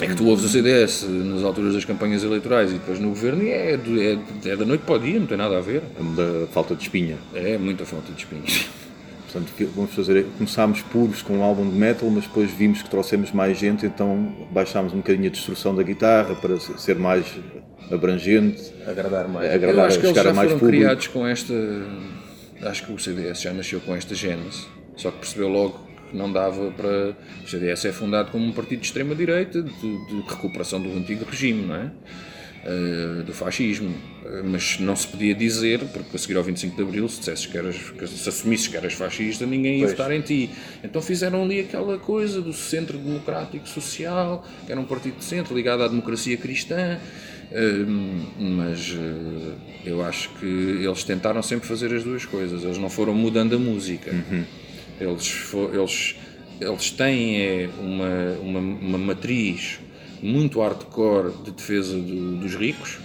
É 0.00 0.06
que 0.06 0.14
tu 0.16 0.26
ouves 0.26 0.44
o 0.44 0.48
CDS 0.48 1.04
nas 1.08 1.42
alturas 1.42 1.74
das 1.74 1.84
campanhas 1.84 2.24
eleitorais 2.24 2.70
e 2.70 2.74
depois 2.74 2.98
no 2.98 3.10
governo 3.10 3.42
e 3.42 3.50
é, 3.50 3.74
é, 3.74 4.48
é 4.50 4.56
da 4.56 4.64
noite 4.64 4.82
para 4.82 4.96
o 4.96 4.98
dia, 4.98 5.20
não 5.20 5.26
tem 5.26 5.36
nada 5.36 5.56
a 5.56 5.60
ver. 5.60 5.82
Da 6.16 6.46
falta 6.48 6.74
de 6.74 6.82
espinha. 6.82 7.16
É 7.34 7.56
muita 7.56 7.84
falta 7.84 8.12
de 8.12 8.18
espinhos. 8.18 8.68
Portanto, 9.24 9.50
o 9.50 9.52
que 9.54 9.64
vamos 9.64 9.94
fazer 9.94 10.16
é 10.16 10.22
começámos 10.36 10.80
puros 10.82 11.22
com 11.22 11.38
um 11.38 11.42
álbum 11.42 11.68
de 11.68 11.76
metal, 11.76 12.08
mas 12.08 12.24
depois 12.24 12.50
vimos 12.50 12.82
que 12.82 12.90
trouxemos 12.90 13.32
mais 13.32 13.58
gente, 13.58 13.84
então 13.84 14.32
baixámos 14.52 14.92
um 14.92 14.98
bocadinho 14.98 15.28
a 15.28 15.30
destrução 15.30 15.74
da 15.74 15.82
guitarra 15.82 16.34
para 16.36 16.58
ser 16.58 16.96
mais 16.96 17.26
abrangente, 17.90 18.72
Agradar 18.86 19.28
mais. 19.28 19.48
Eu 19.48 19.54
agradar, 19.54 19.86
acho 19.86 19.98
que 19.98 20.06
eles 20.06 20.16
já 20.16 20.30
a 20.30 20.34
mais 20.34 20.48
foram 20.48 20.60
público. 20.60 20.82
criados 20.82 21.06
com 21.08 21.26
esta. 21.26 21.54
Acho 22.62 22.86
que 22.86 22.92
o 22.92 22.98
CDS 22.98 23.42
já 23.42 23.52
nasceu 23.52 23.80
com 23.80 23.94
esta 23.94 24.14
gênese, 24.14 24.66
só 24.96 25.10
que 25.10 25.18
percebeu 25.18 25.48
logo 25.48 25.83
não 26.14 26.32
dava 26.32 26.70
para. 26.70 27.16
O 27.44 27.48
CDS 27.48 27.84
é 27.86 27.92
fundado 27.92 28.30
como 28.30 28.44
um 28.44 28.52
partido 28.52 28.80
de 28.80 28.86
extrema-direita, 28.86 29.62
de, 29.62 29.70
de 29.70 30.20
recuperação 30.28 30.80
do 30.80 30.90
antigo 30.96 31.24
regime, 31.24 31.66
não 31.66 31.74
é? 31.74 31.90
Eh, 32.66 33.22
do 33.26 33.34
fascismo. 33.34 33.94
Eh, 34.24 34.42
mas 34.42 34.80
não 34.80 34.96
se 34.96 35.06
podia 35.06 35.34
dizer, 35.34 35.80
porque 35.80 36.16
a 36.16 36.18
seguir 36.18 36.38
ao 36.38 36.42
25 36.42 36.74
de 36.74 36.82
Abril, 36.82 37.06
se 37.10 37.18
dissesses 37.18 37.44
que 37.44 37.58
eras, 37.58 37.76
que 37.76 38.06
se 38.06 38.26
assumisses 38.26 38.68
que 38.68 38.76
eras 38.76 38.94
fascista, 38.94 39.44
ninguém 39.44 39.80
ia 39.80 39.88
votar 39.88 40.10
em 40.10 40.22
ti. 40.22 40.48
Então 40.82 41.02
fizeram 41.02 41.42
ali 41.42 41.60
aquela 41.60 41.98
coisa 41.98 42.40
do 42.40 42.54
centro 42.54 42.96
democrático 42.96 43.68
social, 43.68 44.46
que 44.64 44.72
era 44.72 44.80
um 44.80 44.84
partido 44.84 45.18
de 45.18 45.24
centro 45.24 45.54
ligado 45.54 45.82
à 45.82 45.88
democracia 45.88 46.38
cristã. 46.38 46.98
Hum, 47.52 48.24
mas 48.56 48.96
eu 49.84 50.02
acho 50.02 50.30
que 50.40 50.46
eles 50.46 51.04
tentaram 51.04 51.42
sempre 51.42 51.68
fazer 51.68 51.94
as 51.94 52.02
duas 52.02 52.24
coisas. 52.24 52.64
Eles 52.64 52.78
não 52.78 52.88
foram 52.88 53.12
mudando 53.12 53.56
a 53.56 53.58
música. 53.58 54.10
Eles, 55.00 55.52
eles, 55.72 56.16
eles 56.60 56.90
têm 56.90 57.36
é, 57.40 57.68
uma, 57.80 58.38
uma, 58.40 58.58
uma 58.60 58.98
matriz 58.98 59.80
muito 60.22 60.60
hardcore 60.60 61.32
de 61.44 61.50
defesa 61.50 61.96
do- 61.98 62.36
dos 62.36 62.54
ricos, 62.54 62.98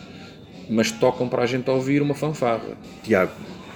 mas 0.70 0.92
tocam 0.92 1.28
para 1.28 1.44
a 1.44 1.46
gente 1.46 1.70
ouvir 1.70 2.02
uma 2.02 2.14
fanfarra. 2.14 2.78
Tiago, 3.04 3.32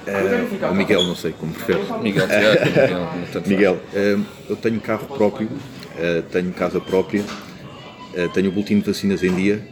eh, 0.05 0.45
ou 0.68 0.74
Miguel, 0.76 1.03
não 1.03 1.16
sei 1.16 1.32
como 1.34 1.51
prefere. 1.53 1.82
Miguel 2.01 2.28
Tiago, 2.30 2.66
Miguel. 2.66 3.07
Miguel, 3.47 3.80
eh, 3.93 4.18
eu 4.49 4.55
tenho 4.55 4.80
carro 4.80 5.07
próprio, 5.07 5.49
eh, 5.97 6.22
tenho 6.32 6.51
casa 6.53 6.80
própria, 6.80 7.24
tenho 8.34 8.49
o 8.49 8.51
boletim 8.51 8.80
de 8.80 8.86
vacinas 8.86 9.24
em 9.24 9.34
dia. 9.36 9.68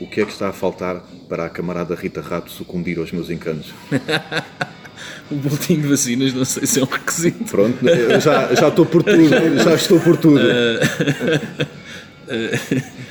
O 0.00 0.06
que 0.06 0.22
é 0.22 0.24
que 0.24 0.32
está 0.32 0.48
a 0.48 0.52
faltar 0.52 1.04
para 1.28 1.44
a 1.44 1.50
camarada 1.50 1.94
Rita 1.94 2.22
Rato 2.22 2.50
sucumbir 2.50 2.98
aos 2.98 3.12
meus 3.12 3.28
encantos? 3.28 3.74
O 5.30 5.34
boletim 5.36 5.80
de 5.80 5.86
vacinas 5.88 6.32
não 6.34 6.44
sei 6.44 6.66
se 6.66 6.80
é 6.80 6.82
um 6.82 6.86
requisito. 6.86 7.44
Pronto, 7.44 7.78
já, 8.20 8.54
já 8.54 8.68
estou 8.68 8.86
por 8.86 9.02
tudo, 9.02 9.28
já 9.62 9.74
estou 9.74 10.00
por 10.00 10.16
tudo. 10.16 10.40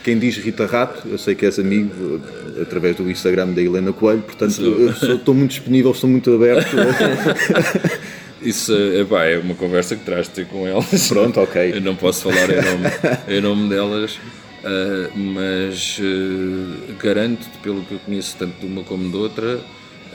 Quem 0.04 0.20
diz 0.20 0.38
Rita 0.38 0.66
Rato, 0.66 1.08
eu 1.08 1.18
sei 1.18 1.34
que 1.36 1.46
és 1.46 1.58
amigo 1.58 2.22
eh, 2.58 2.62
através 2.62 2.96
do 2.96 3.10
Instagram 3.10 3.48
da 3.50 3.62
Helena 3.62 3.92
Coelho, 3.92 4.22
portanto 4.22 4.52
sou- 4.52 5.16
estou 5.16 5.34
muito 5.34 5.50
disponível, 5.52 5.92
estou 5.92 6.10
muito 6.10 6.34
aberto. 6.34 6.76
Isso 8.42 8.72
é, 8.74 9.04
pá, 9.04 9.26
é 9.26 9.40
uma 9.40 9.56
conversa 9.56 9.96
que 9.96 10.04
de 10.14 10.30
ter 10.30 10.46
com 10.46 10.68
elas. 10.68 11.08
Pronto, 11.08 11.40
ok. 11.42 11.74
Eu 11.74 11.82
não 11.82 11.96
posso 11.96 12.22
falar 12.24 12.48
em 12.50 12.62
nome, 12.62 12.88
em 13.28 13.42
nome 13.42 13.70
delas, 13.70 14.20
ah, 14.64 15.10
mas 15.16 16.00
ah, 16.00 16.94
garanto-te, 17.02 17.58
pelo 17.64 17.82
que 17.84 17.94
eu 17.96 18.00
conheço 18.00 18.36
tanto 18.38 18.60
de 18.60 18.68
uma 18.68 18.84
como 18.84 19.10
de 19.10 19.18
outra, 19.18 19.60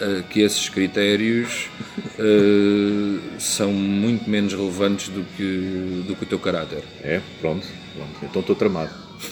ah, 0.03 0.23
que 0.29 0.41
esses 0.41 0.69
critérios 0.69 1.69
ah, 2.19 3.21
são 3.39 3.73
muito 3.73 4.29
menos 4.29 4.53
relevantes 4.53 5.09
do 5.09 5.23
que, 5.37 6.05
do 6.07 6.17
que 6.17 6.25
o 6.25 6.27
teu 6.27 6.39
caráter. 6.39 6.83
É, 7.03 7.21
pronto, 7.41 7.67
pronto. 7.95 8.15
então 8.23 8.41
estou 8.41 8.57
tramado. 8.57 8.91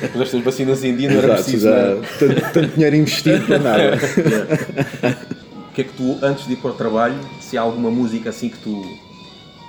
Depois 0.00 0.22
estas 0.22 0.42
vacinas 0.42 0.82
em 0.82 0.96
dia 0.96 1.10
não 1.10 1.18
era 1.18 1.34
Exato, 1.34 1.42
preciso. 1.42 1.68
já, 1.68 1.94
né? 1.94 2.08
tanto, 2.18 2.52
tanto 2.52 2.74
dinheiro 2.74 2.96
investido 2.96 3.46
para 3.46 3.58
nada. 3.58 3.98
O 5.70 5.72
que 5.72 5.82
é 5.82 5.84
que 5.84 5.92
tu, 5.92 6.18
antes 6.20 6.48
de 6.48 6.54
ir 6.54 6.56
para 6.56 6.72
o 6.72 6.74
trabalho, 6.74 7.14
se 7.40 7.56
há 7.56 7.60
alguma 7.60 7.92
música 7.92 8.30
assim 8.30 8.48
que 8.48 8.58
tu. 8.58 8.82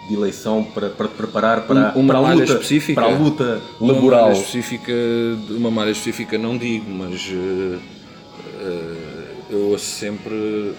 De 0.08 0.16
eleição 0.16 0.64
para, 0.64 0.90
para 0.90 1.08
te 1.08 1.14
preparar 1.16 1.62
para, 1.68 1.94
uma 1.96 2.08
para 2.08 2.20
a 2.20 2.22
malha 2.22 2.40
luta, 2.42 2.54
específica? 2.54 3.02
para 3.02 3.14
a 3.14 3.18
luta 3.18 3.62
Uma 3.80 3.94
laboral? 3.94 4.22
malha 4.30 4.34
específica, 4.34 4.92
uma 5.50 5.72
malha 5.72 5.92
específica 5.92 6.38
não 6.38 6.58
digo, 6.58 6.90
mas 6.90 7.30
ah, 7.32 7.80
ah, 8.60 9.26
eu 9.50 9.70
ouço 9.70 9.86
sempre 9.86 10.74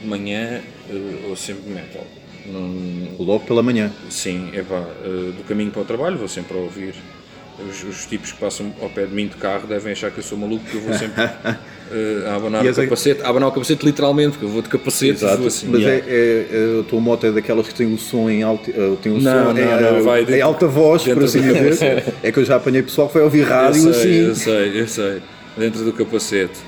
de 0.00 0.06
manhã, 0.08 0.60
ah, 0.90 1.28
ouço 1.28 1.42
sempre 1.42 1.70
metal. 1.70 2.04
Não, 2.46 3.24
Logo 3.24 3.44
pela 3.44 3.62
manhã. 3.62 3.92
Sim, 4.08 4.50
epá, 4.54 4.84
eh, 5.04 5.32
do 5.36 5.42
caminho 5.48 5.72
para 5.72 5.82
o 5.82 5.84
trabalho 5.84 6.16
vou 6.16 6.28
sempre 6.28 6.56
a 6.56 6.60
ouvir. 6.60 6.94
Os, 7.68 7.82
os 7.82 8.06
tipos 8.06 8.30
que 8.32 8.38
passam 8.38 8.72
ao 8.80 8.88
pé 8.88 9.04
de 9.06 9.12
mim 9.14 9.26
de 9.26 9.34
carro 9.36 9.66
devem 9.66 9.90
achar 9.92 10.10
que 10.12 10.18
eu 10.18 10.22
sou 10.22 10.38
maluco, 10.38 10.62
porque 10.62 10.76
eu 10.76 10.82
vou 10.82 10.94
sempre, 10.94 11.24
eh, 11.92 12.24
a 12.28 12.34
abanar 12.36 12.64
E 12.64 12.68
o 12.70 12.74
capacete, 12.74 13.22
a 13.22 13.28
abanar 13.28 13.48
o 13.48 13.52
capacete 13.52 13.84
literalmente, 13.86 14.30
porque 14.32 14.44
eu 14.44 14.48
vou 14.48 14.62
de 14.62 14.68
capacete 14.68 15.06
e 15.12 15.24
Exato, 15.24 15.38
vou 15.38 15.46
assim. 15.46 15.66
mas 15.68 15.80
Yeah. 15.80 16.04
é, 16.06 16.14
é, 16.14 16.46
é, 16.76 16.80
a 16.80 16.82
tua 16.84 17.00
moto 17.00 17.26
é 17.26 17.32
daquelas 17.32 17.68
que 17.68 17.74
tem 17.74 17.92
o 17.92 17.98
som 17.98 18.28
em 18.30 18.42
alta, 18.42 18.70
eh, 18.70 18.96
tem 19.02 19.12
o 19.12 19.20
Não, 19.20 19.20
som 19.20 19.52
não, 19.52 19.58
em, 19.58 19.64
não, 19.64 19.96
eh, 19.98 20.00
vai 20.02 20.24
dentro- 20.24 20.44
alta 20.46 20.66
voz, 20.66 21.02
por 21.04 21.24
assim 21.24 21.40
do 21.40 21.54
dizer. 21.54 22.04
É 22.22 22.32
que 22.32 22.38
eu 22.38 22.44
já 22.44 22.56
apanhei 22.56 22.82
pessoal 22.82 23.06
que 23.08 23.12
foi 23.14 23.22
ouvir 23.22 23.40
Eu 23.40 23.46
rádio 23.48 23.82
sei, 23.82 23.90
assim. 23.90 24.28
eu 24.28 24.34
sei, 24.34 24.80
eu 24.80 24.88
sei. 24.88 25.22
Dentro 25.56 25.84
do 25.84 25.92
capacete. 25.92 26.58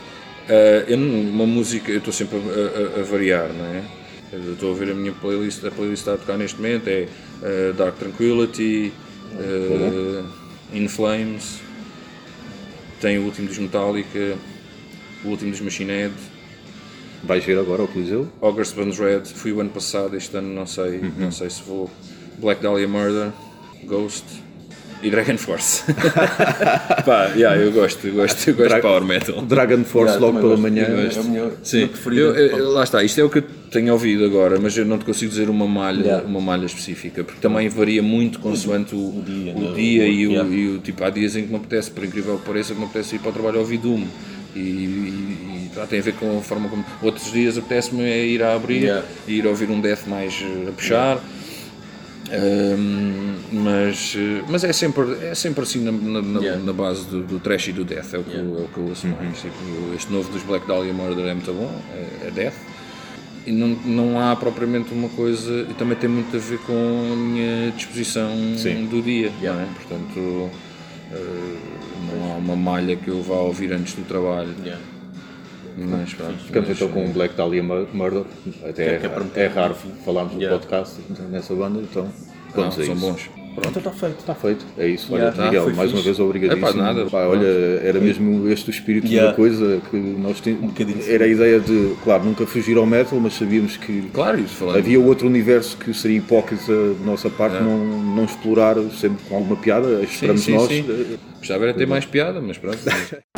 Eh, 0.49 0.85
eu 0.89 0.97
uma 0.99 1.47
música, 1.47 1.91
eu 1.91 1.99
estou 1.99 2.13
sempre 2.13 2.39
a, 2.39 2.99
a- 2.99 3.01
a 3.01 3.05
variar, 3.05 3.49
não 3.53 3.65
é? 3.67 3.83
Eu 4.33 4.53
estou 4.53 4.73
a 4.73 4.75
ver 4.75 4.91
a 4.91 4.95
minha 4.95 5.13
playlist, 5.13 5.65
a 5.65 5.71
playlist 5.71 6.05
que 6.05 6.11
está 6.11 6.15
a 6.15 6.17
tocar 6.17 6.37
neste 6.39 6.57
momento 6.59 6.89
é 6.89 7.07
eh, 7.43 7.73
Dark 7.77 7.97
Tranquility, 7.99 8.93
eh, 9.41 10.23
In 10.75 10.87
Flames, 10.89 11.61
tem 13.01 13.19
o 13.19 13.23
último 13.23 13.49
dos 13.49 13.59
Metallica, 13.59 14.37
o 15.25 15.29
último 15.29 15.51
dos 15.51 15.61
Machine 15.61 15.91
Head, 15.93 16.15
Vais 17.25 17.45
ver 17.45 17.59
agora 17.59 17.83
o 17.83 17.89
Coliseu? 17.89 18.29
August 18.41 18.77
Burns 18.77 18.97
Red, 18.97 19.23
fui 19.35 19.51
o 19.53 19.61
ano 19.61 19.71
passado, 19.71 20.17
este 20.17 20.37
ano 20.37 20.55
não 20.55 20.65
sei, 20.67 20.99
Uhum. 20.99 21.13
não 21.19 21.33
sei 21.33 21.51
se 21.51 21.61
vou. 21.67 21.91
Black 22.39 22.63
Dahlia 22.63 22.87
Murder, 22.87 23.31
Ghost 23.85 24.25
e 25.03 25.11
Dragon 25.11 25.37
Force. 25.37 25.83
Pá, 27.05 27.33
yeah, 27.35 27.61
eu 27.61 27.73
gosto, 27.73 28.07
eu 28.07 28.15
gosto, 28.15 28.49
eu 28.49 28.55
gosto 28.55 28.75
de 28.77 28.81
Power 28.81 29.05
Metal. 29.05 29.43
Dragon 29.43 29.83
Force 29.83 30.13
Yeah, 30.15 30.25
logo 30.27 30.39
pela 30.39 30.51
gosto. 30.51 30.63
manhã. 30.63 30.85
Eu 30.85 31.05
gosto. 31.07 31.19
É 31.19 31.23
o 31.23 31.25
meu- 31.25 31.53
Sim, 31.65 31.91
eu- 32.07 32.35
eu- 32.37 32.71
lá 32.71 32.85
está, 32.85 33.03
isto 33.03 33.21
é 33.21 33.25
o 33.25 33.29
que 33.31 33.39
eu 33.39 33.45
tenho 33.71 33.93
ouvido 33.93 34.25
agora, 34.25 34.59
mas 34.61 34.77
eu 34.79 34.85
não 34.85 34.97
te 34.97 35.05
consigo 35.05 35.31
dizer 35.31 35.51
uma 35.51 35.67
malha, 35.67 36.01
Yeah. 36.05 36.25
uma 36.27 36.41
malha 36.41 36.67
específica, 36.67 37.25
porque 37.25 37.41
também 37.41 37.69
varia 37.69 38.01
muito 38.03 38.39
consoante 38.39 38.95
o, 38.95 38.99
o 38.99 39.23
dia, 39.27 39.53
dia, 39.53 39.55
né? 39.55 39.71
O- 39.73 39.79
e, 39.79 40.27
o, 40.29 40.31
yeah. 40.31 40.55
e 40.55 40.69
o 40.69 40.79
tipo, 40.79 41.03
há 41.03 41.11
dias 41.11 41.35
em 41.35 41.43
que 41.45 41.51
me 41.51 41.57
apetece, 41.57 41.91
por 41.91 42.05
incrível 42.05 42.39
que 42.39 42.45
pareça, 42.47 42.75
que 42.75 42.79
me 42.79 42.87
apetece 42.87 43.17
ir 43.17 43.19
para 43.19 43.31
o 43.31 43.33
trabalho 43.33 43.59
ouvir 43.59 43.79
Doom. 43.79 44.05
E, 44.57 44.59
e, 44.59 45.71
e 45.75 45.87
tem 45.89 45.99
a 46.01 46.03
ver 46.03 46.15
com 46.15 46.39
a 46.39 46.43
forma 46.43 46.69
como. 46.69 46.85
Outros 47.03 47.31
dias 47.33 47.57
apetece-me 47.59 48.03
é 48.03 48.27
ir 48.27 48.43
a 48.43 48.55
abrir 48.55 48.83
Yeah. 48.83 49.07
e 49.27 49.35
ir 49.39 49.47
ouvir 49.47 49.71
um 49.71 49.81
death 49.81 50.07
mais 50.07 50.35
eh, 50.43 50.69
a 50.69 50.73
puxar. 50.73 51.19
Ahm, 52.31 53.37
mas, 53.53 54.15
eh, 54.17 54.43
mas 54.49 54.63
é 54.63 54.73
sempre, 54.73 55.17
é 55.25 55.35
sempre 55.35 55.63
assim 55.63 55.83
na, 55.83 55.93
na, 56.23 56.41
Yeah. 56.41 56.63
na 56.63 56.73
base 56.75 57.05
do, 57.07 57.23
do 57.23 57.39
trash 57.41 57.69
e 57.69 57.73
do 57.73 57.85
death, 57.85 58.13
é 58.13 58.19
o 58.19 58.25
que, 58.25 58.35
eu- 58.35 58.59
é 58.61 58.65
o 58.65 58.69
que 58.69 58.79
eu 58.79 58.85
ouço 58.89 59.07
mais. 59.07 59.39
Tipo, 59.41 59.55
este 59.97 60.13
novo 60.13 60.31
dos 60.31 60.43
Black 60.43 60.67
Dahlia 60.67 60.93
Murder 60.93 61.25
é 61.27 61.33
muito 61.35 61.53
bom, 61.53 61.71
é, 61.95 62.29
é 62.29 62.31
death. 62.31 62.55
E 63.47 63.53
não, 63.53 63.69
não 63.69 64.21
há 64.21 64.37
propriamente 64.37 64.93
uma 64.93 65.09
coisa, 65.09 65.67
e 65.71 65.75
também 65.75 65.97
tem 65.97 66.09
muito 66.11 66.37
a 66.37 66.39
ver 66.39 66.59
com 66.61 67.13
a 67.13 67.17
minha 67.17 67.71
disposição 67.71 68.31
Sim. 68.59 68.85
do 68.87 69.01
dia, 69.01 69.33
é? 69.43 69.67
Portanto, 69.75 70.51
eh, 71.11 71.55
não 72.01 72.33
há 72.33 72.37
uma 72.37 72.57
malha 72.57 72.97
que 72.97 73.09
eu 73.09 73.23
vá 73.23 73.37
ouvir 73.37 73.73
antes 73.73 73.95
do 73.95 74.03
trabalho. 74.07 74.55
Yeah. 74.65 74.83
Mas 75.77 76.13
pronto. 76.15 76.39
Ficamos 76.45 76.71
então 76.71 76.89
com 76.89 77.05
o 77.07 77.13
Black 77.13 77.35
Dahlia 77.37 77.63
Mur- 77.63 77.89
Murder. 77.93 78.25
Até 78.69 78.85
é, 78.85 78.95
é 78.97 79.09
para- 79.09 79.27
é 79.41 79.47
raro 79.47 79.75
falarmos 80.05 80.35
no 80.35 80.41
Yeah. 80.41 80.59
podcast 80.59 80.97
nessa 81.31 81.55
banda, 81.55 81.81
então 81.81 82.09
não, 82.57 82.71
são 82.73 82.83
isso. 82.83 82.95
bons. 82.97 83.31
Então 83.57 83.71
está 83.79 83.91
feito. 83.91 84.19
Está 84.19 84.35
feito, 84.35 84.65
é 84.77 84.87
isso. 84.89 85.13
Yeah. 85.15 85.33
Olha, 85.37 85.43
Ah, 85.43 85.47
Miguel, 85.47 85.65
foi 85.65 85.73
mais 85.75 85.91
uma 85.91 85.97
fixe. 85.97 86.05
vez 86.09 86.21
obrigadíssimo. 86.21 86.69
Epá, 86.69 86.77
nada. 86.79 87.07
Pá, 87.07 87.27
olha, 87.27 87.47
era 87.83 87.99
mesmo 88.01 88.49
este 88.49 88.69
o 88.69 88.71
espírito 88.71 89.07
Yeah. 89.09 89.31
da 89.31 89.37
coisa 89.37 89.81
que 89.91 89.97
nós 89.97 90.41
tínhamos. 90.41 90.67
bocadinho 90.69 90.99
era 91.07 91.25
a 91.25 91.29
ideia 91.29 91.59
de, 91.61 91.95
claro, 92.05 92.25
nunca 92.25 92.47
fugir 92.47 92.77
ao 92.77 92.87
metal, 92.87 93.19
mas 93.21 93.35
sabíamos 93.35 93.77
que 93.77 94.03
Claro, 94.13 94.41
isso 94.41 94.69
havia 94.71 95.01
outro 95.01 95.27
universo 95.27 95.77
que 95.77 95.93
seria 95.95 96.19
hipócrita 96.19 96.73
da 96.95 97.05
nossa 97.07 97.29
parte 97.31 97.57
É. 97.57 97.61
não, 97.61 97.79
não 97.79 98.25
explorar 98.25 98.77
sempre 98.99 99.19
com 99.29 99.37
alguma 99.37 99.57
piada. 99.57 100.03
Esperamos 100.03 100.43
sim, 100.43 100.55
nós. 100.55 100.69
sim. 100.69 100.85
Gostava 101.39 101.65
era 101.65 101.75
ter 101.75 101.87
mais 101.87 102.05
piada, 102.05 102.41
mas 102.41 102.59
pronto. 102.59 102.79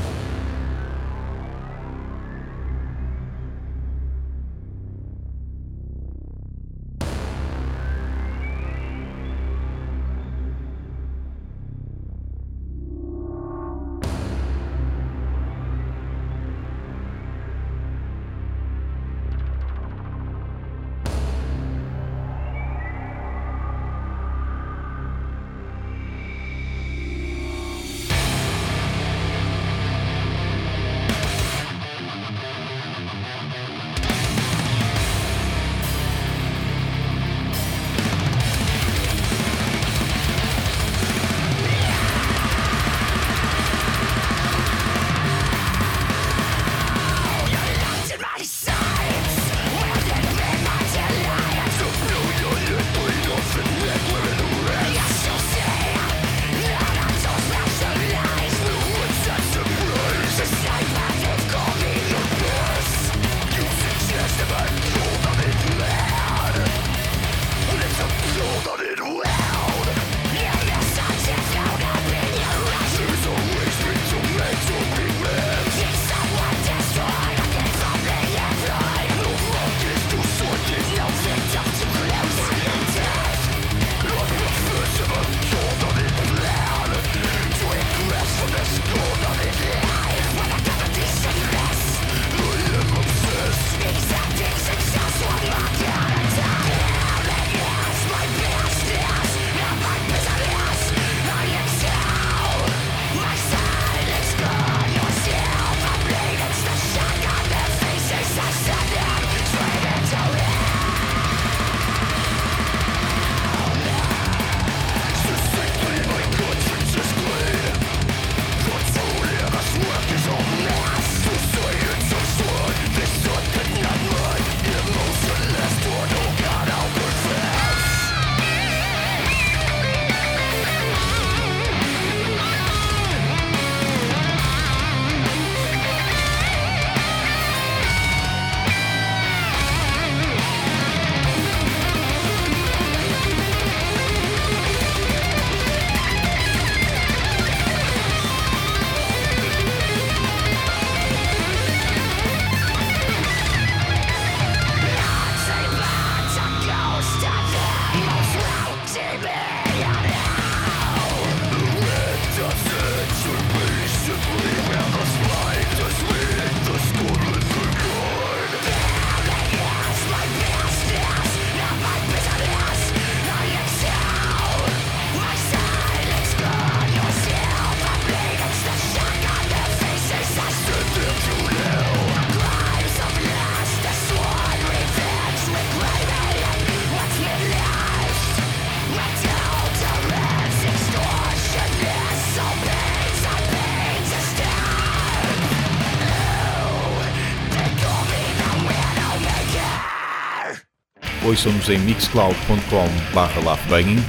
ouçam-nos 201.31 201.69
em 201.69 201.79
mixcloud.com/laughbanging 201.79 204.03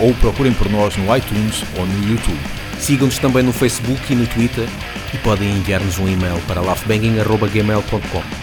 ou 0.00 0.14
procurem 0.14 0.54
por 0.54 0.70
nós 0.70 0.96
no 0.96 1.14
iTunes 1.16 1.62
ou 1.76 1.86
no 1.86 2.08
YouTube. 2.08 2.40
Sigam-nos 2.78 3.18
também 3.18 3.42
no 3.42 3.52
Facebook 3.52 4.12
e 4.12 4.16
no 4.16 4.26
Twitter 4.26 4.68
e 5.12 5.18
podem 5.18 5.50
enviar-nos 5.50 5.98
um 5.98 6.08
e-mail 6.08 6.40
para 6.48 6.60
laughbanging.gmail.com. 6.60 8.41